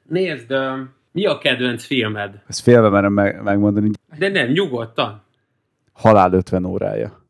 nézd, 0.09 0.55
mi 1.13 1.27
a 1.27 1.39
kedvenc 1.39 1.85
filmed? 1.85 2.43
Ezt 2.47 2.61
félve 2.61 2.89
merem 2.89 3.13
meg, 3.13 3.43
megmondani. 3.43 3.91
De 4.19 4.29
nem, 4.29 4.49
nyugodtan. 4.49 5.23
Halál 5.93 6.33
50 6.33 6.65
órája. 6.65 7.25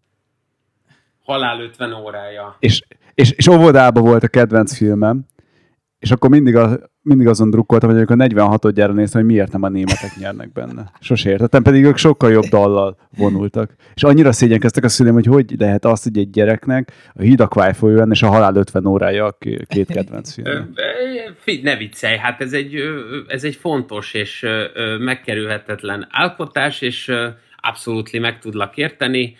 Halál 1.25 1.61
50 1.61 1.93
órája. 1.93 2.57
És, 2.59 2.83
és, 3.15 3.31
és 3.31 3.47
óvodában 3.47 4.03
volt 4.03 4.23
a 4.23 4.29
kedvenc 4.29 4.77
filmem, 4.77 5.27
és 6.05 6.11
akkor 6.11 6.31
mindig, 6.31 6.57
a, 6.57 6.79
mindig 7.03 7.27
azon 7.27 7.51
drukkoltam, 7.51 7.91
hogy 7.91 8.01
a 8.01 8.05
46-odjára 8.05 8.93
néztem, 8.93 9.21
hogy 9.21 9.31
miért 9.31 9.53
nem 9.53 9.63
a 9.63 9.69
németek 9.69 10.17
nyernek 10.19 10.53
benne. 10.53 10.91
Sose 11.01 11.31
értettem, 11.31 11.63
pedig 11.63 11.85
ők 11.85 11.97
sokkal 11.97 12.31
jobb 12.31 12.45
dallal 12.45 12.97
vonultak. 13.17 13.75
És 13.95 14.03
annyira 14.03 14.33
szégyenkeztek 14.33 14.85
a 14.85 14.89
szüleim, 14.89 15.15
hogy 15.15 15.27
hogy 15.27 15.55
lehet 15.59 15.85
azt, 15.85 16.03
hogy 16.03 16.19
egy 16.19 16.31
gyereknek 16.31 16.93
a 17.15 17.23
Hidakvály 17.23 17.75
folyóan 17.75 18.11
és 18.11 18.23
a 18.23 18.29
Halál 18.29 18.57
50 18.57 18.87
órája 18.87 19.25
a 19.25 19.39
két 19.69 19.87
kedvenc 19.87 20.33
film. 20.33 20.73
ne 21.63 21.77
viccelj, 21.77 22.17
hát 22.17 22.41
ez 22.41 22.53
egy, 22.53 22.75
ez 23.27 23.45
egy 23.45 23.55
fontos 23.55 24.15
és 24.15 24.47
megkerülhetetlen 24.99 26.09
alkotás, 26.11 26.81
és 26.81 27.13
abszolút 27.57 28.21
meg 28.21 28.39
tudlak 28.39 28.77
érteni 28.77 29.37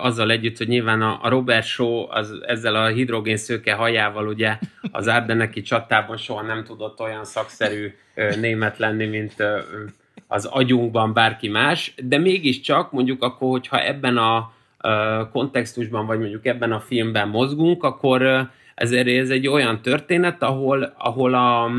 azzal 0.00 0.30
együtt, 0.30 0.56
hogy 0.56 0.68
nyilván 0.68 1.02
a, 1.02 1.28
Robert 1.28 1.66
Shaw 1.66 2.06
az, 2.10 2.34
ezzel 2.46 2.74
a 2.74 2.86
hidrogén 2.86 3.36
szőke 3.36 3.74
hajával 3.74 4.28
ugye 4.28 4.58
az 4.92 5.06
Ardeneki 5.06 5.62
csatában 5.62 6.16
soha 6.16 6.42
nem 6.42 6.64
tudott 6.64 7.00
olyan 7.00 7.24
szakszerű 7.24 7.94
német 8.40 8.78
lenni, 8.78 9.06
mint 9.06 9.34
az 10.26 10.44
agyunkban 10.44 11.12
bárki 11.12 11.48
más, 11.48 11.94
de 12.02 12.18
mégiscsak 12.18 12.92
mondjuk 12.92 13.22
akkor, 13.22 13.50
hogyha 13.50 13.84
ebben 13.84 14.16
a 14.16 14.52
kontextusban, 15.32 16.06
vagy 16.06 16.18
mondjuk 16.18 16.46
ebben 16.46 16.72
a 16.72 16.80
filmben 16.80 17.28
mozgunk, 17.28 17.82
akkor 17.82 18.48
ezért 18.74 19.08
ez 19.08 19.30
egy 19.30 19.46
olyan 19.46 19.82
történet, 19.82 20.42
ahol, 20.42 20.94
ahol, 20.98 21.34
a, 21.34 21.70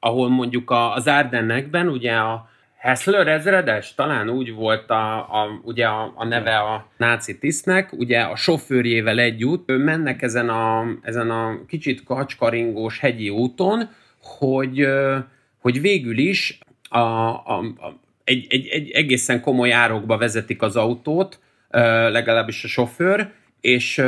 ahol 0.00 0.28
mondjuk 0.28 0.70
az 0.70 1.08
Ardennekben 1.08 1.88
ugye 1.88 2.12
a 2.12 2.48
Hessler 2.84 3.28
ezredes, 3.28 3.94
talán 3.94 4.28
úgy 4.28 4.52
volt 4.52 4.90
a, 4.90 5.16
a, 5.16 5.60
ugye 5.62 5.86
a, 5.86 6.12
a 6.16 6.24
neve 6.24 6.56
a 6.56 6.88
náci 6.96 7.38
tisztnek, 7.38 7.92
ugye 7.92 8.20
a 8.20 8.36
sofőrjével 8.36 9.18
együtt 9.18 9.66
mennek 9.66 10.22
ezen 10.22 10.48
a, 10.48 10.86
ezen 11.02 11.30
a 11.30 11.58
kicsit 11.66 12.04
kacskaringós 12.04 12.98
hegyi 12.98 13.30
úton, 13.30 13.90
hogy, 14.22 14.88
hogy 15.58 15.80
végül 15.80 16.18
is 16.18 16.58
a, 16.88 16.98
a, 16.98 17.58
a, 17.58 18.00
egy, 18.24 18.46
egy, 18.50 18.66
egy 18.66 18.90
egészen 18.90 19.40
komoly 19.40 19.72
árokba 19.72 20.18
vezetik 20.18 20.62
az 20.62 20.76
autót, 20.76 21.40
legalábbis 22.10 22.64
a 22.64 22.68
sofőr, 22.68 23.30
és 23.60 24.02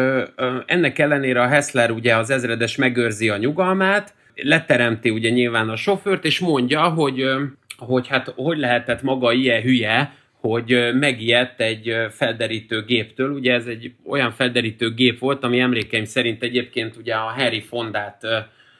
ennek 0.66 0.99
ellenére 0.99 1.43
a 1.43 1.49
Hessler 1.49 1.91
ugye 1.91 2.16
az 2.16 2.31
ezredes 2.31 2.77
megőrzi 2.77 3.29
a 3.29 3.37
nyugalmát, 3.37 4.14
leteremti 4.35 5.11
ugye 5.11 5.31
nyilván 5.31 5.68
a 5.68 5.77
sofőrt, 5.77 6.24
és 6.24 6.39
mondja, 6.39 6.89
hogy, 6.89 7.24
hogy 7.79 8.09
hát 8.09 8.33
hogy 8.37 8.59
lehetett 8.59 9.03
maga 9.03 9.33
ilyen 9.33 9.62
hülye, 9.62 10.14
hogy 10.41 10.95
megijedt 10.95 11.61
egy 11.61 11.97
felderítő 12.11 12.85
géptől. 12.85 13.31
Ugye 13.31 13.53
ez 13.53 13.66
egy 13.66 13.93
olyan 14.07 14.31
felderítő 14.31 14.95
gép 14.95 15.18
volt, 15.18 15.45
ami 15.45 15.61
emlékeim 15.61 16.05
szerint 16.05 16.43
egyébként 16.43 16.97
ugye 16.97 17.14
a 17.14 17.33
Harry 17.37 17.61
Fondát 17.61 18.20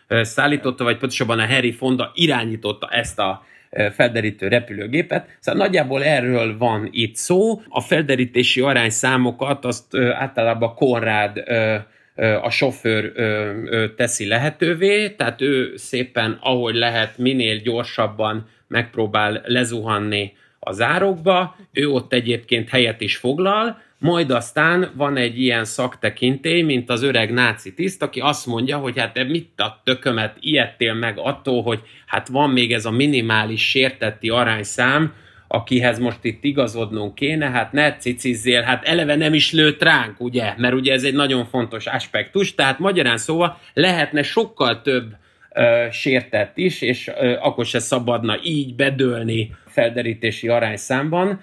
szállította, 0.09 0.85
vagy 0.85 0.97
pontosabban 0.97 1.39
a 1.39 1.47
Harry 1.47 1.73
Fonda 1.73 2.13
irányította 2.15 2.89
ezt 2.91 3.19
a 3.19 3.45
felderítő 3.93 4.49
repülőgépet. 4.49 5.37
Szóval 5.41 5.67
nagyjából 5.67 6.05
erről 6.05 6.59
van 6.59 6.89
itt 6.91 7.15
szó. 7.15 7.61
A 7.69 7.81
felderítési 7.81 8.61
arányszámokat 8.61 9.65
azt 9.65 9.97
általában 9.97 10.75
Konrád 10.75 11.43
a 12.43 12.51
sofőr 12.51 13.13
teszi 13.97 14.27
lehetővé, 14.27 15.11
tehát 15.11 15.41
ő 15.41 15.77
szépen, 15.77 16.39
ahogy 16.41 16.75
lehet, 16.75 17.19
minél 17.19 17.57
gyorsabban 17.57 18.49
megpróbál 18.69 19.43
lezuhanni 19.45 20.33
az 20.59 20.81
árokba, 20.81 21.57
ő 21.73 21.89
ott 21.89 22.13
egyébként 22.13 22.69
helyet 22.69 23.01
is 23.01 23.17
foglal, 23.17 23.85
majd 23.99 24.31
aztán 24.31 24.91
van 24.95 25.17
egy 25.17 25.41
ilyen 25.41 25.65
szaktekintély, 25.65 26.63
mint 26.63 26.91
az 26.91 27.03
öreg 27.03 27.33
náci 27.33 27.75
tiszt, 27.75 28.03
aki 28.03 28.21
azt 28.21 28.47
mondja, 28.47 28.77
hogy 28.79 28.99
hát 28.99 29.29
mit 29.29 29.61
a 29.61 29.81
tökömet 29.85 30.37
ilyettél 30.41 30.95
meg 30.95 31.19
attól, 31.19 31.63
hogy 31.63 31.81
hát 32.07 32.29
van 32.29 32.51
még 32.51 32.73
ez 32.73 32.85
a 32.85 32.91
minimális 32.91 33.69
sértetti 33.69 34.29
arányszám, 34.29 35.13
akihez 35.49 35.99
most 35.99 36.25
itt 36.25 36.45
igazodnunk 36.45 37.15
kéne, 37.15 37.51
hát 37.51 37.73
ne 37.73 37.97
cicizzél, 37.97 38.63
hát 38.63 38.85
eleve 38.85 39.15
nem 39.15 39.35
is 39.35 39.53
lőtt 39.53 39.83
ránk, 39.83 40.21
ugye, 40.21 40.55
mert 40.57 40.75
ugye 40.75 40.93
ez 40.93 41.03
egy 41.03 41.15
nagyon 41.15 41.45
fontos 41.45 41.87
aspektus, 41.87 42.55
tehát 42.55 42.79
magyarán 42.79 43.19
szóval 43.19 43.59
lehetne 43.75 44.23
sokkal 44.23 44.83
több 44.83 45.17
ö, 45.57 45.87
sértett 45.91 46.57
is, 46.57 46.81
és 46.81 47.11
ö, 47.21 47.37
akkor 47.41 47.65
se 47.65 47.79
szabadna 47.79 48.37
így 48.43 48.75
bedőlni 48.75 49.51
felderítési 49.67 50.49
arányszámban, 50.49 51.41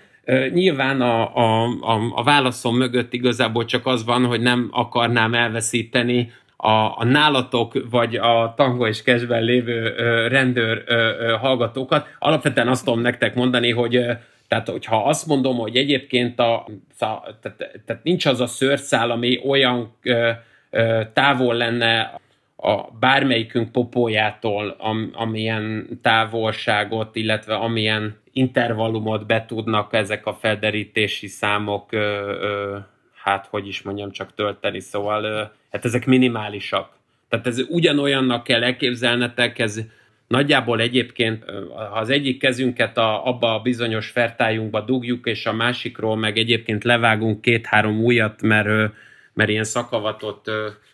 Nyilván 0.53 1.01
a, 1.01 1.35
a, 1.35 1.63
a, 1.81 2.11
a 2.15 2.23
válaszom 2.23 2.77
mögött 2.77 3.13
igazából 3.13 3.65
csak 3.65 3.85
az 3.85 4.05
van, 4.05 4.25
hogy 4.25 4.41
nem 4.41 4.69
akarnám 4.71 5.33
elveszíteni 5.33 6.31
a, 6.57 6.69
a 6.69 7.03
nálatok 7.03 7.89
vagy 7.89 8.15
a 8.15 8.53
tango 8.57 8.87
és 8.87 9.03
kesben 9.03 9.43
lévő 9.43 9.93
ö, 9.97 10.27
rendőr 10.27 10.83
ö, 10.85 10.93
ö, 10.95 11.35
hallgatókat. 11.39 12.07
Alapvetően 12.19 12.67
azt 12.67 12.85
tudom 12.85 13.01
nektek 13.01 13.35
mondani, 13.35 13.71
hogy 13.71 13.95
ö, 13.95 14.11
tehát, 14.47 14.69
hogyha 14.69 15.03
azt 15.03 15.27
mondom, 15.27 15.57
hogy 15.57 15.75
egyébként 15.75 16.39
a, 16.39 16.65
tehát, 16.99 17.41
tehát 17.85 18.03
nincs 18.03 18.25
az 18.25 18.41
a 18.41 18.47
szőrszál, 18.47 19.11
ami 19.11 19.39
olyan 19.47 19.95
ö, 20.03 20.29
ö, 20.69 21.01
távol 21.13 21.55
lenne 21.55 22.21
a 22.65 22.89
bármelyikünk 22.99 23.71
popójától, 23.71 24.75
am, 24.79 25.09
amilyen 25.13 25.87
távolságot, 26.01 27.15
illetve 27.15 27.55
amilyen 27.55 28.17
intervallumot 28.31 29.25
be 29.25 29.45
tudnak 29.45 29.93
ezek 29.93 30.25
a 30.25 30.33
felderítési 30.33 31.27
számok, 31.27 31.91
ö, 31.91 31.97
ö, 32.41 32.77
hát 33.23 33.47
hogy 33.49 33.67
is 33.67 33.81
mondjam, 33.81 34.11
csak 34.11 34.33
tölteni, 34.33 34.79
szóval 34.79 35.23
ö, 35.23 35.43
hát 35.71 35.85
ezek 35.85 36.05
minimálisak. 36.05 36.89
Tehát 37.29 37.47
ez 37.47 37.59
ugyanolyannak 37.69 38.43
kell 38.43 38.63
elképzelnetek, 38.63 39.59
ez 39.59 39.79
nagyjából 40.27 40.79
egyébként, 40.79 41.43
ha 41.75 41.99
az 41.99 42.09
egyik 42.09 42.39
kezünket 42.39 42.97
a, 42.97 43.25
abba 43.27 43.53
a 43.53 43.61
bizonyos 43.61 44.09
fertájunkba 44.09 44.81
dugjuk, 44.81 45.27
és 45.27 45.45
a 45.45 45.53
másikról 45.53 46.17
meg 46.17 46.37
egyébként 46.37 46.83
levágunk 46.83 47.41
két-három 47.41 47.99
újat, 48.01 48.41
mert, 48.41 48.93
mert 49.33 49.49
ilyen 49.49 49.63
szakavatott 49.63 50.51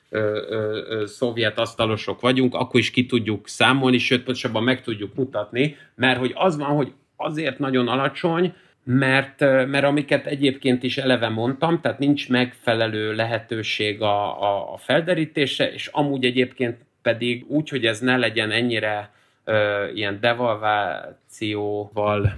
ö, 0.09 1.03
szovjet 1.05 1.59
asztalosok 1.59 2.21
vagyunk, 2.21 2.55
akkor 2.55 2.79
is 2.79 2.91
ki 2.91 3.05
tudjuk 3.05 3.47
számolni, 3.47 3.97
sőt, 3.97 4.23
pontosabban 4.23 4.63
meg 4.63 4.81
tudjuk 4.81 5.15
mutatni, 5.15 5.77
mert 5.95 6.19
hogy 6.19 6.31
az 6.35 6.57
van, 6.57 6.75
hogy 6.75 6.91
azért 7.15 7.59
nagyon 7.59 7.87
alacsony, 7.87 8.53
mert, 8.83 9.39
mert 9.39 9.83
amiket 9.83 10.25
egyébként 10.25 10.83
is 10.83 10.97
eleve 10.97 11.29
mondtam, 11.29 11.81
tehát 11.81 11.99
nincs 11.99 12.29
megfelelő 12.29 13.13
lehetőség 13.13 14.01
a, 14.01 14.41
a, 14.41 14.73
a 14.73 14.77
felderítése, 14.77 15.71
és 15.71 15.87
amúgy 15.87 16.25
egyébként 16.25 16.77
pedig 17.01 17.45
úgy, 17.47 17.69
hogy 17.69 17.85
ez 17.85 17.99
ne 17.99 18.17
legyen 18.17 18.51
ennyire 18.51 19.11
ö, 19.43 19.87
ilyen 19.93 20.17
devalvációval 20.21 22.33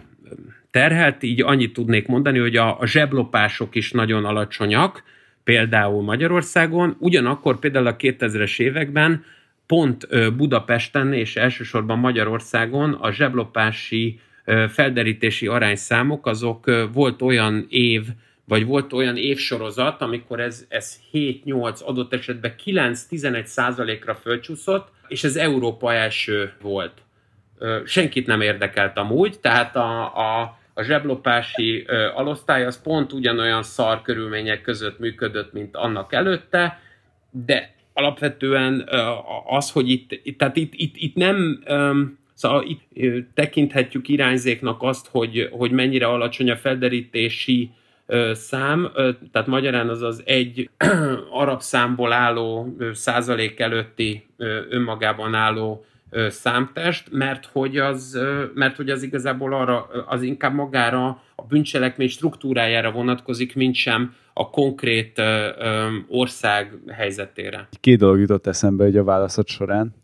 terhelt, 0.72 1.24
így 1.24 1.41
annyit 1.41 1.74
tudnék 1.74 2.07
mondani, 2.07 2.39
hogy 2.39 2.55
a, 2.55 2.80
a 2.80 2.86
zseblopások 2.86 3.76
is 3.76 3.91
nagyon 3.91 4.26
alacsonyak, 4.26 5.03
például 5.44 6.04
Magyarországon, 6.04 6.96
ugyanakkor 7.00 7.60
például 7.60 7.88
a 7.88 7.96
2000-es 7.96 8.60
években 8.60 9.24
pont 9.66 10.08
Budapesten 10.36 11.14
és 11.14 11.36
elsősorban 11.36 12.00
Magyarországon 12.00 12.94
a 12.94 13.12
zseblopási 13.12 14.20
felderítési 14.70 15.48
arányszámok, 15.48 16.26
azok 16.26 16.89
volt 16.94 17.22
olyan 17.22 17.66
év, 17.70 18.06
vagy 18.46 18.66
volt 18.66 18.94
olyan 18.94 19.18
évsorozat, 19.18 20.02
amikor 20.02 20.39
ez, 20.39 20.66
ez 20.70 21.00
7-8, 21.14 21.84
adott 21.84 22.14
esetben 22.14 22.54
9-11 22.66 23.44
százalékra 23.46 24.16
fölcsúszott, 24.16 24.88
és 25.08 25.24
ez 25.24 25.36
Európa 25.36 25.94
első 25.94 26.54
volt. 26.62 26.94
Senkit 27.86 28.28
nem 28.28 28.42
érdekelt 28.42 28.98
amúgy, 28.98 29.39
tehát 29.39 29.76
a, 29.76 30.02
a, 30.16 30.60
a 30.74 30.84
zseblopási 30.84 31.86
alosztály 32.15 32.65
az 32.65 32.82
pont 32.82 33.13
ugyanolyan 33.13 33.63
szar 33.63 34.01
körülmények 34.01 34.61
között 34.61 34.99
működött, 34.99 35.53
mint 35.53 35.76
annak 35.76 36.13
előtte, 36.13 36.80
de 37.32 37.74
alapvetően 37.93 38.89
az, 39.47 39.72
hogy 39.72 39.89
itt, 39.89 40.38
tehát 40.38 40.55
itt, 40.55 40.74
itt, 40.76 40.95
itt 40.97 41.15
nem, 41.15 41.63
szóval 42.34 42.63
itt 42.63 42.82
tekinthetjük 43.34 44.07
irányzéknak 44.07 44.84
azt, 44.84 45.07
hogy, 45.07 45.49
hogy 45.51 45.72
mennyire 45.72 46.05
alacsony 46.05 46.49
a 46.49 46.55
felderítési 46.55 47.72
szám, 48.34 48.91
tehát 49.32 49.47
magyarán 49.47 49.89
az 49.89 50.01
az 50.01 50.22
egy 50.26 50.69
arab 51.41 51.61
számból 51.61 52.13
álló 52.13 52.76
százalék 52.93 53.59
előtti 53.59 54.28
önmagában 54.69 55.34
álló 55.34 55.86
számtest, 56.30 57.07
mert 57.12 57.45
hogy 57.45 57.78
az, 57.78 58.20
mert 58.53 58.76
hogy 58.76 58.89
az 58.89 59.03
igazából 59.03 59.53
arra, 59.53 59.88
az 60.07 60.22
inkább 60.22 60.53
magára 60.53 61.22
a 61.36 61.43
bűncselekmény 61.43 62.09
struktúrájára 62.09 62.91
vonatkozik, 62.91 63.55
mint 63.55 63.76
sem 63.76 64.16
a 64.34 64.49
konkrét 64.49 65.22
ország 66.07 66.72
helyzetére. 66.88 67.68
Két 67.80 67.97
dolog 67.97 68.20
jutott 68.20 68.47
eszembe 68.47 68.84
hogy 68.84 68.97
a 68.97 69.03
válaszod 69.03 69.47
során. 69.47 69.95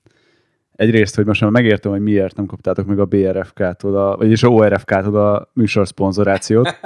Egyrészt, 0.75 1.15
hogy 1.15 1.25
most 1.25 1.41
már 1.41 1.49
megértem, 1.49 1.91
hogy 1.91 2.01
miért 2.01 2.35
nem 2.35 2.45
kaptátok 2.45 2.85
meg 2.85 2.99
a 2.99 3.05
BRFK-tól, 3.05 3.97
a, 3.97 4.17
vagyis 4.17 4.43
a 4.43 4.47
ORFK-tól 4.47 5.15
a 5.15 5.49
műsor 5.53 5.87
szponzorációt. 5.87 6.75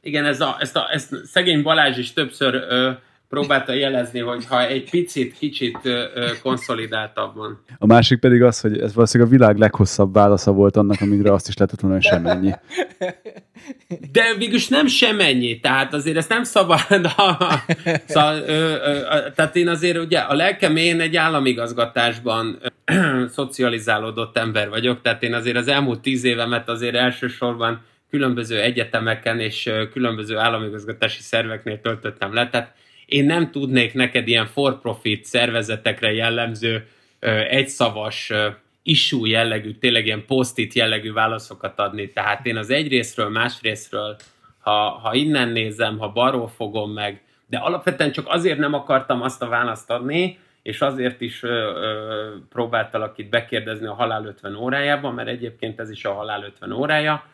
Igen, 0.00 0.24
ez 0.24 0.40
a, 0.40 0.56
ezt, 0.58 0.76
a, 0.76 0.88
ezt 0.92 1.14
szegény 1.24 1.62
Balázs 1.62 1.98
is 1.98 2.12
többször 2.12 2.54
ö, 2.54 2.90
próbálta 3.32 3.72
jelezni, 3.72 4.20
hogy 4.20 4.46
ha 4.46 4.66
egy 4.66 4.90
picit, 4.90 5.38
kicsit 5.38 5.78
konszolidáltabban. 6.42 7.62
A 7.78 7.86
másik 7.86 8.18
pedig 8.18 8.42
az, 8.42 8.60
hogy 8.60 8.78
ez 8.78 8.94
valószínűleg 8.94 9.32
a 9.32 9.36
világ 9.36 9.56
leghosszabb 9.56 10.12
válasza 10.14 10.52
volt 10.52 10.76
annak, 10.76 11.00
amikre 11.00 11.32
azt 11.32 11.48
is 11.48 11.56
lehetett 11.56 11.80
volna, 11.80 11.96
hogy 11.96 12.06
semennyi. 12.06 12.52
De 14.12 14.34
végülis 14.38 14.68
nem 14.68 14.86
semennyi, 14.86 15.60
tehát 15.60 15.94
azért 15.94 16.16
ezt 16.16 16.28
nem 16.28 16.44
szabad. 16.44 16.80
Szóval, 18.06 18.42
ö, 18.46 18.74
ö, 18.74 19.30
tehát 19.34 19.56
én 19.56 19.68
azért 19.68 19.98
ugye 19.98 20.18
a 20.18 20.34
lelkem 20.34 20.76
én 20.76 21.00
egy 21.00 21.16
államigazgatásban 21.16 22.58
szocializálódott 23.36 24.36
ember 24.36 24.68
vagyok, 24.68 25.00
tehát 25.02 25.22
én 25.22 25.34
azért 25.34 25.56
az 25.56 25.68
elmúlt 25.68 26.00
tíz 26.00 26.24
évemet 26.24 26.68
azért 26.68 26.94
elsősorban 26.94 27.80
különböző 28.10 28.60
egyetemeken 28.60 29.40
és 29.40 29.70
különböző 29.92 30.36
államigazgatási 30.36 31.22
szerveknél 31.22 31.80
töltöttem 31.80 32.34
le, 32.34 32.48
tehát 32.48 32.80
én 33.06 33.24
nem 33.24 33.50
tudnék 33.50 33.94
neked 33.94 34.28
ilyen 34.28 34.46
for-profit 34.46 35.24
szervezetekre 35.24 36.12
jellemző 36.12 36.86
egyszavas 37.48 38.32
issue 38.82 39.28
jellegű, 39.28 39.72
tényleg 39.72 40.06
ilyen 40.06 40.24
post 40.26 40.74
jellegű 40.74 41.12
válaszokat 41.12 41.78
adni. 41.78 42.12
Tehát 42.12 42.46
én 42.46 42.56
az 42.56 42.70
egyrésztről, 42.70 43.28
másrésztről, 43.28 44.16
ha, 44.60 44.88
ha 44.88 45.14
innen 45.14 45.48
nézem, 45.48 45.98
ha 45.98 46.12
balról 46.12 46.48
fogom 46.48 46.92
meg, 46.92 47.22
de 47.46 47.58
alapvetően 47.58 48.12
csak 48.12 48.28
azért 48.28 48.58
nem 48.58 48.74
akartam 48.74 49.22
azt 49.22 49.42
a 49.42 49.48
választ 49.48 49.90
adni, 49.90 50.38
és 50.62 50.80
azért 50.80 51.20
is 51.20 51.42
ö, 51.42 51.48
ö, 51.48 52.30
próbáltalak 52.48 53.18
itt 53.18 53.28
bekérdezni 53.28 53.86
a 53.86 53.94
halál 53.94 54.24
50 54.24 54.54
órájában, 54.54 55.14
mert 55.14 55.28
egyébként 55.28 55.80
ez 55.80 55.90
is 55.90 56.04
a 56.04 56.12
halál 56.12 56.44
50 56.44 56.72
órája, 56.72 57.24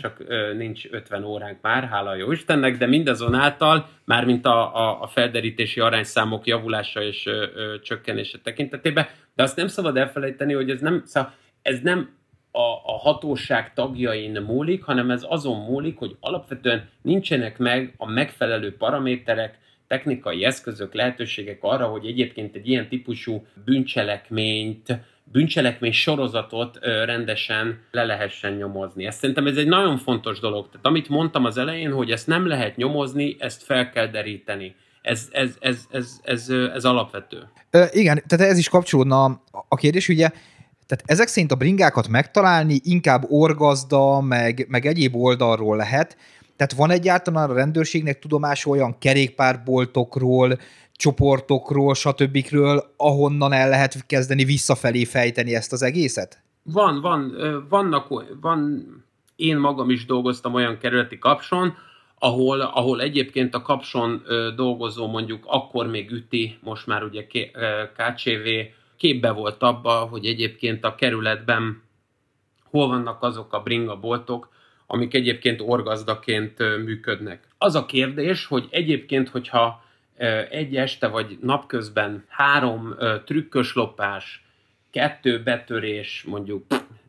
csak 0.00 0.22
ö, 0.26 0.52
nincs 0.54 0.86
50 0.90 1.24
óránk 1.24 1.58
már, 1.60 1.84
hála 1.84 2.14
jó 2.14 2.32
Istennek, 2.32 2.78
de 2.78 2.86
mindazonáltal, 2.86 3.88
mármint 4.04 4.46
a, 4.46 4.76
a, 4.76 5.02
a 5.02 5.06
felderítési 5.06 5.80
arányszámok 5.80 6.46
javulása 6.46 7.02
és 7.02 7.26
ö, 7.26 7.46
ö, 7.54 7.80
csökkenése 7.80 8.38
tekintetében, 8.42 9.06
de 9.34 9.42
azt 9.42 9.56
nem 9.56 9.66
szabad 9.66 9.96
elfelejteni, 9.96 10.52
hogy 10.52 10.70
ez 10.70 10.80
nem, 10.80 11.02
szóval 11.04 11.32
ez 11.62 11.80
nem 11.80 12.18
a, 12.50 12.92
a 12.92 12.98
hatóság 12.98 13.74
tagjain 13.74 14.40
múlik, 14.40 14.82
hanem 14.82 15.10
ez 15.10 15.24
azon 15.28 15.64
múlik, 15.64 15.98
hogy 15.98 16.16
alapvetően 16.20 16.88
nincsenek 17.02 17.58
meg 17.58 17.94
a 17.96 18.10
megfelelő 18.10 18.76
paraméterek, 18.76 19.58
technikai 19.86 20.44
eszközök, 20.44 20.94
lehetőségek 20.94 21.58
arra, 21.60 21.86
hogy 21.86 22.06
egyébként 22.06 22.54
egy 22.54 22.68
ilyen 22.68 22.88
típusú 22.88 23.46
bűncselekményt, 23.64 24.98
bűncselekmény 25.32 25.92
sorozatot 25.92 26.78
rendesen 26.80 27.80
le 27.90 28.04
lehessen 28.04 28.52
nyomozni. 28.52 29.06
Ezt 29.06 29.18
szerintem 29.18 29.46
ez 29.46 29.56
egy 29.56 29.66
nagyon 29.66 29.98
fontos 29.98 30.40
dolog. 30.40 30.68
Tehát 30.70 30.86
amit 30.86 31.08
mondtam 31.08 31.44
az 31.44 31.56
elején, 31.56 31.92
hogy 31.92 32.10
ezt 32.10 32.26
nem 32.26 32.46
lehet 32.46 32.76
nyomozni, 32.76 33.36
ezt 33.38 33.62
fel 33.62 33.90
kell 33.90 34.06
deríteni. 34.06 34.74
Ez, 35.02 35.28
ez, 35.30 35.50
ez, 35.60 35.78
ez, 35.90 36.20
ez, 36.22 36.48
ez 36.74 36.84
alapvető. 36.84 37.48
Ö, 37.70 37.84
igen, 37.92 38.22
tehát 38.26 38.50
ez 38.50 38.58
is 38.58 38.68
kapcsolódna 38.68 39.42
a 39.68 39.76
kérdés, 39.76 40.08
ugye, 40.08 40.28
tehát 40.86 41.04
ezek 41.06 41.28
szerint 41.28 41.52
a 41.52 41.56
bringákat 41.56 42.08
megtalálni 42.08 42.80
inkább 42.84 43.24
orgazda, 43.28 44.20
meg, 44.20 44.66
meg 44.68 44.86
egyéb 44.86 45.16
oldalról 45.16 45.76
lehet, 45.76 46.16
tehát 46.56 46.74
van 46.74 46.90
egyáltalán 46.90 47.50
a 47.50 47.54
rendőrségnek 47.54 48.18
tudomás 48.18 48.66
olyan 48.66 48.98
kerékpárboltokról, 48.98 50.58
csoportokról, 51.00 51.94
stb., 51.94 52.46
ahonnan 52.96 53.52
el 53.52 53.68
lehet 53.68 54.06
kezdeni 54.06 54.44
visszafelé 54.44 55.04
fejteni 55.04 55.54
ezt 55.54 55.72
az 55.72 55.82
egészet? 55.82 56.42
Van, 56.62 57.00
van, 57.00 57.34
vannak, 57.68 58.08
van, 58.40 58.86
én 59.36 59.56
magam 59.56 59.90
is 59.90 60.04
dolgoztam 60.04 60.54
olyan 60.54 60.78
kerületi 60.78 61.18
kapson, 61.18 61.74
ahol, 62.18 62.60
ahol 62.60 63.00
egyébként 63.00 63.54
a 63.54 63.62
kapson 63.62 64.22
dolgozó 64.56 65.06
mondjuk 65.06 65.44
akkor 65.46 65.86
még 65.86 66.10
üti, 66.10 66.58
most 66.62 66.86
már 66.86 67.02
ugye 67.02 67.26
KCV 67.96 68.48
képbe 68.96 69.30
volt 69.30 69.62
abba, 69.62 69.90
hogy 69.90 70.26
egyébként 70.26 70.84
a 70.84 70.94
kerületben 70.94 71.82
hol 72.64 72.88
vannak 72.88 73.22
azok 73.22 73.52
a 73.52 73.62
bringaboltok, 73.62 74.48
amik 74.86 75.14
egyébként 75.14 75.60
orgazdaként 75.60 76.58
működnek. 76.58 77.48
Az 77.58 77.74
a 77.74 77.86
kérdés, 77.86 78.46
hogy 78.46 78.68
egyébként, 78.70 79.28
hogyha 79.28 79.82
egy 80.50 80.76
este 80.76 81.08
vagy 81.08 81.38
napközben 81.40 82.24
három 82.28 82.94
trükkös 83.24 83.74
lopás, 83.74 84.44
kettő 84.90 85.42
betörés, 85.42 86.24
mondjuk, 86.26 86.64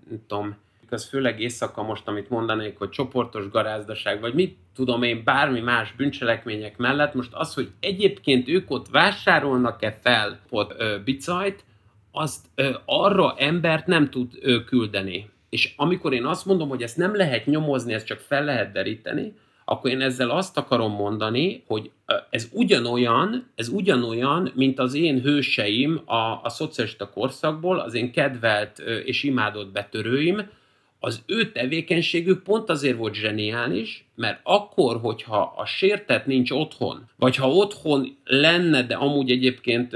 nem 0.09 0.23
tudom, 0.27 0.57
az 0.91 1.09
főleg 1.09 1.39
éjszaka 1.39 1.83
most, 1.83 2.07
amit 2.07 2.29
mondanék, 2.29 2.77
hogy 2.77 2.89
csoportos 2.89 3.49
garázdaság, 3.49 4.19
vagy 4.19 4.33
mit 4.33 4.57
tudom 4.75 5.03
én, 5.03 5.23
bármi 5.23 5.59
más 5.59 5.93
bűncselekmények 5.97 6.77
mellett, 6.77 7.13
most 7.13 7.33
az, 7.33 7.53
hogy 7.53 7.69
egyébként 7.79 8.47
ők 8.47 8.71
ott 8.71 8.87
vásárolnak-e 8.89 9.91
fel 10.01 10.39
ott 10.49 10.73
ö, 10.77 10.97
bicajt, 11.03 11.63
azt 12.11 12.45
ö, 12.55 12.69
arra 12.85 13.35
embert 13.37 13.87
nem 13.87 14.09
tud 14.09 14.31
ö, 14.41 14.63
küldeni. 14.63 15.29
És 15.49 15.73
amikor 15.75 16.13
én 16.13 16.25
azt 16.25 16.45
mondom, 16.45 16.69
hogy 16.69 16.81
ezt 16.81 16.97
nem 16.97 17.15
lehet 17.15 17.45
nyomozni, 17.45 17.93
ezt 17.93 18.05
csak 18.05 18.19
fel 18.19 18.43
lehet 18.43 18.71
deríteni, 18.71 19.33
akkor 19.71 19.91
én 19.91 20.01
ezzel 20.01 20.29
azt 20.29 20.57
akarom 20.57 20.91
mondani, 20.91 21.63
hogy 21.67 21.91
ez 22.29 22.49
ugyanolyan, 22.51 23.47
ez 23.55 23.67
ugyanolyan, 23.67 24.51
mint 24.55 24.79
az 24.79 24.93
én 24.93 25.21
hőseim 25.21 26.01
a, 26.05 26.39
a 26.43 26.49
szocialista 26.49 27.09
korszakból, 27.09 27.79
az 27.79 27.93
én 27.93 28.11
kedvelt 28.11 28.79
és 29.05 29.23
imádott 29.23 29.71
betörőim, 29.71 30.49
az 30.99 31.23
ő 31.25 31.51
tevékenységük 31.51 32.43
pont 32.43 32.69
azért 32.69 32.97
volt 32.97 33.13
zseniális, 33.13 34.05
mert 34.15 34.39
akkor, 34.43 34.99
hogyha 35.01 35.53
a 35.57 35.65
sértet 35.65 36.25
nincs 36.25 36.51
otthon, 36.51 37.09
vagy 37.17 37.35
ha 37.35 37.51
otthon 37.51 38.17
lenne, 38.23 38.83
de 38.83 38.95
amúgy 38.95 39.31
egyébként 39.31 39.93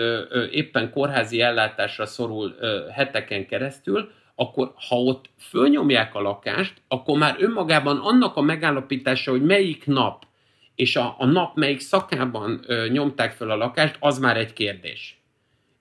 éppen 0.51 0.91
kórházi 0.91 1.41
ellátásra 1.41 2.05
szorul 2.05 2.55
ö, 2.59 2.85
heteken 2.91 3.47
keresztül, 3.47 4.09
akkor 4.35 4.73
ha 4.87 4.95
ott 4.95 5.25
fölnyomják 5.39 6.15
a 6.15 6.21
lakást, 6.21 6.73
akkor 6.87 7.17
már 7.17 7.35
önmagában 7.39 7.97
annak 7.97 8.35
a 8.35 8.41
megállapítása, 8.41 9.31
hogy 9.31 9.43
melyik 9.43 9.85
nap 9.85 10.25
és 10.75 10.95
a, 10.95 11.15
a 11.17 11.25
nap 11.25 11.55
melyik 11.55 11.79
szakában 11.79 12.63
ö, 12.67 12.87
nyomták 12.87 13.31
föl 13.31 13.51
a 13.51 13.55
lakást, 13.55 13.95
az 13.99 14.19
már 14.19 14.37
egy 14.37 14.53
kérdés. 14.53 15.19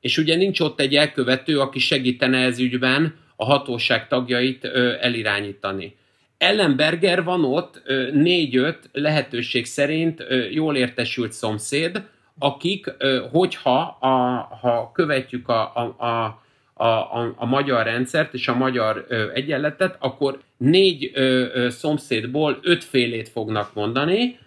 És 0.00 0.18
ugye 0.18 0.36
nincs 0.36 0.60
ott 0.60 0.80
egy 0.80 0.96
elkövető, 0.96 1.60
aki 1.60 1.78
segítene 1.78 2.38
ez 2.38 2.58
ügyben 2.58 3.16
a 3.36 3.44
hatóság 3.44 4.08
tagjait 4.08 4.64
ö, 4.64 4.94
elirányítani. 5.00 5.96
Ellenberger 6.38 7.24
van 7.24 7.44
ott 7.44 7.82
négy-öt 8.12 8.88
lehetőség 8.92 9.66
szerint 9.66 10.20
ö, 10.20 10.44
jól 10.44 10.76
értesült 10.76 11.32
szomszéd, 11.32 12.02
akik, 12.38 12.94
ö, 12.98 13.24
hogyha 13.30 13.80
a, 14.00 14.08
ha 14.60 14.90
követjük 14.94 15.48
a, 15.48 15.72
a, 15.74 16.04
a 16.06 16.42
a, 16.74 16.86
a, 16.86 17.34
a 17.36 17.46
magyar 17.46 17.84
rendszert 17.84 18.34
és 18.34 18.48
a 18.48 18.54
magyar 18.54 19.04
ö, 19.08 19.30
egyenletet, 19.34 19.96
akkor 19.98 20.38
négy 20.56 21.10
ö, 21.14 21.46
ö, 21.54 21.70
szomszédból 21.70 22.58
ötfélét 22.62 23.28
fognak 23.28 23.74
mondani. 23.74 24.38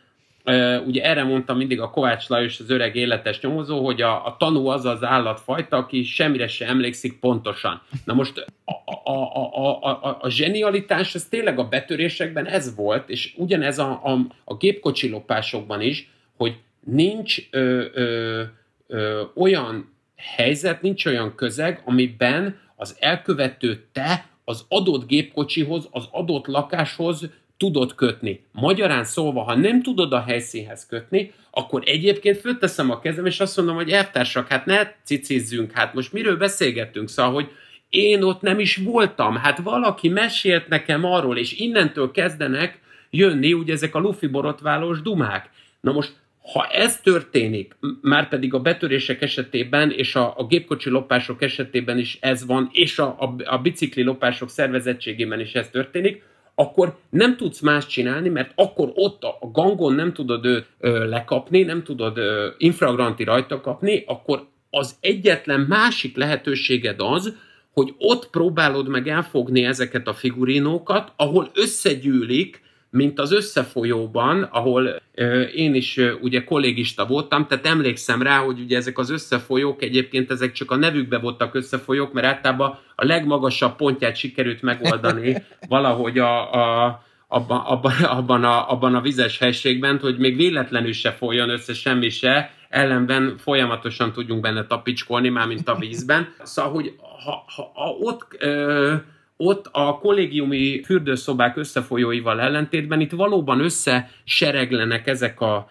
Ö, 0.43 0.77
ugye 0.77 1.03
erre 1.03 1.23
mondtam 1.23 1.57
mindig 1.57 1.79
a 1.79 1.89
Kovács 1.89 2.27
Lajos, 2.27 2.59
az 2.59 2.69
öreg 2.69 2.95
életes 2.95 3.39
nyomozó, 3.41 3.85
hogy 3.85 4.01
a, 4.01 4.25
a 4.25 4.35
tanú 4.39 4.67
az 4.67 4.85
az 4.85 5.03
állatfajta, 5.03 5.77
aki 5.77 6.03
semmire 6.03 6.47
se 6.47 6.67
emlékszik 6.67 7.19
pontosan. 7.19 7.81
Na 8.05 8.13
most 8.13 8.45
a, 8.65 8.71
a, 9.11 9.11
a, 9.11 9.81
a, 9.81 10.07
a, 10.07 10.17
a 10.21 10.29
zsenialitás, 10.29 11.15
ez 11.15 11.25
tényleg 11.25 11.59
a 11.59 11.67
betörésekben 11.67 12.45
ez 12.45 12.75
volt, 12.75 13.09
és 13.09 13.33
ugyanez 13.37 13.79
a, 13.79 14.01
a, 14.03 14.19
a 14.43 14.55
gépkocsilopásokban 14.55 15.81
is, 15.81 16.09
hogy 16.37 16.55
nincs 16.85 17.37
ö, 17.51 17.85
ö, 17.93 18.43
ö, 18.87 19.23
olyan 19.35 19.95
helyzet, 20.17 20.81
nincs 20.81 21.05
olyan 21.05 21.35
közeg, 21.35 21.81
amiben 21.85 22.59
az 22.75 22.95
elkövető 22.99 23.85
te 23.91 24.25
az 24.43 24.65
adott 24.69 25.07
gépkocsihoz, 25.07 25.87
az 25.91 26.07
adott 26.11 26.45
lakáshoz 26.47 27.29
tudod 27.57 27.95
kötni. 27.95 28.43
Magyarán 28.51 29.03
szólva, 29.03 29.41
ha 29.41 29.55
nem 29.55 29.81
tudod 29.81 30.13
a 30.13 30.21
helyszínhez 30.21 30.85
kötni, 30.85 31.31
akkor 31.51 31.83
egyébként 31.85 32.37
fölteszem 32.37 32.91
a 32.91 32.99
kezem, 32.99 33.25
és 33.25 33.39
azt 33.39 33.57
mondom, 33.57 33.75
hogy 33.75 33.89
eltársak, 33.89 34.47
hát 34.47 34.65
ne 34.65 34.91
cicizzünk, 35.03 35.71
hát 35.71 35.93
most 35.93 36.13
miről 36.13 36.37
beszélgettünk, 36.37 37.09
szóval, 37.09 37.33
hogy 37.33 37.49
én 37.89 38.23
ott 38.23 38.41
nem 38.41 38.59
is 38.59 38.75
voltam, 38.75 39.35
hát 39.35 39.57
valaki 39.57 40.09
mesélt 40.09 40.67
nekem 40.67 41.03
arról, 41.03 41.37
és 41.37 41.53
innentől 41.53 42.11
kezdenek 42.11 42.79
jönni 43.09 43.53
ugye 43.53 43.73
ezek 43.73 43.95
a 43.95 43.99
lufi 43.99 44.27
borotválós 44.27 45.01
dumák. 45.01 45.49
Na 45.81 45.91
most 45.91 46.15
ha 46.53 46.65
ez 46.65 46.99
történik, 47.01 47.75
már 48.01 48.29
pedig 48.29 48.53
a 48.53 48.59
betörések 48.59 49.21
esetében 49.21 49.91
és 49.91 50.15
a, 50.15 50.33
a 50.37 50.45
gépkocsi 50.45 50.89
lopások 50.89 51.41
esetében 51.41 51.97
is 51.97 52.17
ez 52.21 52.45
van, 52.45 52.69
és 52.71 52.99
a, 52.99 53.15
a, 53.19 53.35
a 53.45 53.57
bicikli 53.57 54.03
lopások 54.03 54.49
szervezettségében 54.49 55.39
is 55.39 55.53
ez 55.53 55.69
történik, 55.69 56.23
akkor 56.55 56.97
nem 57.09 57.37
tudsz 57.37 57.59
más 57.59 57.85
csinálni, 57.85 58.29
mert 58.29 58.51
akkor 58.55 58.91
ott 58.93 59.23
a, 59.23 59.37
a 59.39 59.51
gangon 59.51 59.93
nem 59.93 60.13
tudod 60.13 60.45
ő, 60.45 60.65
ö, 60.79 61.07
lekapni, 61.09 61.63
nem 61.63 61.83
tudod 61.83 62.17
ö, 62.17 62.47
infragranti 62.57 63.23
rajta 63.23 63.61
kapni, 63.61 64.03
akkor 64.07 64.47
az 64.69 64.95
egyetlen 64.99 65.59
másik 65.59 66.17
lehetőséged 66.17 66.95
az, 66.97 67.35
hogy 67.71 67.93
ott 67.97 68.29
próbálod 68.29 68.87
meg 68.87 69.07
elfogni 69.07 69.65
ezeket 69.65 70.07
a 70.07 70.13
figurinókat, 70.13 71.13
ahol 71.15 71.49
összegyűlik 71.53 72.61
mint 72.97 73.19
az 73.19 73.31
összefolyóban, 73.31 74.43
ahol 74.43 75.01
ö, 75.15 75.41
én 75.41 75.75
is 75.75 75.97
ö, 75.97 76.11
ugye 76.21 76.43
kollégista 76.43 77.05
voltam, 77.05 77.47
tehát 77.47 77.65
emlékszem 77.65 78.21
rá, 78.21 78.37
hogy 78.37 78.59
ugye 78.59 78.77
ezek 78.77 78.97
az 78.97 79.09
összefolyók 79.09 79.81
egyébként 79.81 80.31
ezek 80.31 80.51
csak 80.51 80.71
a 80.71 80.75
nevükbe 80.75 81.17
voltak 81.17 81.55
összefolyók, 81.55 82.13
mert 82.13 82.27
általában 82.27 82.79
a 82.95 83.05
legmagasabb 83.05 83.75
pontját 83.75 84.15
sikerült 84.15 84.61
megoldani 84.61 85.43
valahogy 85.69 86.19
a, 86.19 86.53
a 86.53 87.05
abban, 87.27 87.59
abban, 87.59 87.93
abban, 88.03 88.43
a, 88.43 88.71
abban 88.71 88.95
a 88.95 89.01
vizes 89.01 89.37
helységben, 89.37 89.99
hogy 89.99 90.17
még 90.17 90.35
véletlenül 90.35 90.93
se 90.93 91.11
folyjon 91.11 91.49
össze 91.49 91.73
semmi 91.73 92.09
se, 92.09 92.51
ellenben 92.69 93.37
folyamatosan 93.37 94.13
tudjunk 94.13 94.41
benne 94.41 94.65
tapicskolni, 94.65 95.29
már 95.29 95.47
mint 95.47 95.67
a 95.67 95.75
vízben. 95.75 96.33
Szóval, 96.43 96.71
hogy 96.71 96.93
ha, 97.25 97.43
ha, 97.55 97.71
ha 97.73 97.89
ott 97.89 98.35
ö, 98.39 98.95
ott 99.37 99.69
a 99.71 99.97
kollégiumi 99.97 100.81
fürdőszobák 100.83 101.57
összefolyóival 101.57 102.41
ellentétben 102.41 103.01
itt 103.01 103.11
valóban 103.11 103.59
összesereglenek 103.59 105.07
ezek 105.07 105.41
a 105.41 105.69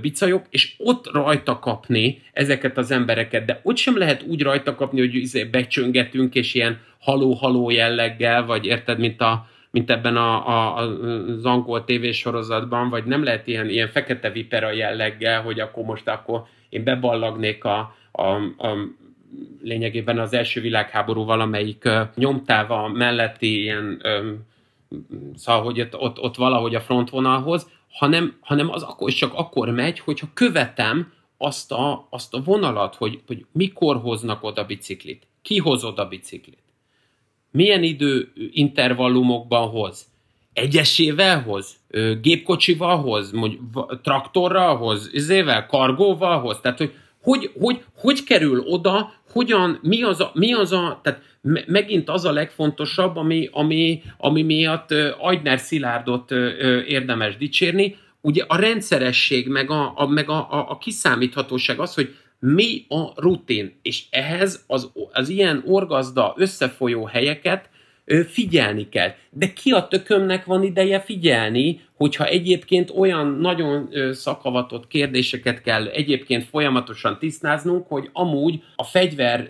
bicajok, 0.00 0.46
és 0.50 0.74
ott 0.78 1.12
rajta 1.12 1.58
kapni 1.58 2.22
ezeket 2.32 2.78
az 2.78 2.90
embereket, 2.90 3.44
de 3.44 3.60
ott 3.62 3.76
sem 3.76 3.98
lehet 3.98 4.22
úgy 4.22 4.42
rajta 4.42 4.74
kapni, 4.74 4.98
hogy 4.98 5.14
izé 5.14 5.44
becsöngetünk, 5.44 6.34
és 6.34 6.54
ilyen 6.54 6.80
haló-haló 6.98 7.70
jelleggel, 7.70 8.46
vagy 8.46 8.64
érted, 8.64 8.98
mint, 8.98 9.20
a, 9.20 9.46
mint 9.70 9.90
ebben 9.90 10.16
a, 10.16 10.48
a, 10.48 10.76
az 10.76 11.44
angol 11.44 11.84
tévésorozatban, 11.84 12.88
vagy 12.88 13.04
nem 13.04 13.24
lehet 13.24 13.46
ilyen, 13.46 13.68
ilyen 13.68 13.88
fekete 13.88 14.30
vipera 14.30 14.70
jelleggel, 14.70 15.42
hogy 15.42 15.60
akkor 15.60 15.84
most 15.84 16.08
akkor 16.08 16.42
én 16.68 16.84
beballagnék 16.84 17.64
a, 17.64 17.94
a, 18.12 18.22
a 18.58 18.76
lényegében 19.62 20.18
az 20.18 20.32
első 20.32 20.60
világháború 20.60 21.24
valamelyik 21.24 21.88
nyomtáva 22.14 22.88
melletti 22.88 23.60
ilyen, 23.62 24.02
szóval, 25.34 25.62
hogy 25.62 25.80
ott, 25.80 25.96
ott, 25.96 26.18
ott 26.18 26.36
valahogy 26.36 26.74
a 26.74 26.80
frontvonalhoz, 26.80 27.70
hanem, 27.88 28.36
hanem 28.40 28.70
az 28.70 28.82
akkor, 28.82 29.10
csak 29.10 29.34
akkor 29.34 29.70
megy, 29.70 29.98
hogyha 29.98 30.28
követem 30.34 31.12
azt 31.38 31.72
a, 31.72 32.06
azt 32.10 32.34
a 32.34 32.42
vonalat, 32.42 32.94
hogy, 32.94 33.20
hogy 33.26 33.46
mikor 33.52 33.96
hoznak 33.96 34.44
oda 34.44 34.64
biciklit, 34.64 35.26
ki 35.42 35.58
hoz 35.58 35.84
oda 35.84 36.08
biciklit, 36.08 36.62
milyen 37.50 37.82
idő 37.82 38.32
intervallumokban 38.52 39.68
hoz, 39.68 40.06
egyesével 40.52 41.42
hoz, 41.42 41.76
gépkocsival 42.20 42.96
hoz, 42.96 43.32
traktorral 44.02 44.76
hoz, 44.76 45.10
izével, 45.12 45.66
kargóval 45.66 46.40
hoz, 46.40 46.60
tehát 46.60 46.78
hogy 46.78 46.94
hogy, 47.28 47.50
hogy, 47.60 47.84
hogy 47.96 48.24
kerül 48.24 48.60
oda, 48.60 49.12
hogyan, 49.30 49.78
mi 49.82 50.02
az 50.02 50.20
a, 50.20 50.30
mi 50.34 50.52
az 50.52 50.72
a 50.72 51.00
tehát 51.02 51.22
megint 51.66 52.08
az 52.08 52.24
a 52.24 52.32
legfontosabb, 52.32 53.16
ami, 53.16 53.48
ami, 53.52 54.02
ami 54.18 54.42
miatt 54.42 54.94
Agyner 55.18 55.58
Szilárdot 55.58 56.30
érdemes 56.86 57.36
dicsérni, 57.36 57.96
ugye 58.20 58.44
a 58.46 58.56
rendszeresség, 58.56 59.48
meg 59.48 59.70
a, 59.70 59.92
a, 59.96 60.06
meg 60.06 60.28
a, 60.28 60.52
a, 60.52 60.70
a 60.70 60.78
kiszámíthatóság 60.78 61.78
az, 61.78 61.94
hogy 61.94 62.14
mi 62.38 62.84
a 62.88 63.20
rutin, 63.20 63.78
és 63.82 64.04
ehhez 64.10 64.64
az, 64.66 64.90
az 65.12 65.28
ilyen 65.28 65.62
orgazda 65.66 66.34
összefolyó 66.36 67.04
helyeket 67.04 67.70
figyelni 68.28 68.88
kell. 68.88 69.10
De 69.30 69.52
ki 69.52 69.70
a 69.70 69.88
tökömnek 69.88 70.44
van 70.44 70.62
ideje 70.62 71.00
figyelni, 71.00 71.80
hogyha 71.96 72.24
egyébként 72.24 72.92
olyan 72.96 73.26
nagyon 73.26 73.90
szakavatott 74.12 74.86
kérdéseket 74.86 75.62
kell 75.62 75.86
egyébként 75.86 76.44
folyamatosan 76.44 77.18
tisztáznunk, 77.18 77.88
hogy 77.88 78.10
amúgy 78.12 78.62
a 78.76 78.84
fegyver 78.84 79.48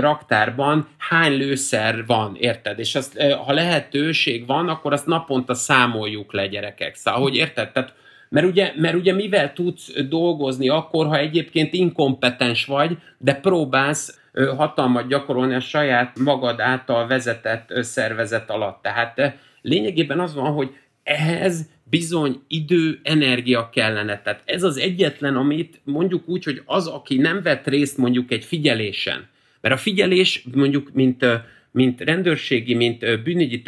raktárban 0.00 0.88
hány 0.98 1.36
lőszer 1.36 2.06
van, 2.06 2.36
érted? 2.40 2.78
És 2.78 2.94
azt, 2.94 3.20
ha 3.46 3.52
lehetőség 3.52 4.46
van, 4.46 4.68
akkor 4.68 4.92
azt 4.92 5.06
naponta 5.06 5.54
számoljuk 5.54 6.32
le 6.32 6.46
gyerekek. 6.46 6.94
Szóval, 6.94 7.20
hogy 7.20 7.36
érted? 7.36 7.72
Tehát 7.72 7.94
mert 8.28 8.46
ugye, 8.46 8.72
mert 8.76 8.94
ugye 8.94 9.12
mivel 9.12 9.52
tudsz 9.52 9.92
dolgozni 10.08 10.68
akkor, 10.68 11.06
ha 11.06 11.18
egyébként 11.18 11.74
inkompetens 11.74 12.64
vagy, 12.64 12.96
de 13.18 13.34
próbálsz 13.34 14.20
hatalmat 14.56 15.08
gyakorolni 15.08 15.54
a 15.54 15.60
saját 15.60 16.18
magad 16.18 16.60
által 16.60 17.06
vezetett 17.06 17.72
szervezet 17.80 18.50
alatt. 18.50 18.82
Tehát 18.82 19.38
lényegében 19.62 20.20
az 20.20 20.34
van, 20.34 20.52
hogy 20.52 20.70
ehhez 21.02 21.68
bizony 21.90 22.40
idő, 22.48 23.00
energia 23.02 23.70
kellene. 23.72 24.22
Tehát 24.22 24.42
ez 24.44 24.62
az 24.62 24.78
egyetlen, 24.78 25.36
amit 25.36 25.80
mondjuk 25.84 26.28
úgy, 26.28 26.44
hogy 26.44 26.62
az, 26.64 26.86
aki 26.86 27.16
nem 27.16 27.42
vett 27.42 27.66
részt 27.66 27.96
mondjuk 27.96 28.32
egy 28.32 28.44
figyelésen, 28.44 29.26
mert 29.60 29.74
a 29.74 29.78
figyelés 29.78 30.44
mondjuk, 30.54 30.90
mint, 30.92 31.24
mint 31.70 32.00
rendőrségi, 32.00 32.74
mint 32.74 33.22
bűnügyi, 33.22 33.62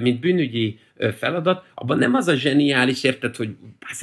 mint 0.00 0.20
bűnügyi 0.20 0.78
feladat, 1.18 1.64
abban 1.74 1.98
nem 1.98 2.14
az 2.14 2.28
a 2.28 2.34
zseniális, 2.34 3.04
érted, 3.04 3.36
hogy 3.36 3.50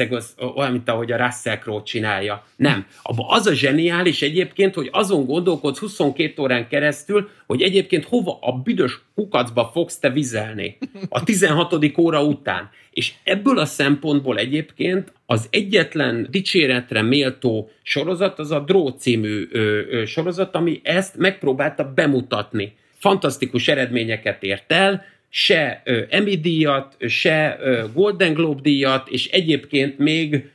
az 0.10 0.36
olyan, 0.56 0.72
mint 0.72 0.90
ahogy 0.90 1.12
a 1.12 1.26
Russell 1.26 1.58
Crowe 1.58 1.84
csinálja. 1.84 2.46
Nem. 2.56 2.86
Abban 3.02 3.26
az 3.30 3.48
a 3.48 3.54
zseniális 3.54 4.22
egyébként, 4.22 4.74
hogy 4.74 4.90
azon 4.92 5.26
gondolkodsz 5.26 5.80
22 5.80 6.42
órán 6.42 6.68
keresztül, 6.68 7.30
hogy 7.48 7.62
egyébként 7.62 8.06
hova 8.06 8.38
a 8.42 8.52
büdös 8.52 9.00
kukacba 9.16 9.70
fogsz 9.74 10.00
te 10.00 10.10
vizelni 10.10 10.78
a 11.10 11.24
16. 11.24 11.98
óra 11.98 12.24
után. 12.24 12.70
És 12.92 13.14
ebből 13.24 13.58
a 13.58 13.66
szempontból 13.66 14.38
egyébként 14.38 15.14
az 15.26 15.48
egyetlen 15.50 16.28
dicséretre 16.30 17.02
méltó 17.02 17.70
sorozat 17.84 18.40
az 18.40 18.52
a 18.52 18.60
Dró 18.60 18.88
című 18.88 19.48
ö, 19.52 19.82
ö, 19.90 20.06
sorozat, 20.06 20.56
ami 20.56 20.80
ezt 20.84 21.18
megpróbálta 21.18 21.92
bemutatni. 21.96 22.76
Fantasztikus 22.98 23.68
eredményeket 23.68 24.44
ért 24.44 24.72
el, 24.72 25.06
se 25.30 25.84
Emmy 26.10 26.36
díjat, 26.36 26.96
se 27.08 27.60
Golden 27.94 28.34
Globe 28.34 28.62
díjat, 28.62 29.10
és 29.10 29.28
egyébként 29.28 29.98
még 29.98 30.50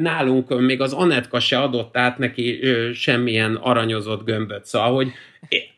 nálunk 0.00 0.60
még 0.60 0.80
az 0.80 0.92
Anetka 0.92 1.40
se 1.40 1.58
adott 1.58 1.96
át 1.96 2.18
neki 2.18 2.60
semmilyen 2.94 3.54
aranyozott 3.54 4.24
gömböt. 4.24 4.64
Szóval, 4.64 4.94
hogy 4.94 5.08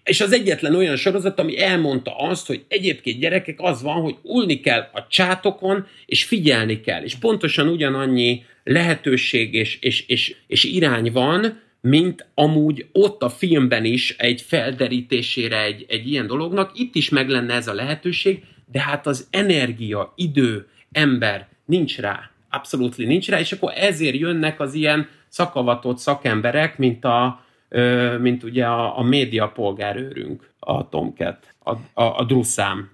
és 0.05 0.21
az 0.21 0.33
egyetlen 0.33 0.75
olyan 0.75 0.97
sorozat, 0.97 1.39
ami 1.39 1.61
elmondta 1.61 2.17
azt, 2.17 2.47
hogy 2.47 2.65
egyébként 2.69 3.21
gyerekek 3.21 3.61
az 3.61 3.83
van, 3.83 4.01
hogy 4.01 4.17
ulni 4.23 4.61
kell 4.61 4.89
a 4.93 5.07
csátokon, 5.09 5.87
és 6.07 6.25
figyelni 6.25 6.81
kell. 6.81 7.03
És 7.03 7.15
pontosan 7.15 7.69
ugyanannyi 7.69 8.43
lehetőség 8.65 9.55
és, 9.55 9.79
és, 9.81 10.07
és, 10.07 10.35
és 10.47 10.65
irány 10.65 11.13
van, 11.13 11.61
mint 11.83 12.27
amúgy 12.35 12.87
ott 12.93 13.23
a 13.23 13.29
filmben 13.29 13.85
is 13.85 14.17
egy 14.19 14.41
felderítésére 14.41 15.63
egy, 15.63 15.85
egy 15.89 16.09
ilyen 16.09 16.27
dolognak. 16.27 16.71
Itt 16.75 16.95
is 16.95 17.09
meg 17.09 17.29
lenne 17.29 17.55
ez 17.55 17.69
a 17.69 17.75
lehetőség, 17.75 18.45
de 18.73 18.81
hát 18.81 19.07
az 19.07 19.27
energia, 19.31 20.13
idő, 20.17 20.69
ember 20.93 21.49
nincs 21.65 21.99
rá. 21.99 22.31
Abszolút 22.51 22.97
nincs 22.97 23.29
rá, 23.29 23.39
és 23.39 23.53
akkor 23.53 23.73
ezért 23.77 24.17
jönnek 24.17 24.61
az 24.61 24.75
ilyen 24.75 25.09
szakavatott 25.29 25.99
szakemberek, 25.99 26.79
mint, 26.79 27.05
a, 27.05 27.45
mint 28.21 28.43
ugye 28.43 28.67
a, 28.67 28.99
a 28.99 29.03
média 29.03 29.49
polgárőrünk, 29.49 30.51
a 30.59 30.89
Tomcat, 30.89 31.55
a, 31.59 31.71
a, 32.03 32.19
a 32.19 32.25
Druszám. 32.25 32.91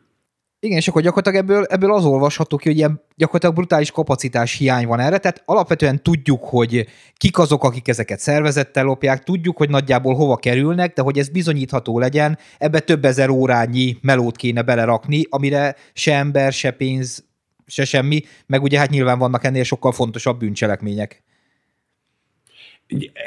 Igen, 0.61 0.77
és 0.77 0.89
akkor 0.89 1.03
gyakorlatilag 1.03 1.45
ebből, 1.45 1.65
ebből 1.65 1.95
az 1.95 2.05
olvasható 2.05 2.57
ki, 2.57 2.69
hogy 2.69 2.77
ilyen 2.77 3.03
gyakorlatilag 3.17 3.55
brutális 3.55 3.91
kapacitás 3.91 4.55
hiány 4.55 4.87
van 4.87 5.01
erre, 5.01 5.19
tehát 5.19 5.43
alapvetően 5.45 6.03
tudjuk, 6.03 6.45
hogy 6.45 6.87
kik 7.17 7.39
azok, 7.39 7.65
akik 7.65 7.89
ezeket 7.89 8.19
szervezettel 8.19 8.85
lopják, 8.85 9.25
tudjuk, 9.25 9.57
hogy 9.57 9.71
nagyjából 9.71 10.15
hova 10.15 10.37
kerülnek, 10.37 10.93
de 10.95 11.03
hogy 11.03 11.19
ez 11.19 11.29
bizonyítható 11.29 11.99
legyen, 11.99 12.39
ebbe 12.59 12.81
több 12.81 13.05
ezer 13.05 13.29
órányi 13.29 13.97
melót 14.01 14.37
kéne 14.37 14.63
belerakni, 14.63 15.23
amire 15.29 15.77
se 15.93 16.15
ember, 16.15 16.53
se 16.53 16.71
pénz, 16.71 17.25
se 17.67 17.85
semmi, 17.85 18.23
meg 18.47 18.63
ugye 18.63 18.79
hát 18.79 18.91
nyilván 18.91 19.19
vannak 19.19 19.45
ennél 19.45 19.65
sokkal 19.65 19.93
fontosabb 19.93 20.39
bűncselekmények. 20.39 21.23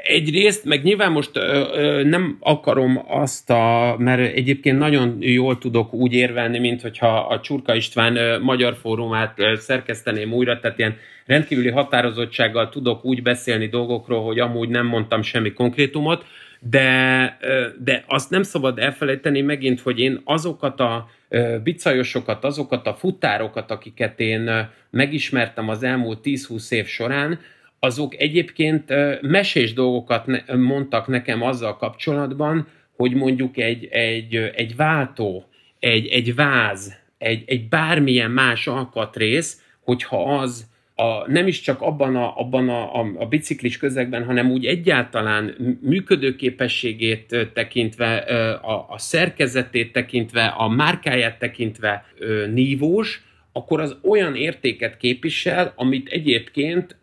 Egyrészt, 0.03 0.66
meg 0.66 0.84
nyilván 0.84 1.12
most 1.12 1.38
ö, 1.38 1.68
ö, 1.74 2.03
nem 2.03 2.38
akarom 2.39 3.03
azt 3.07 3.49
a, 3.49 3.95
mert 3.97 4.36
egyébként 4.36 4.78
nagyon 4.78 5.18
jól 5.20 5.57
tudok 5.57 5.93
úgy 5.93 6.14
érvelni, 6.14 6.59
mint 6.59 6.82
hogyha 6.82 7.20
a 7.20 7.39
Csurka 7.39 7.76
István 7.76 8.16
ö, 8.16 8.39
Magyar 8.39 8.76
Fórumát 8.76 9.39
ö, 9.39 9.55
szerkeszteném 9.55 10.34
újra, 10.34 10.59
tehát 10.59 10.78
ilyen 10.78 10.97
rendkívüli 11.26 11.70
határozottsággal 11.70 12.70
tudok 12.70 13.05
úgy 13.05 13.22
beszélni 13.22 13.68
dolgokról, 13.68 14.24
hogy 14.24 14.39
amúgy 14.39 14.70
nem 14.70 14.86
mondtam 14.86 15.22
semmi 15.22 15.53
konkrétumot, 15.53 16.26
de, 16.59 17.38
ö, 17.41 17.68
de 17.84 18.03
azt 18.07 18.30
nem 18.30 18.43
szabad 18.43 18.80
elfelejteni 18.80 19.41
megint, 19.41 19.82
hogy 19.82 19.99
én 19.99 20.22
azokat 20.24 20.80
a 20.80 21.09
ö, 21.30 21.57
bicajosokat, 21.64 22.43
azokat 22.43 22.88
a 22.88 22.93
futárokat, 22.93 23.72
akiket 23.72 24.20
én 24.20 24.70
megismertem 24.89 25.70
az 25.70 25.84
elmúlt 25.84 26.20
10-20 26.24 26.72
év 26.72 26.86
során, 26.86 27.39
azok 27.84 28.19
egyébként 28.19 28.93
mesés 29.21 29.73
dolgokat 29.73 30.25
mondtak 30.55 31.07
nekem 31.07 31.41
azzal 31.41 31.77
kapcsolatban, 31.77 32.67
hogy 32.95 33.13
mondjuk 33.13 33.57
egy, 33.57 33.86
egy, 33.86 34.36
egy 34.36 34.75
váltó, 34.75 35.45
egy, 35.79 36.07
egy 36.07 36.36
váz, 36.36 36.99
egy, 37.17 37.43
egy 37.45 37.69
bármilyen 37.69 38.32
más 38.32 38.67
alkatrész, 38.67 39.61
hogyha 39.84 40.38
az 40.38 40.69
a, 40.95 41.32
nem 41.32 41.47
is 41.47 41.61
csak 41.61 41.82
abban, 41.82 42.15
a, 42.15 42.39
abban 42.39 42.69
a, 42.69 43.01
a, 43.01 43.11
a 43.17 43.25
biciklis 43.25 43.77
közegben, 43.77 44.25
hanem 44.25 44.51
úgy 44.51 44.65
egyáltalán 44.65 45.55
működőképességét 45.82 47.49
tekintve, 47.53 48.15
a, 48.61 48.86
a 48.89 48.97
szerkezetét 48.97 49.91
tekintve, 49.91 50.45
a 50.45 50.69
márkáját 50.69 51.39
tekintve 51.39 52.05
nívós, 52.53 53.23
akkor 53.51 53.82
az 53.82 53.97
olyan 54.01 54.36
értéket 54.36 54.97
képvisel, 54.97 55.73
amit 55.75 56.09
egyébként 56.09 56.97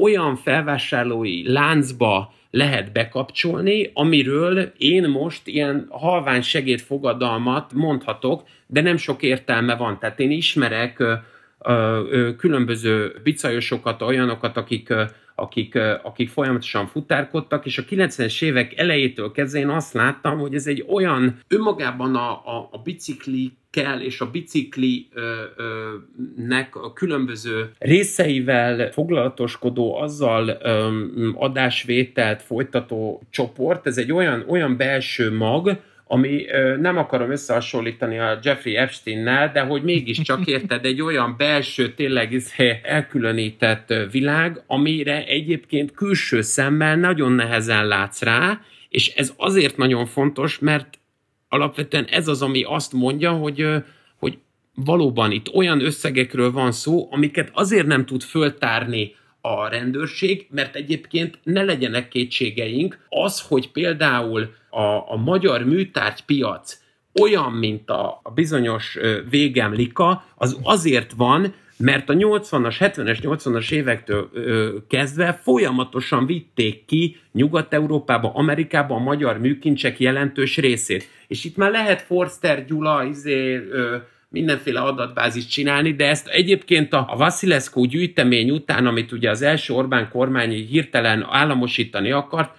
olyan 0.00 0.36
felvásárlói 0.36 1.52
láncba 1.52 2.32
lehet 2.50 2.92
bekapcsolni, 2.92 3.90
amiről 3.94 4.72
én 4.78 5.08
most 5.08 5.46
ilyen 5.46 5.86
halvány 5.90 6.42
segédfogadalmat 6.42 7.72
mondhatok, 7.72 8.42
de 8.66 8.80
nem 8.80 8.96
sok 8.96 9.22
értelme 9.22 9.76
van. 9.76 9.98
Tehát 9.98 10.20
én 10.20 10.30
ismerek 10.30 11.02
különböző 12.36 13.20
bicajosokat, 13.22 14.02
olyanokat, 14.02 14.56
akik, 14.56 14.94
akik, 15.40 15.78
akik 16.02 16.28
folyamatosan 16.28 16.86
futárkodtak, 16.86 17.66
és 17.66 17.78
a 17.78 17.82
90-es 17.82 18.42
évek 18.42 18.78
elejétől 18.78 19.32
kezdve 19.32 19.58
én 19.58 19.68
azt 19.68 19.92
láttam, 19.92 20.38
hogy 20.38 20.54
ez 20.54 20.66
egy 20.66 20.84
olyan 20.88 21.38
önmagában 21.48 22.16
a, 22.16 22.30
a, 22.30 22.68
a 22.72 22.78
bicikli 22.78 23.52
kell, 23.70 24.00
és 24.00 24.20
a 24.20 24.30
biciklinek 24.30 25.08
a 26.72 26.92
különböző 26.92 27.70
részeivel 27.78 28.90
foglalatoskodó, 28.92 29.96
azzal 29.96 30.48
adásvételt 31.34 32.42
folytató 32.42 33.22
csoport, 33.30 33.86
ez 33.86 33.98
egy 33.98 34.12
olyan, 34.12 34.44
olyan 34.48 34.76
belső 34.76 35.36
mag, 35.36 35.80
ami 36.12 36.44
nem 36.80 36.96
akarom 36.96 37.30
összehasonlítani 37.30 38.18
a 38.18 38.38
Jeffrey 38.42 38.76
Epstein-nel, 38.76 39.50
de 39.52 39.60
hogy 39.60 39.82
mégiscsak 39.82 40.46
érted, 40.56 40.84
egy 40.84 41.02
olyan 41.02 41.34
belső, 41.38 41.94
tényleg 41.94 42.32
izé 42.32 42.80
elkülönített 42.82 43.94
világ, 44.10 44.62
amire 44.66 45.24
egyébként 45.26 45.92
külső 45.92 46.40
szemmel 46.40 46.96
nagyon 46.96 47.32
nehezen 47.32 47.86
látsz 47.86 48.22
rá, 48.22 48.60
és 48.88 49.08
ez 49.08 49.32
azért 49.36 49.76
nagyon 49.76 50.06
fontos, 50.06 50.58
mert 50.58 50.98
alapvetően 51.48 52.04
ez 52.04 52.28
az, 52.28 52.42
ami 52.42 52.62
azt 52.62 52.92
mondja, 52.92 53.32
hogy, 53.32 53.66
hogy 54.18 54.38
valóban 54.74 55.30
itt 55.30 55.54
olyan 55.54 55.84
összegekről 55.84 56.52
van 56.52 56.72
szó, 56.72 57.08
amiket 57.10 57.50
azért 57.52 57.86
nem 57.86 58.06
tud 58.06 58.22
föltárni 58.22 59.14
a 59.40 59.68
rendőrség, 59.68 60.46
mert 60.50 60.76
egyébként 60.76 61.38
ne 61.42 61.62
legyenek 61.62 62.08
kétségeink, 62.08 63.06
az, 63.08 63.40
hogy 63.40 63.70
például 63.70 64.58
a, 64.70 65.12
a 65.12 65.16
magyar 65.16 65.64
műtárgypiac 65.64 66.78
olyan, 67.20 67.52
mint 67.52 67.90
a, 67.90 68.20
a 68.22 68.30
bizonyos 68.30 68.98
végem 69.30 69.72
lika, 69.72 70.24
az 70.36 70.58
azért 70.62 71.12
van, 71.16 71.54
mert 71.80 72.08
a 72.08 72.14
80-as, 72.14 72.76
70-es, 72.78 73.18
80-as 73.22 73.72
évektől 73.72 74.30
ö, 74.32 74.76
kezdve 74.88 75.32
folyamatosan 75.32 76.26
vitték 76.26 76.84
ki 76.84 77.16
Nyugat-Európába, 77.32 78.32
Amerikába 78.34 78.94
a 78.94 78.98
magyar 78.98 79.38
műkincsek 79.38 80.00
jelentős 80.00 80.56
részét. 80.56 81.08
És 81.28 81.44
itt 81.44 81.56
már 81.56 81.70
lehet 81.70 82.02
Forster 82.02 82.64
Gyula, 82.64 83.04
izé, 83.04 83.54
ö, 83.54 83.96
mindenféle 84.28 84.80
adatbázist 84.80 85.50
csinálni, 85.50 85.94
de 85.94 86.08
ezt 86.08 86.28
egyébként 86.28 86.92
a, 86.92 87.06
a 87.10 87.16
Vasilescu 87.16 87.84
gyűjtemény 87.84 88.50
után, 88.50 88.86
amit 88.86 89.12
ugye 89.12 89.30
az 89.30 89.42
első 89.42 89.74
Orbán 89.74 90.08
kormány 90.08 90.50
hirtelen 90.50 91.26
államosítani 91.30 92.10
akart, 92.10 92.56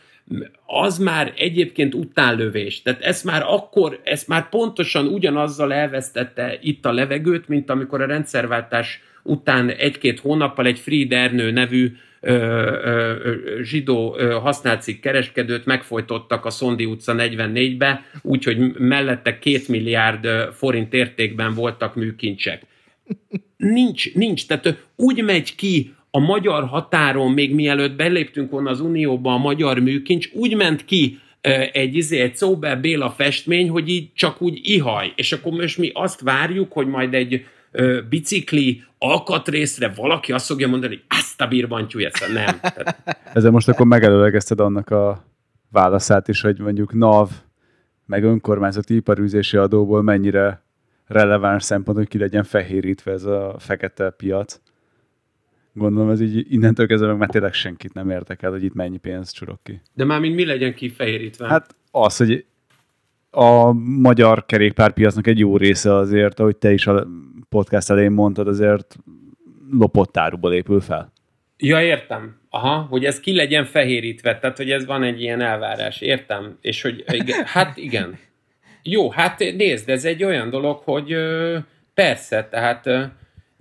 az 0.66 0.98
már 0.98 1.34
egyébként 1.38 1.94
utánlövés. 1.94 2.82
Tehát 2.82 3.02
ezt 3.02 3.24
már 3.24 3.44
akkor, 3.48 4.00
ezt 4.04 4.28
már 4.28 4.50
pontosan 4.50 5.08
ugyanazzal 5.08 5.74
elvesztette 5.74 6.58
itt 6.62 6.86
a 6.86 6.92
levegőt, 6.92 7.48
mint 7.48 7.70
amikor 7.70 8.02
a 8.02 8.06
rendszerváltás 8.06 9.02
után 9.24 9.70
egy-két 9.70 10.20
hónappal 10.20 10.66
egy 10.66 10.80
Fried 10.80 11.34
nevű 11.54 11.92
ö, 12.20 12.34
ö, 12.84 13.16
zsidó 13.62 14.18
használcik 14.42 15.00
kereskedőt 15.00 15.66
megfojtottak 15.66 16.46
a 16.46 16.50
Szondi 16.50 16.86
utca 16.86 17.16
44-be, 17.18 18.06
úgyhogy 18.22 18.74
mellette 18.78 19.40
két 19.40 19.68
milliárd 19.68 20.28
forint 20.54 20.94
értékben 20.94 21.54
voltak 21.54 21.96
műkincsek. 21.96 22.62
Nincs, 23.58 24.14
nincs. 24.14 24.48
Tehát 24.48 24.86
úgy 24.96 25.24
megy 25.24 25.56
ki 25.56 25.94
a 26.12 26.20
magyar 26.20 26.68
határon, 26.68 27.32
még 27.32 27.54
mielőtt 27.54 27.96
beléptünk 27.96 28.52
volna 28.52 28.70
az 28.70 28.80
Unióba 28.80 29.34
a 29.34 29.38
magyar 29.38 29.80
műkincs, 29.80 30.30
úgy 30.34 30.56
ment 30.56 30.86
ki 30.86 31.20
egy, 31.72 31.96
izé, 31.96 32.20
egy 32.20 32.36
Szóber 32.36 32.80
Béla 32.80 33.10
festmény, 33.10 33.70
hogy 33.70 33.90
így 33.90 34.14
csak 34.14 34.42
úgy 34.42 34.60
ihaj. 34.64 35.14
És 35.16 35.32
akkor 35.32 35.52
most 35.52 35.78
mi 35.78 35.92
azt 35.94 36.22
várjuk, 36.22 36.72
hogy 36.72 36.88
majd 36.88 37.14
egy 37.14 37.46
ö, 37.72 38.00
bicikli 38.10 38.84
alkatrészre 38.98 39.94
valaki 39.96 40.32
azt 40.32 40.46
fogja 40.46 40.68
mondani, 40.68 40.94
hogy 40.94 41.18
ezt 41.20 41.42
a 41.42 41.48
birbantyú 41.48 42.00
ezt 42.00 42.34
nem. 42.34 42.60
Ezzel 43.34 43.52
most 43.52 43.68
akkor 43.68 43.86
megelőlegezted 43.86 44.60
annak 44.60 44.90
a 44.90 45.26
válaszát 45.70 46.28
is, 46.28 46.42
hogy 46.42 46.60
mondjuk 46.60 46.94
NAV 46.94 47.30
meg 48.06 48.24
önkormányzati 48.24 48.96
iparűzési 48.96 49.58
adóból 49.58 50.02
mennyire 50.02 50.64
releváns 51.08 51.64
szempont, 51.64 51.98
hogy 51.98 52.08
ki 52.08 52.18
legyen 52.18 52.44
fehérítve 52.44 53.12
ez 53.12 53.24
a 53.24 53.56
fekete 53.60 54.10
piac. 54.10 54.60
Gondolom 55.74 56.10
ez 56.10 56.22
így 56.22 56.54
innentől 56.54 56.88
kezdve 56.88 57.08
meg 57.08 57.18
már 57.18 57.30
tényleg 57.30 57.54
senkit 57.54 57.94
nem 57.94 58.10
érdekel, 58.10 58.52
hogy 58.52 58.64
itt 58.64 58.74
mennyi 58.74 58.98
pénz 58.98 59.32
csurok 59.32 59.60
ki. 59.64 59.82
De 59.94 60.06
már 60.06 60.20
mint 60.20 60.36
mi 60.36 60.46
legyen 60.46 60.74
kifehérítve? 60.74 61.48
Hát 61.48 61.76
az, 61.92 62.18
hogy 62.18 62.46
a 63.30 63.72
magyar 63.74 64.46
kerékpárpiacnak 64.46 65.28
egy 65.28 65.40
jó 65.40 65.58
része 65.58 65.96
azért, 65.96 66.40
ahogy 66.40 66.56
te 66.56 66.74
is 66.74 66.88
a 66.88 67.08
podcast 67.50 67.90
elején 67.90 68.12
mondtad, 68.12 68.48
azért 68.48 68.96
lopott 69.72 70.18
áruból 70.18 70.54
épül 70.54 70.80
fel. 70.82 71.12
Ja, 71.58 71.82
értem. 71.82 72.40
Aha, 72.50 72.82
hogy 72.90 73.06
ez 73.06 73.20
ki 73.20 73.36
legyen 73.36 73.66
fehérítve, 73.66 74.40
tehát 74.40 74.58
hogy 74.58 74.72
ez 74.72 74.86
van 74.86 75.04
egy 75.04 75.22
ilyen 75.22 75.42
elvárás, 75.42 76.02
értem. 76.02 76.58
És 76.62 76.82
hogy 76.82 77.04
igen, 77.12 77.46
hát 77.46 77.78
igen. 77.78 78.18
Jó, 78.84 79.10
hát 79.10 79.40
nézd, 79.40 79.90
ez 79.90 80.06
egy 80.06 80.24
olyan 80.24 80.50
dolog, 80.50 80.82
hogy 80.84 81.16
persze, 81.94 82.48
tehát 82.52 82.90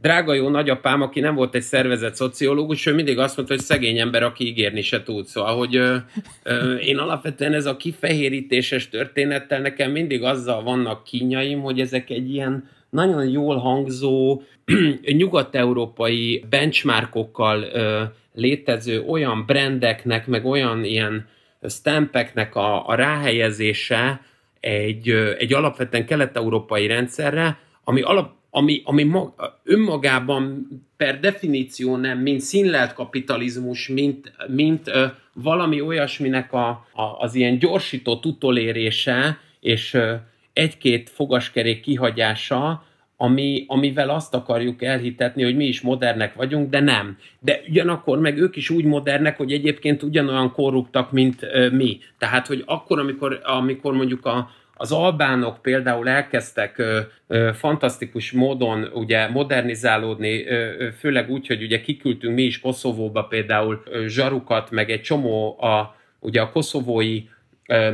drága 0.00 0.34
jó 0.34 0.48
nagyapám, 0.48 1.02
aki 1.02 1.20
nem 1.20 1.34
volt 1.34 1.54
egy 1.54 1.62
szervezett 1.62 2.14
szociológus, 2.14 2.86
ő 2.86 2.94
mindig 2.94 3.18
azt 3.18 3.36
mondta, 3.36 3.54
hogy 3.54 3.64
szegény 3.64 3.98
ember, 3.98 4.22
aki 4.22 4.46
ígérni 4.46 4.82
se 4.82 5.02
tud. 5.02 5.26
Szóval, 5.26 5.56
hogy 5.56 5.76
ö, 5.76 5.96
ö, 6.42 6.74
én 6.74 6.98
alapvetően 6.98 7.52
ez 7.52 7.66
a 7.66 7.76
kifehérítéses 7.76 8.88
történettel 8.88 9.60
nekem 9.60 9.90
mindig 9.90 10.22
azzal 10.22 10.62
vannak 10.62 11.04
kínjaim, 11.04 11.60
hogy 11.60 11.80
ezek 11.80 12.10
egy 12.10 12.32
ilyen 12.32 12.68
nagyon 12.90 13.28
jól 13.28 13.56
hangzó, 13.56 14.42
nyugat-európai 15.16 16.44
benchmarkokkal 16.50 17.62
ö, 17.62 18.02
létező 18.34 19.00
olyan 19.00 19.44
brandeknek, 19.46 20.26
meg 20.26 20.44
olyan 20.44 20.84
ilyen 20.84 21.26
stampeknek 21.68 22.54
a, 22.54 22.88
a 22.88 22.94
ráhelyezése 22.94 24.20
egy, 24.60 25.08
egy 25.38 25.52
alapvetően 25.52 26.06
kelet-európai 26.06 26.86
rendszerre, 26.86 27.58
ami 27.84 28.00
alap, 28.00 28.32
ami, 28.50 28.82
ami 28.84 29.02
mag, 29.02 29.32
önmagában 29.64 30.68
per 30.96 31.20
definíció 31.20 31.96
nem, 31.96 32.18
mint 32.18 32.40
színlelt 32.40 32.92
kapitalizmus, 32.92 33.88
mint, 33.88 34.32
mint 34.48 34.88
ö, 34.88 35.06
valami 35.32 35.80
olyasminek 35.80 36.52
a, 36.52 36.68
a, 36.92 37.02
az 37.18 37.34
ilyen 37.34 37.58
gyorsított 37.58 38.26
utolérése, 38.26 39.38
és 39.60 39.94
ö, 39.94 40.14
egy-két 40.52 41.10
fogaskerék 41.10 41.80
kihagyása, 41.80 42.84
ami, 43.16 43.64
amivel 43.66 44.10
azt 44.10 44.34
akarjuk 44.34 44.82
elhitetni, 44.82 45.42
hogy 45.42 45.56
mi 45.56 45.64
is 45.64 45.80
modernek 45.80 46.34
vagyunk, 46.34 46.70
de 46.70 46.80
nem. 46.80 47.16
De 47.40 47.60
ugyanakkor 47.68 48.18
meg 48.18 48.38
ők 48.38 48.56
is 48.56 48.70
úgy 48.70 48.84
modernek, 48.84 49.36
hogy 49.36 49.52
egyébként 49.52 50.02
ugyanolyan 50.02 50.52
korruptak, 50.52 51.12
mint 51.12 51.42
ö, 51.42 51.70
mi. 51.70 51.98
Tehát, 52.18 52.46
hogy 52.46 52.62
akkor, 52.66 52.98
amikor, 52.98 53.40
amikor 53.42 53.94
mondjuk 53.94 54.26
a, 54.26 54.50
az 54.80 54.92
albánok 54.92 55.62
például 55.62 56.08
elkezdtek 56.08 56.78
ö, 56.78 57.00
ö, 57.26 57.50
fantasztikus 57.54 58.32
módon 58.32 58.88
ugye 58.92 59.28
modernizálódni, 59.28 60.46
ö, 60.46 60.88
főleg 60.98 61.30
úgy, 61.30 61.46
hogy 61.46 61.62
ugye 61.62 61.80
kiküldtünk 61.80 62.34
mi 62.34 62.42
is 62.42 62.60
Koszovóba 62.60 63.22
például 63.22 63.82
ö, 63.84 64.06
zsarukat, 64.06 64.70
meg 64.70 64.90
egy 64.90 65.00
csomó 65.00 65.62
a, 65.62 65.96
ugye 66.20 66.40
a 66.40 66.50
koszovói 66.50 67.22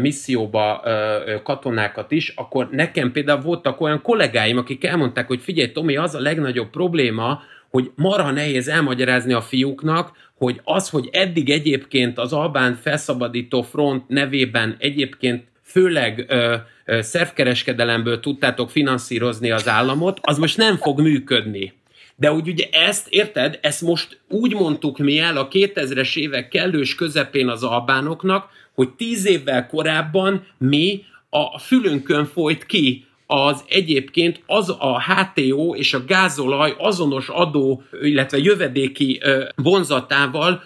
misszióba 0.01 0.83
katonákat 1.43 2.11
is, 2.11 2.33
akkor 2.37 2.69
nekem 2.71 3.13
például 3.13 3.41
voltak 3.41 3.81
olyan 3.81 4.03
kollégáim, 4.03 4.57
akik 4.59 4.85
elmondták, 4.85 5.27
hogy 5.27 5.41
figyelj 5.41 5.73
Tomi, 5.73 5.97
az 5.97 6.15
a 6.15 6.21
legnagyobb 6.21 6.71
probléma, 6.71 7.43
hogy 7.71 7.91
marha 7.95 8.31
nehéz 8.31 8.69
elmagyarázni 8.69 9.33
a 9.33 9.41
fiúknak, 9.41 10.13
hogy 10.35 10.61
az, 10.65 10.89
hogy 10.89 11.09
eddig 11.13 11.51
egyébként 11.51 12.19
az 12.19 12.33
Albán 12.33 12.75
felszabadító 12.75 13.63
front 13.63 14.09
nevében 14.09 14.77
egyébként 14.79 15.45
főleg 15.77 16.25
ö, 16.29 16.55
ö, 16.85 17.03
szervkereskedelemből 17.03 18.21
tudtátok 18.21 18.71
finanszírozni 18.71 19.51
az 19.51 19.69
államot, 19.69 20.19
az 20.23 20.39
most 20.39 20.57
nem 20.57 20.77
fog 20.77 21.01
működni. 21.01 21.73
De 22.15 22.33
úgy 22.33 22.49
ugye 22.49 22.69
ezt, 22.73 23.07
érted, 23.09 23.59
ezt 23.63 23.83
most 23.83 24.21
úgy 24.29 24.55
mondtuk 24.55 24.99
mi 24.99 25.19
el 25.19 25.37
a 25.37 25.49
2000-es 25.49 26.17
évek 26.17 26.49
kellős 26.49 26.95
közepén 26.95 27.49
az 27.49 27.63
albánoknak, 27.63 28.49
hogy 28.75 28.89
tíz 28.91 29.27
évvel 29.27 29.67
korábban 29.67 30.47
mi 30.59 31.03
a 31.31 31.59
fülünkön 31.59 32.25
folyt 32.25 32.67
ki 32.67 33.07
az 33.27 33.65
egyébként 33.69 34.43
az 34.47 34.71
a 34.79 35.03
HTO 35.03 35.75
és 35.75 35.95
a 35.95 36.05
gázolaj 36.05 36.75
azonos 36.79 37.29
adó, 37.29 37.83
illetve 38.03 38.39
jövedéki 38.39 39.21
vonzatával 39.57 40.63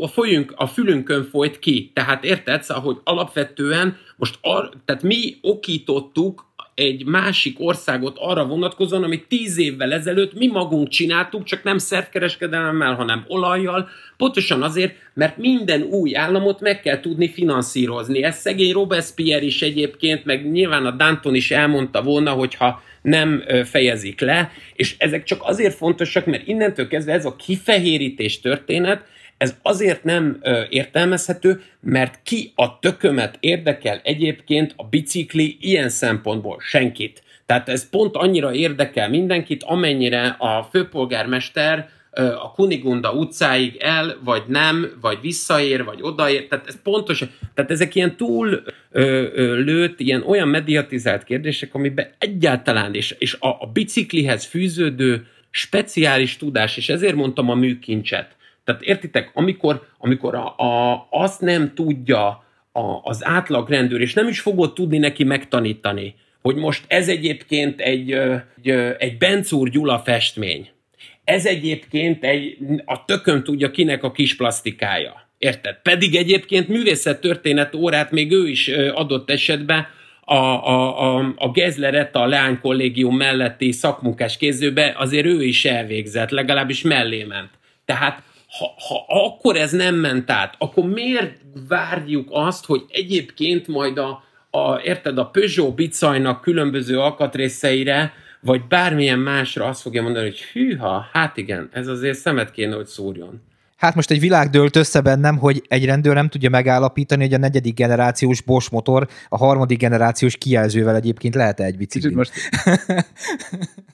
a, 0.00 0.06
folyünk, 0.06 0.52
a 0.56 0.66
fülünkön 0.66 1.24
folyt 1.24 1.58
ki. 1.58 1.90
Tehát 1.94 2.24
érted? 2.24 2.62
Szóval, 2.62 2.82
hogy 2.82 2.96
alapvetően 3.04 3.96
most 4.16 4.38
ar, 4.40 4.70
tehát 4.84 5.02
mi 5.02 5.38
okítottuk 5.40 6.50
egy 6.74 7.04
másik 7.04 7.60
országot 7.60 8.16
arra 8.18 8.46
vonatkozóan, 8.46 9.02
amit 9.02 9.28
tíz 9.28 9.58
évvel 9.58 9.92
ezelőtt 9.92 10.34
mi 10.34 10.46
magunk 10.46 10.88
csináltuk, 10.88 11.44
csak 11.44 11.62
nem 11.62 11.78
szervkereskedelemmel, 11.78 12.94
hanem 12.94 13.24
olajjal, 13.28 13.88
pontosan 14.16 14.62
azért, 14.62 14.94
mert 15.14 15.36
minden 15.36 15.82
új 15.82 16.16
államot 16.16 16.60
meg 16.60 16.80
kell 16.80 17.00
tudni 17.00 17.32
finanszírozni. 17.32 18.22
Ez 18.22 18.36
szegény 18.36 18.72
Robespierre 18.72 19.44
is 19.44 19.62
egyébként, 19.62 20.24
meg 20.24 20.50
nyilván 20.50 20.86
a 20.86 20.90
Danton 20.90 21.34
is 21.34 21.50
elmondta 21.50 22.02
volna, 22.02 22.30
hogyha 22.30 22.82
nem 23.02 23.42
fejezik 23.64 24.20
le, 24.20 24.50
és 24.74 24.94
ezek 24.98 25.24
csak 25.24 25.40
azért 25.42 25.74
fontosak, 25.74 26.26
mert 26.26 26.46
innentől 26.46 26.88
kezdve 26.88 27.12
ez 27.12 27.24
a 27.24 27.36
kifehérítés 27.36 28.40
történet, 28.40 29.04
ez 29.42 29.56
azért 29.62 30.04
nem 30.04 30.38
ö, 30.42 30.62
értelmezhető, 30.68 31.62
mert 31.80 32.20
ki 32.22 32.52
a 32.54 32.78
tökömet 32.78 33.36
érdekel 33.40 34.00
egyébként 34.04 34.74
a 34.76 34.84
bicikli 34.84 35.56
ilyen 35.60 35.88
szempontból? 35.88 36.56
Senkit. 36.60 37.22
Tehát 37.46 37.68
ez 37.68 37.88
pont 37.90 38.16
annyira 38.16 38.54
érdekel 38.54 39.08
mindenkit, 39.08 39.62
amennyire 39.62 40.36
a 40.38 40.62
főpolgármester 40.70 41.88
a 42.14 42.52
Kunigunda 42.52 43.12
utcáig 43.12 43.76
el, 43.80 44.16
vagy 44.24 44.42
nem, 44.46 44.98
vagy 45.00 45.18
visszaér, 45.20 45.84
vagy 45.84 45.98
odaér. 46.02 46.46
Tehát 46.48 46.66
ez 46.66 46.82
pontos, 46.82 47.24
tehát 47.54 47.70
ezek 47.70 47.94
ilyen 47.94 48.16
túl 48.16 48.62
ö, 48.90 49.28
ö, 49.34 49.54
lőtt, 49.54 50.00
ilyen 50.00 50.22
olyan 50.22 50.48
mediatizált 50.48 51.24
kérdések, 51.24 51.74
amiben 51.74 52.10
egyáltalán, 52.18 52.94
és, 52.94 53.14
és 53.18 53.36
a, 53.40 53.48
a 53.48 53.70
biciklihez 53.72 54.44
fűződő 54.44 55.26
speciális 55.50 56.36
tudás, 56.36 56.76
és 56.76 56.88
ezért 56.88 57.14
mondtam 57.14 57.50
a 57.50 57.54
műkincset. 57.54 58.36
Tehát 58.72 58.86
értitek, 58.86 59.30
amikor, 59.34 59.86
amikor 59.98 60.34
a, 60.34 60.54
a, 60.56 61.06
azt 61.10 61.40
nem 61.40 61.74
tudja 61.74 62.44
a, 62.72 63.00
az 63.02 63.26
átlagrendőr, 63.26 64.00
és 64.00 64.14
nem 64.14 64.28
is 64.28 64.40
fogod 64.40 64.72
tudni 64.72 64.98
neki 64.98 65.24
megtanítani, 65.24 66.14
hogy 66.42 66.56
most 66.56 66.84
ez 66.88 67.08
egyébként 67.08 67.80
egy, 67.80 68.12
egy, 68.12 68.68
egy 68.98 69.18
Bencúr 69.18 69.68
Gyula 69.68 69.98
festmény. 69.98 70.68
Ez 71.24 71.46
egyébként 71.46 72.24
egy, 72.24 72.56
a 72.84 73.04
tökön 73.04 73.44
tudja 73.44 73.70
kinek 73.70 74.02
a 74.02 74.12
kis 74.12 74.36
plastikája. 74.36 75.28
Érted? 75.38 75.76
Pedig 75.82 76.14
egyébként 76.14 76.68
művészettörténet 76.68 77.74
órát 77.74 78.10
még 78.10 78.32
ő 78.32 78.48
is 78.48 78.68
adott 78.94 79.30
esetben 79.30 79.86
a, 80.24 80.34
a, 80.34 81.16
a, 81.16 81.34
a 81.36 81.50
Gezleretta 81.50 82.20
a 82.20 82.26
Leány 82.26 82.60
Kollégium 82.60 83.16
melletti 83.16 83.72
szakmunkás 83.72 84.36
kézőbe 84.36 84.94
azért 84.96 85.26
ő 85.26 85.42
is 85.42 85.64
elvégzett, 85.64 86.30
legalábbis 86.30 86.82
mellé 86.82 87.24
ment. 87.24 87.50
Tehát 87.84 88.22
ha, 88.58 88.74
ha 88.88 89.24
akkor 89.24 89.56
ez 89.56 89.72
nem 89.72 89.94
ment 89.94 90.30
át, 90.30 90.54
akkor 90.58 90.84
miért 90.84 91.40
várjuk 91.68 92.28
azt, 92.30 92.64
hogy 92.64 92.84
egyébként 92.88 93.66
majd 93.66 93.98
a, 93.98 94.22
a, 94.50 94.80
érted, 94.84 95.18
a 95.18 95.26
Peugeot 95.26 95.74
bicajnak 95.74 96.40
különböző 96.40 96.98
alkatrészeire, 96.98 98.12
vagy 98.40 98.66
bármilyen 98.68 99.18
másra 99.18 99.64
azt 99.64 99.80
fogja 99.80 100.02
mondani, 100.02 100.24
hogy 100.24 100.40
hűha, 100.40 101.06
hát 101.12 101.36
igen, 101.36 101.68
ez 101.72 101.86
azért 101.86 102.18
szemet 102.18 102.50
kéne, 102.50 102.74
hogy 102.74 102.86
szúrjon. 102.86 103.42
Hát 103.76 103.94
most 103.94 104.10
egy 104.10 104.20
világ 104.20 104.50
dőlt 104.50 104.76
össze 104.76 105.00
bennem, 105.00 105.38
hogy 105.38 105.62
egy 105.68 105.84
rendőr 105.84 106.14
nem 106.14 106.28
tudja 106.28 106.50
megállapítani, 106.50 107.22
hogy 107.22 107.34
a 107.34 107.38
negyedik 107.38 107.74
generációs 107.74 108.40
Bosch 108.40 108.72
motor 108.72 109.08
a 109.28 109.36
harmadik 109.36 109.78
generációs 109.78 110.36
kijelzővel 110.36 110.94
egyébként 110.94 111.34
lehet 111.34 111.60
-e 111.60 111.64
egy 111.64 111.76
bicikli. 111.76 112.14
Most... 112.14 112.32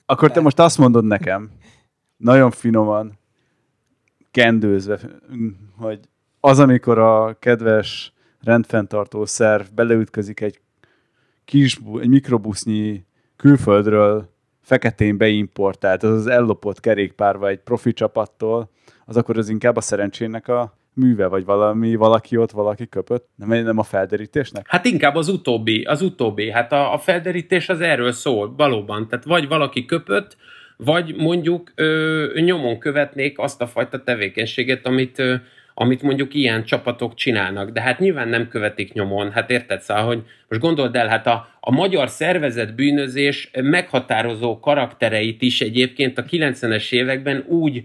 Akkor 0.05 0.31
te 0.31 0.39
most 0.39 0.59
azt 0.59 0.77
mondod 0.77 1.05
nekem, 1.05 1.51
nagyon 2.17 2.51
finoman, 2.51 3.18
kendőzve, 4.31 4.99
hogy 5.77 5.99
az, 6.39 6.59
amikor 6.59 6.97
a 6.97 7.37
kedves 7.39 8.13
rendfenntartó 8.43 9.25
szerv 9.25 9.65
beleütközik 9.75 10.39
egy 10.39 10.59
kis, 11.45 11.79
egy 12.01 12.09
mikrobusznyi 12.09 13.05
külföldről 13.35 14.29
feketén 14.61 15.17
beimportált, 15.17 16.03
az 16.03 16.11
az 16.11 16.27
ellopott 16.27 16.79
kerékpárva 16.79 17.47
egy 17.47 17.59
profi 17.59 17.93
csapattól, 17.93 18.69
az 19.05 19.17
akkor 19.17 19.37
az 19.37 19.49
inkább 19.49 19.75
a 19.75 19.81
szerencsének 19.81 20.47
a 20.47 20.77
műve, 20.93 21.27
vagy 21.27 21.45
valami, 21.45 21.95
valaki 21.95 22.37
ott, 22.37 22.51
valaki 22.51 22.87
köpött? 22.87 23.27
Nem, 23.35 23.63
nem 23.63 23.77
a 23.77 23.83
felderítésnek? 23.83 24.67
Hát 24.67 24.85
inkább 24.85 25.15
az 25.15 25.27
utóbbi, 25.27 25.83
az 25.83 26.01
utóbbi. 26.01 26.51
Hát 26.51 26.71
a, 26.71 26.93
a 26.93 26.97
felderítés 26.97 27.69
az 27.69 27.81
erről 27.81 28.11
szól, 28.11 28.53
valóban. 28.55 29.07
Tehát 29.07 29.25
vagy 29.25 29.47
valaki 29.47 29.85
köpött, 29.85 30.37
vagy 30.83 31.15
mondjuk 31.15 31.71
ö, 31.75 32.25
nyomon 32.35 32.79
követnék 32.79 33.39
azt 33.39 33.61
a 33.61 33.67
fajta 33.67 34.03
tevékenységet, 34.03 34.85
amit 34.85 35.19
ö, 35.19 35.35
amit 35.73 36.01
mondjuk 36.01 36.33
ilyen 36.33 36.63
csapatok 36.63 37.13
csinálnak. 37.13 37.69
De 37.69 37.81
hát 37.81 37.99
nyilván 37.99 38.27
nem 38.27 38.47
követik 38.47 38.93
nyomon. 38.93 39.31
Hát 39.31 39.49
érted, 39.51 39.81
szóval, 39.81 40.03
hogy 40.03 40.23
most 40.47 40.61
gondold 40.61 40.95
el, 40.95 41.07
hát 41.07 41.27
a, 41.27 41.49
a 41.59 41.71
magyar 41.71 42.09
szervezet 42.09 42.75
bűnözés 42.75 43.51
meghatározó 43.61 44.59
karaktereit 44.59 45.41
is 45.41 45.61
egyébként 45.61 46.17
a 46.17 46.23
90-es 46.23 46.91
években 46.91 47.43
úgy 47.47 47.83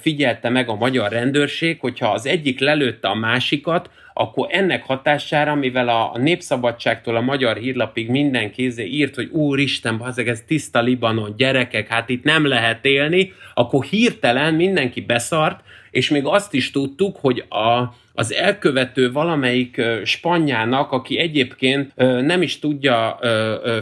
figyelte 0.00 0.48
meg 0.48 0.68
a 0.68 0.74
magyar 0.74 1.10
rendőrség, 1.10 1.80
hogyha 1.80 2.12
az 2.12 2.26
egyik 2.26 2.60
lelőtte 2.60 3.08
a 3.08 3.14
másikat, 3.14 3.90
akkor 4.14 4.46
ennek 4.50 4.82
hatására, 4.82 5.54
mivel 5.54 5.88
a, 5.88 6.18
Népszabadságtól 6.18 7.16
a 7.16 7.20
Magyar 7.20 7.56
Hírlapig 7.56 8.08
minden 8.08 8.50
kézé 8.50 8.84
írt, 8.84 9.14
hogy 9.14 9.28
úristen, 9.30 9.98
bazeg, 9.98 10.28
ez 10.28 10.40
tiszta 10.46 10.80
Libanon, 10.80 11.34
gyerekek, 11.36 11.88
hát 11.88 12.08
itt 12.08 12.24
nem 12.24 12.46
lehet 12.46 12.84
élni, 12.84 13.32
akkor 13.54 13.84
hirtelen 13.84 14.54
mindenki 14.54 15.00
beszart, 15.00 15.60
és 15.90 16.10
még 16.10 16.24
azt 16.24 16.54
is 16.54 16.70
tudtuk, 16.70 17.16
hogy 17.20 17.44
a, 17.48 17.94
az 18.14 18.32
elkövető 18.32 19.12
valamelyik 19.12 19.82
spanyának, 20.04 20.92
aki 20.92 21.18
egyébként 21.18 21.94
nem 22.20 22.42
is 22.42 22.58
tudja 22.58 23.18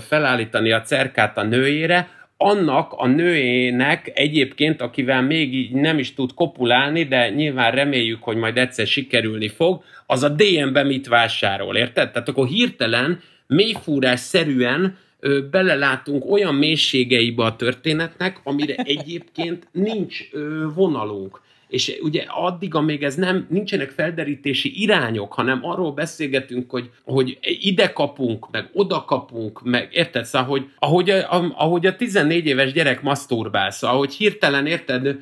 felállítani 0.07 0.72
a 0.72 0.80
cerkát 0.80 1.38
a 1.38 1.43
nőjére, 1.43 2.09
annak 2.43 2.93
a 2.93 3.07
nőjének 3.07 4.11
egyébként, 4.14 4.80
akivel 4.80 5.22
még 5.22 5.55
így 5.55 5.72
nem 5.72 5.99
is 5.99 6.14
tud 6.14 6.34
kopulálni, 6.34 7.05
de 7.05 7.30
nyilván 7.30 7.70
reméljük, 7.70 8.22
hogy 8.22 8.36
majd 8.36 8.59
egyszer 8.59 8.86
sikerülni 8.86 9.49
fog, 9.49 9.82
az 10.07 10.22
a 10.22 10.28
DM-be 10.28 10.82
mit 10.82 11.09
vásárol, 11.09 11.76
érted? 11.76 12.11
Tehát 12.11 12.28
akkor 12.28 12.47
hirtelen, 12.47 13.20
mélyfúrás 13.47 14.20
szerűen 14.20 14.97
ö, 15.20 15.49
belelátunk 15.51 16.30
olyan 16.30 16.55
mélységeibe 16.55 17.45
a 17.45 17.57
történetnek, 17.57 18.41
amire 18.45 18.74
egyébként 18.74 19.68
nincs 19.72 20.28
ö, 20.32 20.66
vonalunk 20.74 21.41
és 21.70 21.98
ugye 22.02 22.24
addig, 22.28 22.74
amíg 22.74 23.02
ez 23.02 23.14
nem, 23.14 23.46
nincsenek 23.50 23.90
felderítési 23.90 24.82
irányok, 24.82 25.32
hanem 25.32 25.60
arról 25.62 25.92
beszélgetünk, 25.92 26.70
hogy, 26.70 26.90
hogy 27.04 27.38
ide 27.42 27.92
kapunk, 27.92 28.50
meg 28.50 28.68
oda 28.72 29.04
kapunk, 29.04 29.62
meg 29.62 29.88
érted? 29.92 30.24
Szóval, 30.24 30.48
hogy 30.48 30.68
ahogy 30.78 31.10
a, 31.10 31.52
ahogy 31.56 31.86
a 31.86 31.96
14 31.96 32.46
éves 32.46 32.72
gyerek 32.72 33.02
maszturbál, 33.02 33.70
szóval, 33.70 33.96
ahogy 33.96 34.14
hirtelen 34.14 34.66
érted, 34.66 35.16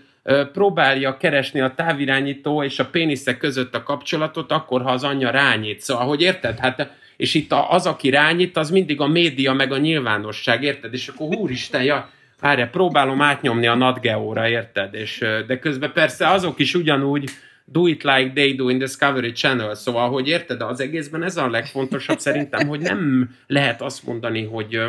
próbálja 0.52 1.16
keresni 1.16 1.60
a 1.60 1.74
távirányító 1.76 2.62
és 2.62 2.78
a 2.78 2.86
péniszek 2.86 3.38
között 3.38 3.74
a 3.74 3.82
kapcsolatot, 3.82 4.52
akkor, 4.52 4.82
ha 4.82 4.90
az 4.90 5.04
anyja 5.04 5.30
rányít. 5.30 5.80
Szóval, 5.80 6.06
hogy 6.06 6.22
érted? 6.22 6.58
Hát 6.58 6.96
és 7.16 7.34
itt 7.34 7.52
az, 7.68 7.86
aki 7.86 8.10
rányít, 8.10 8.56
az 8.56 8.70
mindig 8.70 9.00
a 9.00 9.06
média, 9.06 9.52
meg 9.52 9.72
a 9.72 9.78
nyilvánosság, 9.78 10.62
érted? 10.62 10.92
És 10.92 11.08
akkor 11.08 11.36
úristen, 11.36 11.82
ja, 11.82 12.10
Várja, 12.40 12.68
próbálom 12.68 13.20
átnyomni 13.20 13.66
a 13.66 13.74
NatGeo-ra, 13.74 14.48
érted? 14.48 14.94
És, 14.94 15.18
de 15.46 15.58
közben 15.58 15.92
persze 15.92 16.28
azok 16.28 16.58
is 16.58 16.74
ugyanúgy 16.74 17.30
do 17.64 17.86
it 17.86 18.02
like 18.02 18.30
they 18.34 18.54
do 18.54 18.68
in 18.68 18.78
Discovery 18.78 19.32
Channel, 19.32 19.74
szóval, 19.74 20.10
hogy 20.10 20.28
érted, 20.28 20.60
az 20.60 20.80
egészben 20.80 21.22
ez 21.22 21.36
a 21.36 21.50
legfontosabb 21.50 22.18
szerintem, 22.18 22.66
hogy 22.66 22.80
nem 22.80 23.30
lehet 23.46 23.82
azt 23.82 24.06
mondani, 24.06 24.44
hogy 24.44 24.80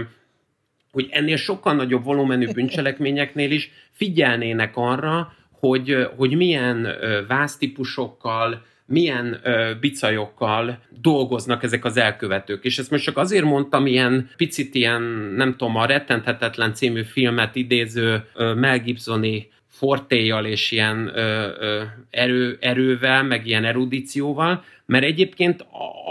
hogy 0.92 1.08
ennél 1.12 1.38
sokkal 1.38 1.74
nagyobb 1.74 2.04
volumenű 2.04 2.52
bűncselekményeknél 2.54 3.52
is 3.52 3.72
figyelnének 3.92 4.72
arra, 4.76 5.34
hogy, 5.52 6.08
hogy 6.18 6.36
milyen 6.36 6.88
vásztípusokkal, 7.28 8.66
milyen 8.90 9.40
ö, 9.44 9.72
bicajokkal 9.80 10.80
dolgoznak 11.02 11.64
ezek 11.64 11.86
az 11.86 11.98
elkövetők. 11.98 12.64
És 12.64 12.78
ezt 12.78 12.92
most 12.92 13.04
csak 13.04 13.18
azért 13.18 13.44
mondtam 13.44 13.86
ilyen 13.86 14.30
picit 14.38 14.76
ilyen, 14.76 15.02
nem 15.36 15.56
tudom, 15.56 15.76
a 15.76 15.86
Rettenthetetlen 15.86 16.74
című 16.74 17.04
filmet 17.04 17.56
idéző 17.56 18.24
ö, 18.34 18.54
Mel 18.54 18.80
Gibsoni 18.80 19.50
fortéjal 19.68 20.46
és 20.46 20.72
ilyen 20.72 21.12
ö, 21.16 21.48
ö, 21.60 21.84
erő, 22.10 22.58
erővel, 22.62 23.24
meg 23.24 23.48
ilyen 23.48 23.66
erudícióval, 23.66 24.64
mert 24.86 25.04
egyébként 25.04 25.66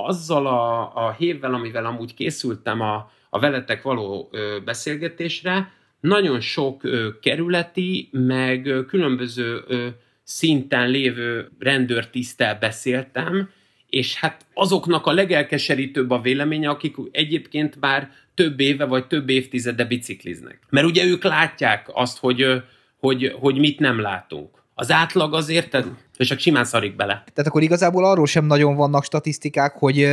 azzal 0.07 0.47
a, 0.47 0.81
a 1.07 1.15
hévvel, 1.19 1.55
amivel 1.55 1.87
amúgy 1.87 2.15
készültem 2.15 2.81
a, 2.81 3.11
a 3.31 3.39
veletek 3.39 3.83
való 3.83 4.29
ö, 4.33 4.57
beszélgetésre, 4.65 5.73
nagyon 6.01 6.41
sok 6.41 6.85
ö, 6.85 7.09
kerületi, 7.23 8.09
meg 8.13 8.67
ö, 8.67 8.85
különböző 8.85 9.63
ö, 9.67 9.87
szinten 10.29 10.89
lévő 10.89 11.51
rendőrtisztel 11.59 12.59
beszéltem, 12.59 13.51
és 13.91 14.15
hát 14.15 14.47
azoknak 14.55 15.07
a 15.07 15.13
legelkeserítőbb 15.13 16.11
a 16.11 16.21
véleménye, 16.21 16.69
akik 16.69 16.97
egyébként 17.11 17.81
már 17.81 18.11
több 18.35 18.61
éve 18.61 18.85
vagy 18.85 19.07
több 19.07 19.29
évtizede 19.29 19.85
bicikliznek. 19.85 20.59
Mert 20.71 20.87
ugye 20.87 21.05
ők 21.05 21.25
látják 21.25 21.91
azt, 21.93 22.19
hogy, 22.19 22.63
hogy, 22.99 23.35
hogy 23.41 23.59
mit 23.59 23.79
nem 23.79 24.01
látunk. 24.01 24.63
Az 24.75 24.91
átlag 24.91 25.35
azért, 25.35 25.85
és 26.17 26.29
csak 26.29 26.39
simán 26.39 26.65
szarik 26.65 26.97
bele. 26.97 27.13
Tehát 27.13 27.51
akkor 27.51 27.63
igazából 27.63 28.05
arról 28.05 28.27
sem 28.27 28.45
nagyon 28.45 28.77
vannak 28.77 29.05
statisztikák, 29.05 29.73
hogy, 29.73 30.09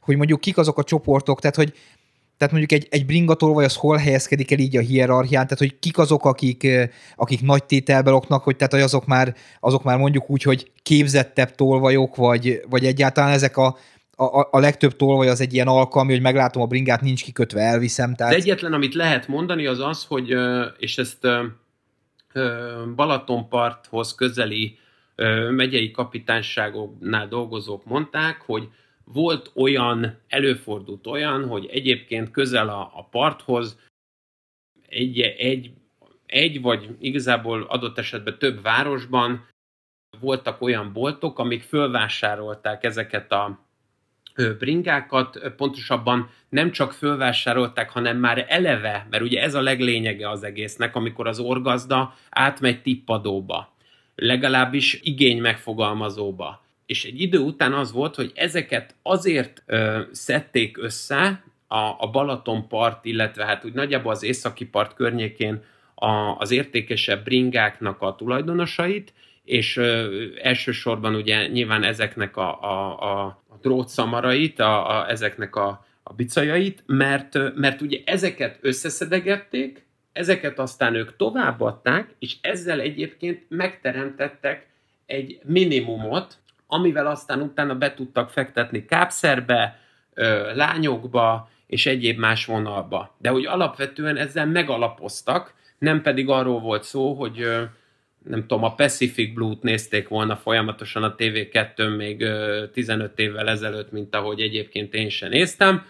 hogy 0.00 0.16
mondjuk 0.16 0.40
kik 0.40 0.58
azok 0.58 0.78
a 0.78 0.84
csoportok, 0.84 1.40
tehát 1.40 1.56
hogy 1.56 1.72
tehát 2.42 2.56
mondjuk 2.56 2.80
egy, 2.80 2.88
egy 2.90 3.06
bringatolvaj 3.06 3.64
az 3.64 3.76
hol 3.76 3.96
helyezkedik 3.96 4.50
el 4.50 4.58
így 4.58 4.76
a 4.76 4.80
hierarchián, 4.80 5.42
tehát 5.42 5.58
hogy 5.58 5.78
kik 5.78 5.98
azok, 5.98 6.24
akik, 6.24 6.66
akik 7.16 7.40
nagy 7.40 7.64
tételbe 7.64 8.10
loknak, 8.10 8.42
hogy 8.42 8.56
tehát 8.56 8.72
hogy 8.72 8.80
azok 8.80 9.06
már, 9.06 9.34
azok 9.60 9.82
már 9.82 9.98
mondjuk 9.98 10.30
úgy, 10.30 10.42
hogy 10.42 10.70
képzettebb 10.82 11.54
tolvajok, 11.54 12.16
vagy, 12.16 12.60
vagy 12.70 12.84
egyáltalán 12.84 13.32
ezek 13.32 13.56
a, 13.56 13.76
a, 14.16 14.48
a 14.50 14.58
legtöbb 14.58 14.96
tolvaj 14.96 15.28
az 15.28 15.40
egy 15.40 15.54
ilyen 15.54 15.66
alkalmi, 15.66 16.12
hogy 16.12 16.20
meglátom 16.20 16.62
a 16.62 16.66
bringát, 16.66 17.00
nincs 17.00 17.22
kikötve, 17.22 17.60
elviszem. 17.60 18.14
Tehát... 18.14 18.34
Az 18.34 18.40
egyetlen, 18.40 18.72
amit 18.72 18.94
lehet 18.94 19.28
mondani, 19.28 19.66
az 19.66 19.80
az, 19.80 20.04
hogy, 20.04 20.34
és 20.78 20.98
ezt 20.98 21.26
Balatonparthoz 22.96 24.14
közeli 24.14 24.78
megyei 25.50 25.90
kapitányságoknál 25.90 27.28
dolgozók 27.28 27.84
mondták, 27.84 28.42
hogy 28.46 28.68
volt 29.04 29.50
olyan, 29.54 30.18
előfordult 30.28 31.06
olyan, 31.06 31.48
hogy 31.48 31.66
egyébként 31.66 32.30
közel 32.30 32.68
a, 32.68 32.90
a 32.94 33.04
parthoz 33.10 33.78
egy, 34.88 35.20
egy, 35.20 35.72
egy 36.26 36.60
vagy 36.60 36.96
igazából 37.00 37.62
adott 37.62 37.98
esetben 37.98 38.38
több 38.38 38.62
városban 38.62 39.48
voltak 40.20 40.62
olyan 40.62 40.92
boltok, 40.92 41.38
amik 41.38 41.62
fölvásárolták 41.62 42.84
ezeket 42.84 43.32
a 43.32 43.66
bringákat, 44.58 45.52
pontosabban 45.56 46.30
nem 46.48 46.70
csak 46.70 46.92
fölvásárolták, 46.92 47.90
hanem 47.90 48.16
már 48.16 48.46
eleve, 48.48 49.06
mert 49.10 49.22
ugye 49.22 49.42
ez 49.42 49.54
a 49.54 49.60
leglényege 49.60 50.30
az 50.30 50.42
egésznek, 50.42 50.96
amikor 50.96 51.26
az 51.26 51.38
orgazda 51.38 52.14
átmegy 52.30 52.82
tippadóba, 52.82 53.74
legalábbis 54.14 55.00
igény 55.02 55.40
megfogalmazóba. 55.40 56.61
És 56.92 57.04
egy 57.04 57.20
idő 57.20 57.38
után 57.38 57.72
az 57.72 57.92
volt, 57.92 58.14
hogy 58.14 58.32
ezeket 58.34 58.94
azért 59.02 59.62
ö, 59.66 60.00
szedték 60.10 60.78
össze 60.78 61.44
a, 61.66 61.76
a 61.76 62.10
Balatonpart, 62.12 63.04
illetve 63.04 63.44
hát 63.44 63.64
úgy 63.64 63.72
nagyjából 63.72 64.12
az 64.12 64.22
északi 64.22 64.66
part 64.66 64.94
környékén 64.94 65.62
a, 65.94 66.36
az 66.38 66.50
értékesebb 66.50 67.24
bringáknak 67.24 68.02
a 68.02 68.14
tulajdonosait, 68.14 69.12
és 69.44 69.76
ö, 69.76 70.24
elsősorban 70.42 71.14
ugye 71.14 71.46
nyilván 71.46 71.82
ezeknek 71.82 72.36
a, 72.36 72.62
a, 72.62 73.02
a, 73.02 73.24
a 73.48 73.58
drótszamarait, 73.62 74.60
a, 74.60 74.98
a, 74.98 75.10
ezeknek 75.10 75.56
a, 75.56 75.86
a 76.02 76.12
bicajait, 76.12 76.82
mert, 76.86 77.54
mert 77.54 77.80
ugye 77.80 77.98
ezeket 78.04 78.58
összeszedegették, 78.60 79.86
ezeket 80.12 80.58
aztán 80.58 80.94
ők 80.94 81.16
továbbadták, 81.16 82.14
és 82.18 82.36
ezzel 82.40 82.80
egyébként 82.80 83.44
megteremtettek 83.48 84.70
egy 85.06 85.38
minimumot, 85.44 86.41
amivel 86.72 87.06
aztán 87.06 87.40
utána 87.40 87.74
be 87.74 87.94
tudtak 87.94 88.30
fektetni 88.30 88.84
kápszerbe, 88.84 89.78
lányokba 90.54 91.50
és 91.66 91.86
egyéb 91.86 92.18
más 92.18 92.44
vonalba. 92.44 93.14
De 93.18 93.30
hogy 93.30 93.46
alapvetően 93.46 94.16
ezzel 94.16 94.46
megalapoztak, 94.46 95.54
nem 95.78 96.02
pedig 96.02 96.28
arról 96.28 96.60
volt 96.60 96.82
szó, 96.82 97.14
hogy 97.14 97.46
nem 98.28 98.40
tudom, 98.40 98.64
a 98.64 98.74
Pacific 98.74 99.34
Blue-t 99.34 99.62
nézték 99.62 100.08
volna 100.08 100.36
folyamatosan 100.36 101.02
a 101.02 101.14
TV2-n 101.14 101.96
még 101.96 102.26
15 102.72 103.18
évvel 103.18 103.48
ezelőtt, 103.48 103.92
mint 103.92 104.14
ahogy 104.14 104.40
egyébként 104.40 104.94
én 104.94 105.08
sem 105.08 105.28
néztem, 105.28 105.86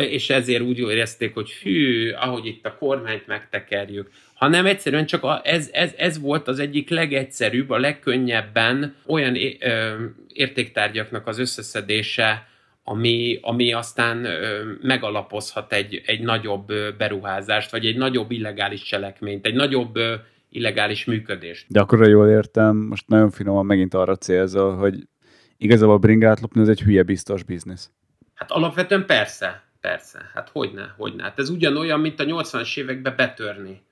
és 0.00 0.30
ezért 0.30 0.62
úgy 0.62 0.78
érezték, 0.78 1.34
hogy 1.34 1.52
hű, 1.52 2.10
ahogy 2.10 2.46
itt 2.46 2.66
a 2.66 2.76
kormányt 2.76 3.26
megtekerjük, 3.26 4.10
hanem 4.34 4.66
egyszerűen 4.66 5.06
csak 5.06 5.22
a, 5.22 5.40
ez, 5.44 5.70
ez, 5.72 5.92
ez 5.96 6.20
volt 6.20 6.48
az 6.48 6.58
egyik 6.58 6.90
legegyszerűbb, 6.90 7.70
a 7.70 7.78
legkönnyebben 7.78 8.94
olyan 9.06 9.36
értéktárgyaknak 10.28 11.26
az 11.26 11.38
összeszedése, 11.38 12.46
ami, 12.84 13.38
ami 13.42 13.72
aztán 13.72 14.26
megalapozhat 14.82 15.72
egy, 15.72 16.02
egy 16.06 16.20
nagyobb 16.20 16.72
beruházást, 16.98 17.70
vagy 17.70 17.86
egy 17.86 17.96
nagyobb 17.96 18.30
illegális 18.30 18.82
cselekményt, 18.82 19.46
egy 19.46 19.54
nagyobb 19.54 19.98
illegális 20.48 21.04
működést. 21.04 21.66
De 21.68 21.80
akkor 21.80 22.08
jól 22.08 22.28
értem, 22.28 22.76
most 22.76 23.08
nagyon 23.08 23.30
finoman 23.30 23.66
megint 23.66 23.94
arra 23.94 24.16
célzol, 24.16 24.76
hogy 24.76 25.08
igazából 25.56 25.94
a 25.94 25.98
bringát 25.98 26.40
lopni 26.40 26.60
az 26.60 26.68
egy 26.68 26.80
hülye 26.80 27.02
biztos 27.02 27.42
biznisz. 27.42 27.90
Hát 28.34 28.50
alapvetően 28.50 29.06
persze, 29.06 29.62
persze. 29.80 30.30
Hát 30.34 30.48
hogyne, 30.48 30.94
hogyne. 30.96 31.22
Hát 31.22 31.38
ez 31.38 31.48
ugyanolyan, 31.48 32.00
mint 32.00 32.20
a 32.20 32.24
80-as 32.24 32.78
években 32.78 33.14
betörni. 33.16 33.82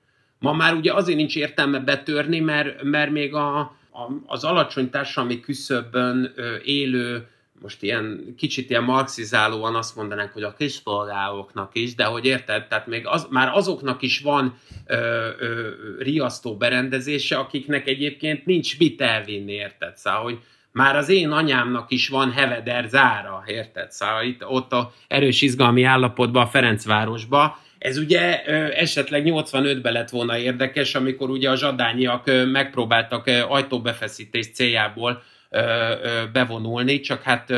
Ma 0.43 0.53
már 0.53 0.73
ugye 0.73 0.93
azért 0.93 1.17
nincs 1.17 1.35
értelme 1.35 1.79
betörni, 1.79 2.39
mert, 2.39 2.83
mert 2.83 3.11
még 3.11 3.33
a, 3.33 3.57
a, 3.59 4.09
az 4.25 4.43
alacsony 4.43 4.89
társadalmi 4.89 5.39
küszöbön 5.39 6.33
élő 6.63 7.27
most 7.61 7.83
ilyen 7.83 8.33
kicsit 8.37 8.69
ilyen 8.69 8.83
marxizálóan 8.83 9.75
azt 9.75 9.95
mondanánk, 9.95 10.31
hogy 10.31 10.43
a 10.43 10.53
kispolgároknak 10.53 11.69
is, 11.73 11.95
de 11.95 12.03
hogy 12.03 12.25
érted, 12.25 12.67
tehát 12.67 12.87
még 12.87 13.07
az, 13.07 13.27
már 13.29 13.49
azoknak 13.53 14.01
is 14.01 14.19
van 14.19 14.57
ö, 14.85 15.29
ö, 15.39 15.69
riasztó 15.99 16.57
berendezése, 16.57 17.37
akiknek 17.37 17.87
egyébként 17.87 18.45
nincs 18.45 18.79
mit 18.79 19.01
elvinni, 19.01 19.51
érted? 19.51 19.97
Szóval, 19.97 20.21
hogy 20.21 20.39
már 20.71 20.95
az 20.95 21.09
én 21.09 21.31
anyámnak 21.31 21.91
is 21.91 22.07
van 22.07 22.31
heveder 22.31 22.85
zára, 22.89 23.43
érted? 23.47 23.91
Szóval 23.91 24.23
itt, 24.23 24.45
ott 24.45 24.71
a 24.71 24.93
erős 25.07 25.41
izgalmi 25.41 25.83
állapotban 25.83 26.43
a 26.43 26.47
Ferencvárosba, 26.47 27.57
ez 27.83 27.97
ugye 27.97 28.43
esetleg 28.73 29.23
85-ben 29.25 29.93
lett 29.93 30.09
volna 30.09 30.37
érdekes, 30.37 30.95
amikor 30.95 31.29
ugye 31.29 31.49
a 31.49 31.55
zsadányiak 31.55 32.31
megpróbáltak 32.51 33.27
ajtóbefeszítés 33.47 34.51
céljából 34.51 35.23
bevonulni, 36.33 36.99
csak 36.99 37.21
hát 37.21 37.53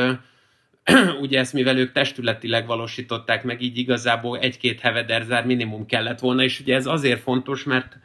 ugye 1.20 1.38
ezt 1.38 1.52
mivel 1.52 1.78
ők 1.78 1.92
testületileg 1.92 2.66
valósították 2.66 3.44
meg, 3.44 3.62
így 3.62 3.78
igazából 3.78 4.38
egy-két 4.38 4.80
hevederzár 4.80 5.46
minimum 5.46 5.86
kellett 5.86 6.18
volna, 6.18 6.42
és 6.42 6.60
ugye 6.60 6.74
ez 6.74 6.86
azért 6.86 7.20
fontos, 7.20 7.64
mert, 7.64 7.96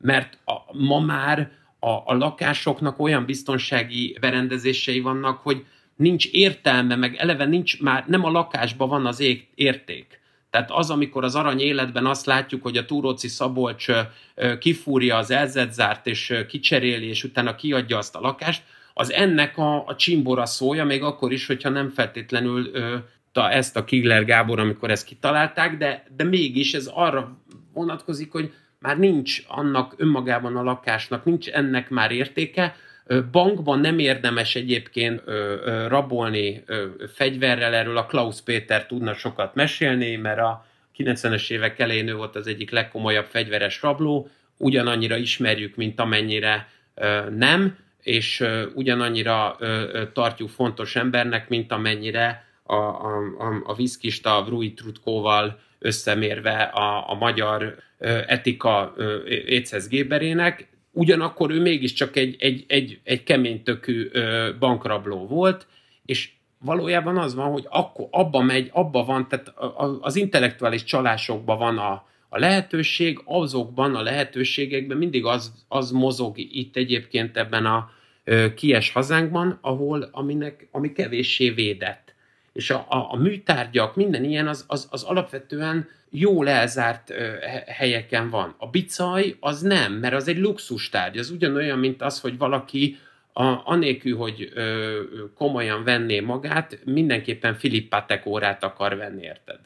mert 0.00 0.38
a, 0.44 0.76
ma 0.78 1.00
már 1.00 1.50
a, 1.78 1.90
a 1.90 2.14
lakásoknak 2.14 2.98
olyan 2.98 3.24
biztonsági 3.24 4.16
berendezései 4.20 5.00
vannak, 5.00 5.38
hogy 5.38 5.64
nincs 5.96 6.26
értelme, 6.26 6.96
meg 6.96 7.16
eleve 7.16 7.44
nincs 7.44 7.80
már, 7.80 8.04
nem 8.06 8.24
a 8.24 8.30
lakásban 8.30 8.88
van 8.88 9.06
az 9.06 9.20
ég, 9.20 9.46
érték. 9.54 10.19
Tehát 10.50 10.70
az, 10.70 10.90
amikor 10.90 11.24
az 11.24 11.34
arany 11.34 11.60
életben 11.60 12.06
azt 12.06 12.26
látjuk, 12.26 12.62
hogy 12.62 12.76
a 12.76 12.84
Túróci 12.84 13.28
Szabolcs 13.28 13.86
kifúrja 14.58 15.16
az 15.16 15.30
elzetzárt, 15.30 16.06
és 16.06 16.44
kicseréli, 16.48 17.08
és 17.08 17.24
utána 17.24 17.54
kiadja 17.54 17.98
azt 17.98 18.16
a 18.16 18.20
lakást, 18.20 18.62
az 18.94 19.12
ennek 19.12 19.58
a, 19.58 19.86
a 19.86 19.96
csimbora 19.96 20.46
szója, 20.46 20.84
még 20.84 21.02
akkor 21.02 21.32
is, 21.32 21.46
hogyha 21.46 21.68
nem 21.68 21.88
feltétlenül 21.88 22.70
ö, 22.72 22.96
ta, 23.32 23.50
ezt 23.50 23.76
a 23.76 23.84
Kigler 23.84 24.24
Gábor, 24.24 24.58
amikor 24.58 24.90
ezt 24.90 25.04
kitalálták, 25.04 25.76
de, 25.76 26.04
de 26.16 26.24
mégis 26.24 26.74
ez 26.74 26.90
arra 26.94 27.36
vonatkozik, 27.72 28.32
hogy 28.32 28.52
már 28.78 28.98
nincs 28.98 29.42
annak 29.48 29.94
önmagában 29.96 30.56
a 30.56 30.62
lakásnak, 30.62 31.24
nincs 31.24 31.48
ennek 31.48 31.90
már 31.90 32.10
értéke, 32.10 32.76
Bankban 33.32 33.78
nem 33.80 33.98
érdemes 33.98 34.54
egyébként 34.54 35.22
rabolni 35.88 36.64
fegyverrel, 37.14 37.74
erről 37.74 37.96
a 37.96 38.06
Klaus 38.06 38.40
Péter 38.40 38.86
tudna 38.86 39.14
sokat 39.14 39.54
mesélni, 39.54 40.16
mert 40.16 40.38
a 40.38 40.66
90-es 40.96 41.50
évek 41.50 41.78
elején 41.78 42.08
ő 42.08 42.14
volt 42.14 42.36
az 42.36 42.46
egyik 42.46 42.70
legkomolyabb 42.70 43.26
fegyveres 43.26 43.82
rabló, 43.82 44.28
ugyanannyira 44.56 45.16
ismerjük, 45.16 45.76
mint 45.76 46.00
amennyire 46.00 46.68
nem 47.36 47.76
és 48.02 48.44
ugyanannyira 48.74 49.58
tartjuk 50.12 50.48
fontos 50.48 50.96
embernek, 50.96 51.48
mint 51.48 51.72
amennyire 51.72 52.44
a, 52.62 52.74
a, 52.74 53.16
a, 53.38 53.62
a 53.64 53.74
viszkista 53.74 54.44
Vrui 54.44 54.72
Trutkóval 54.72 55.58
összemérve 55.78 56.62
a, 56.62 57.10
a 57.10 57.14
magyar 57.14 57.76
etika 58.26 58.94
Échez 59.46 59.88
Géberének, 59.88 60.68
ugyanakkor 60.92 61.50
ő 61.50 61.60
mégiscsak 61.60 62.16
egy, 62.16 62.36
egy, 62.38 62.64
egy, 62.68 63.00
egy 63.04 63.22
keménytökű 63.22 64.10
bankrabló 64.58 65.26
volt, 65.26 65.66
és 66.04 66.30
valójában 66.58 67.18
az 67.18 67.34
van, 67.34 67.50
hogy 67.50 67.66
akkor 67.68 68.06
abba 68.10 68.40
megy, 68.40 68.70
abba 68.72 69.04
van, 69.04 69.28
tehát 69.28 69.54
az 70.00 70.16
intellektuális 70.16 70.84
csalásokban 70.84 71.58
van 71.58 71.78
a, 71.78 72.04
a 72.28 72.38
lehetőség 72.38 73.20
azokban 73.24 73.94
a 73.94 74.02
lehetőségekben 74.02 74.96
mindig 74.96 75.24
az, 75.24 75.52
az 75.68 75.90
mozog 75.90 76.38
itt 76.38 76.76
egyébként 76.76 77.36
ebben 77.36 77.66
a 77.66 77.90
kies 78.54 78.92
hazánkban, 78.92 79.58
ahol, 79.60 80.08
aminek, 80.12 80.68
ami 80.70 80.92
kevéssé 80.92 81.50
védett. 81.50 82.14
És 82.52 82.70
a, 82.70 82.86
a, 82.88 83.12
a 83.12 83.16
műtárgyak, 83.16 83.96
minden 83.96 84.24
ilyen, 84.24 84.48
az, 84.48 84.64
az, 84.68 84.88
az 84.90 85.02
alapvetően 85.02 85.88
jó 86.10 86.44
elzárt 86.44 87.10
ö, 87.10 87.32
helyeken 87.66 88.30
van. 88.30 88.54
A 88.58 88.66
bicaj 88.66 89.36
az 89.40 89.60
nem, 89.60 89.92
mert 89.92 90.14
az 90.14 90.28
egy 90.28 90.38
luxustárgy. 90.38 91.18
Az 91.18 91.30
ugyanolyan, 91.30 91.78
mint 91.78 92.02
az, 92.02 92.20
hogy 92.20 92.38
valaki 92.38 92.98
a, 93.32 93.44
anélkül, 93.64 94.16
hogy 94.16 94.50
ö, 94.54 95.00
komolyan 95.34 95.84
venné 95.84 96.20
magát, 96.20 96.78
mindenképpen 96.84 97.54
Filip 97.54 97.94
órát 98.24 98.64
akar 98.64 98.96
venni, 98.96 99.22
érted? 99.22 99.58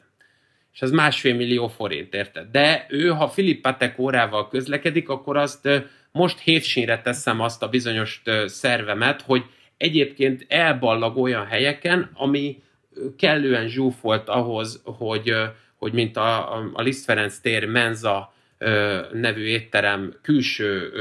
és 0.75 0.81
az 0.81 0.91
másfél 0.91 1.35
millió 1.35 1.67
forint, 1.67 2.13
érted? 2.13 2.47
De 2.51 2.85
ő, 2.89 3.07
ha 3.07 3.27
Filip 3.27 3.67
órával 3.97 4.47
közlekedik, 4.47 5.09
akkor 5.09 5.37
azt 5.37 5.69
most 6.11 6.39
hétsínre 6.39 7.01
teszem 7.01 7.41
azt 7.41 7.63
a 7.63 7.69
bizonyos 7.69 8.21
szervemet, 8.45 9.21
hogy 9.21 9.43
egyébként 9.77 10.45
elballag 10.47 11.17
olyan 11.17 11.45
helyeken, 11.45 12.09
ami 12.13 12.63
kellően 13.17 13.67
zsúfolt 13.67 14.29
ahhoz, 14.29 14.81
hogy, 14.83 15.33
hogy 15.85 15.93
mint 15.93 16.17
a, 16.17 16.53
a 16.73 16.81
Liszt 16.81 17.05
Ferenc 17.05 17.37
tér 17.37 17.65
Menza 17.65 18.33
nevű 19.11 19.43
étterem 19.43 20.13
külső 20.21 20.91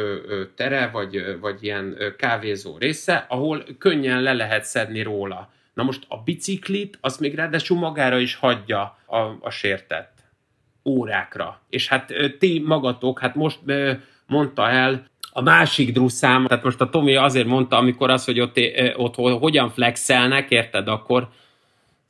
tere, 0.57 0.91
vagy, 0.93 1.39
vagy 1.41 1.63
ilyen 1.63 1.97
kávézó 2.19 2.77
része, 2.79 3.27
ahol 3.29 3.65
könnyen 3.79 4.23
le 4.23 4.33
lehet 4.33 4.65
szedni 4.65 5.03
róla. 5.03 5.53
Na 5.75 5.83
most 5.83 6.05
a 6.09 6.23
biciklit, 6.23 6.99
azt 7.01 7.21
még 7.21 7.35
ráadásul 7.35 7.79
magára 7.79 8.19
is 8.19 8.35
hagyja 8.35 8.99
a, 9.07 9.19
a 9.41 9.51
sértett 9.51 10.13
órákra. 10.85 11.61
És 11.71 11.89
hát 11.89 12.13
ti 12.39 12.63
magatok, 12.67 13.21
hát 13.21 13.35
most 13.35 13.59
mondta 14.27 14.71
el 14.71 15.07
a 15.31 15.43
másik 15.43 15.93
druszám, 15.93 16.47
tehát 16.47 16.65
most 16.65 16.81
a 16.81 16.91
Tomi 16.91 17.17
azért 17.17 17.47
mondta, 17.47 17.77
amikor 17.77 18.11
az, 18.11 18.25
hogy 18.25 18.41
ott, 18.41 18.61
ott 18.97 19.15
hogyan 19.15 19.71
flexelnek, 19.71 20.51
érted, 20.51 20.89
akkor 20.89 21.29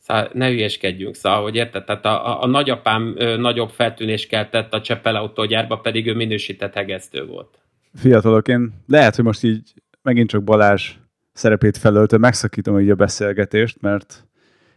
Szóval 0.04 0.30
ne 0.32 0.48
hülyeskedjünk, 0.48 1.14
szóval, 1.14 1.42
hogy 1.42 1.54
érted? 1.54 1.84
Tehát 1.84 2.04
a, 2.04 2.26
a, 2.26 2.42
a 2.42 2.46
nagyapám 2.46 3.14
ö, 3.16 3.36
nagyobb 3.36 3.70
feltűnést 3.70 4.28
keltett 4.28 4.74
a 4.74 4.80
Csepel 4.80 5.16
autógyárba, 5.16 5.76
pedig 5.76 6.06
ő 6.06 6.14
minősített 6.14 6.74
hegesztő 6.74 7.26
volt. 7.26 7.58
Fiatalok, 7.94 8.48
én 8.48 8.72
lehet, 8.86 9.14
hogy 9.14 9.24
most 9.24 9.42
így 9.42 9.72
megint 10.02 10.28
csak 10.28 10.44
Balázs 10.44 10.92
szerepét 11.32 11.76
felöltve 11.76 12.18
megszakítom 12.18 12.80
így 12.80 12.90
a 12.90 12.94
beszélgetést, 12.94 13.80
mert 13.80 14.26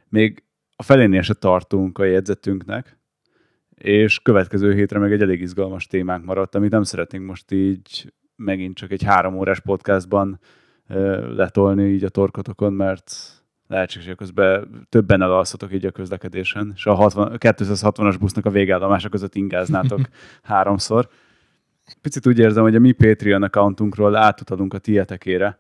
még 0.10 0.44
a 0.76 0.84
felénél 0.84 1.22
se 1.22 1.34
tartunk 1.34 1.98
a 1.98 2.04
jegyzetünknek, 2.04 2.98
és 3.76 4.20
következő 4.20 4.74
hétre 4.74 5.00
meg 5.00 5.12
egy 5.12 5.22
elég 5.22 5.42
izgalmas 5.42 5.88
témánk 5.88 6.26
maradt, 6.26 6.56
amit 6.56 6.72
nem 6.72 6.84
szeretnénk 6.84 7.26
most 7.26 7.52
így 7.52 8.14
megint 8.36 8.76
csak 8.76 8.92
egy 8.92 9.04
három 9.04 9.38
órás 9.38 9.60
podcastban 9.60 10.40
letolni 11.36 11.90
így 11.90 12.04
a 12.04 12.10
torkotokon, 12.10 12.74
mert 12.74 13.12
lehetséges, 13.68 14.08
hogy 14.08 14.16
közben 14.16 14.86
többen 14.90 15.22
elalszatok 15.22 15.74
így 15.74 15.86
a 15.86 15.92
közlekedésen, 15.92 16.72
és 16.76 16.86
a 16.86 16.94
60, 16.94 17.36
260-as 17.40 18.16
busznak 18.20 18.46
a 18.46 18.50
végállomása 18.50 19.10
között 19.10 19.36
ingáznátok 19.36 20.00
háromszor. 20.44 21.08
Picit 22.02 22.28
úgy 22.28 22.40
érzem, 22.40 22.64
hogy 22.64 22.76
a 22.76 22.80
mi 22.80 22.92
Patreon 22.92 23.44
accountunkról 23.44 24.16
átutalunk 24.16 24.74
a 24.74 24.78
tietekére, 24.78 25.60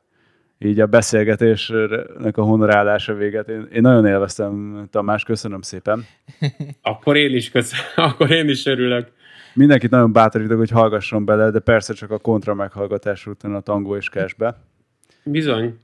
így 0.59 0.79
a 0.79 0.85
beszélgetésnek 0.85 2.38
a 2.38 2.41
honorálása 2.41 3.13
véget. 3.13 3.49
Én, 3.49 3.67
én 3.73 3.81
nagyon 3.81 4.05
élveztem, 4.05 4.84
Tamás, 4.91 5.23
köszönöm 5.23 5.61
szépen. 5.61 6.05
Akkor 6.81 7.15
én 7.15 7.35
is 7.35 7.51
köszönöm, 7.51 7.85
akkor 8.09 8.31
én 8.31 8.49
is 8.49 8.65
örülök. 8.65 9.11
Mindenkit 9.53 9.89
nagyon 9.89 10.11
bátorítok, 10.11 10.57
hogy 10.57 10.69
hallgasson 10.69 11.25
bele, 11.25 11.51
de 11.51 11.59
persze 11.59 11.93
csak 11.93 12.11
a 12.11 12.17
kontra 12.17 12.53
meghallgatás 12.53 13.25
után 13.25 13.55
a 13.55 13.59
tangó 13.59 13.95
és 13.95 14.09
cashbe. 14.09 14.57
Bizony. 15.23 15.77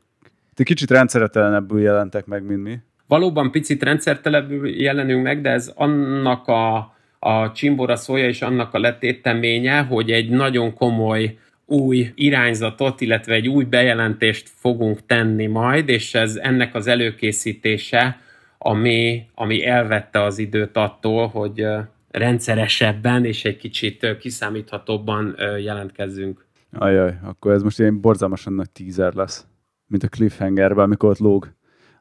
Ti 0.54 0.64
kicsit 0.64 0.92
rendszeretelenebbül 0.92 1.82
jelentek 1.82 2.26
meg, 2.26 2.44
mint 2.44 2.64
mi. 2.64 2.80
Valóban 3.08 3.52
picit 3.52 3.84
rendszertelebbül 3.84 4.70
jelenünk 4.70 5.24
meg, 5.24 5.42
de 5.42 5.50
ez 5.50 5.72
annak 5.76 6.48
a, 6.48 6.76
a 7.20 7.52
csimbora 7.52 7.96
szója 7.96 8.28
és 8.28 8.42
annak 8.42 8.74
a 8.74 8.80
letéteménye, 8.80 9.82
hogy 9.82 10.12
egy 10.12 10.30
nagyon 10.30 10.74
komoly 10.74 11.38
új 11.66 12.12
irányzatot, 12.16 13.02
illetve 13.02 13.34
egy 13.34 13.48
új 13.48 13.64
bejelentést 13.64 14.50
fogunk 14.56 15.06
tenni 15.06 15.46
majd, 15.46 15.90
és 15.90 16.14
ez 16.16 16.36
ennek 16.36 16.76
az 16.76 16.88
előkészítése, 16.88 18.20
ami, 18.58 19.26
ami 19.36 19.66
elvette 19.66 20.24
az 20.24 20.38
időt 20.38 20.78
attól, 20.78 21.28
hogy 21.28 21.66
rendszeresebben 22.12 23.26
és 23.26 23.46
egy 23.46 23.58
kicsit 23.58 24.18
kiszámíthatóbban 24.20 25.36
jelentkezzünk. 25.64 26.46
Ajaj, 26.72 27.14
akkor 27.24 27.52
ez 27.52 27.64
most 27.64 27.80
egy 27.80 27.94
borzalmasan 27.94 28.54
nagy 28.54 28.70
teaser 28.70 29.14
lesz 29.14 29.46
mint 29.94 30.04
a 30.04 30.08
cliffhangerben, 30.08 30.84
amikor 30.84 31.10
ott 31.10 31.18
lóg 31.18 31.54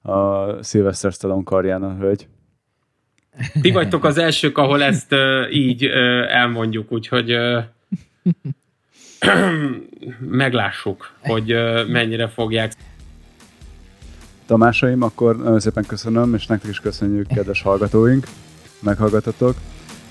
a 0.02 0.62
Sylvester 0.62 1.12
Stallone 1.12 1.42
karján 1.44 1.82
a 1.82 1.96
hölgy. 1.96 2.26
Ti 3.60 3.70
vagytok 3.70 4.04
az 4.04 4.18
elsők, 4.18 4.58
ahol 4.58 4.82
ezt 4.82 5.12
uh, 5.12 5.54
így 5.54 5.84
uh, 5.84 5.92
elmondjuk, 6.28 6.92
úgyhogy 6.92 7.32
uh, 7.32 7.64
meglássuk, 10.42 11.10
hogy 11.20 11.52
uh, 11.52 11.88
mennyire 11.88 12.28
fogják. 12.28 12.72
Tamásaim, 14.46 15.02
akkor 15.02 15.36
nagyon 15.36 15.60
szépen 15.60 15.86
köszönöm, 15.86 16.34
és 16.34 16.46
nektek 16.46 16.70
is 16.70 16.80
köszönjük, 16.80 17.26
kedves 17.26 17.62
hallgatóink, 17.62 18.26
meghallgatatok. 18.80 19.54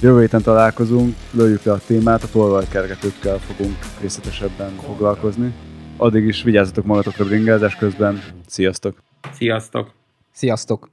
Jövő 0.01 0.19
héten 0.19 0.41
találkozunk, 0.41 1.15
lőjük 1.31 1.63
le 1.63 1.71
a 1.71 1.79
témát, 1.85 2.23
a 2.23 2.29
tolvajkergetőkkel 2.31 3.37
fogunk 3.37 3.75
részletesebben 4.01 4.71
foglalkozni. 4.85 5.53
Addig 6.01 6.25
is 6.25 6.43
vigyázzatok 6.43 6.85
magatokra 6.85 7.25
bringázás 7.25 7.75
közben. 7.75 8.21
Sziasztok! 8.47 9.03
Sziasztok! 9.31 9.91
Sziasztok! 10.31 10.89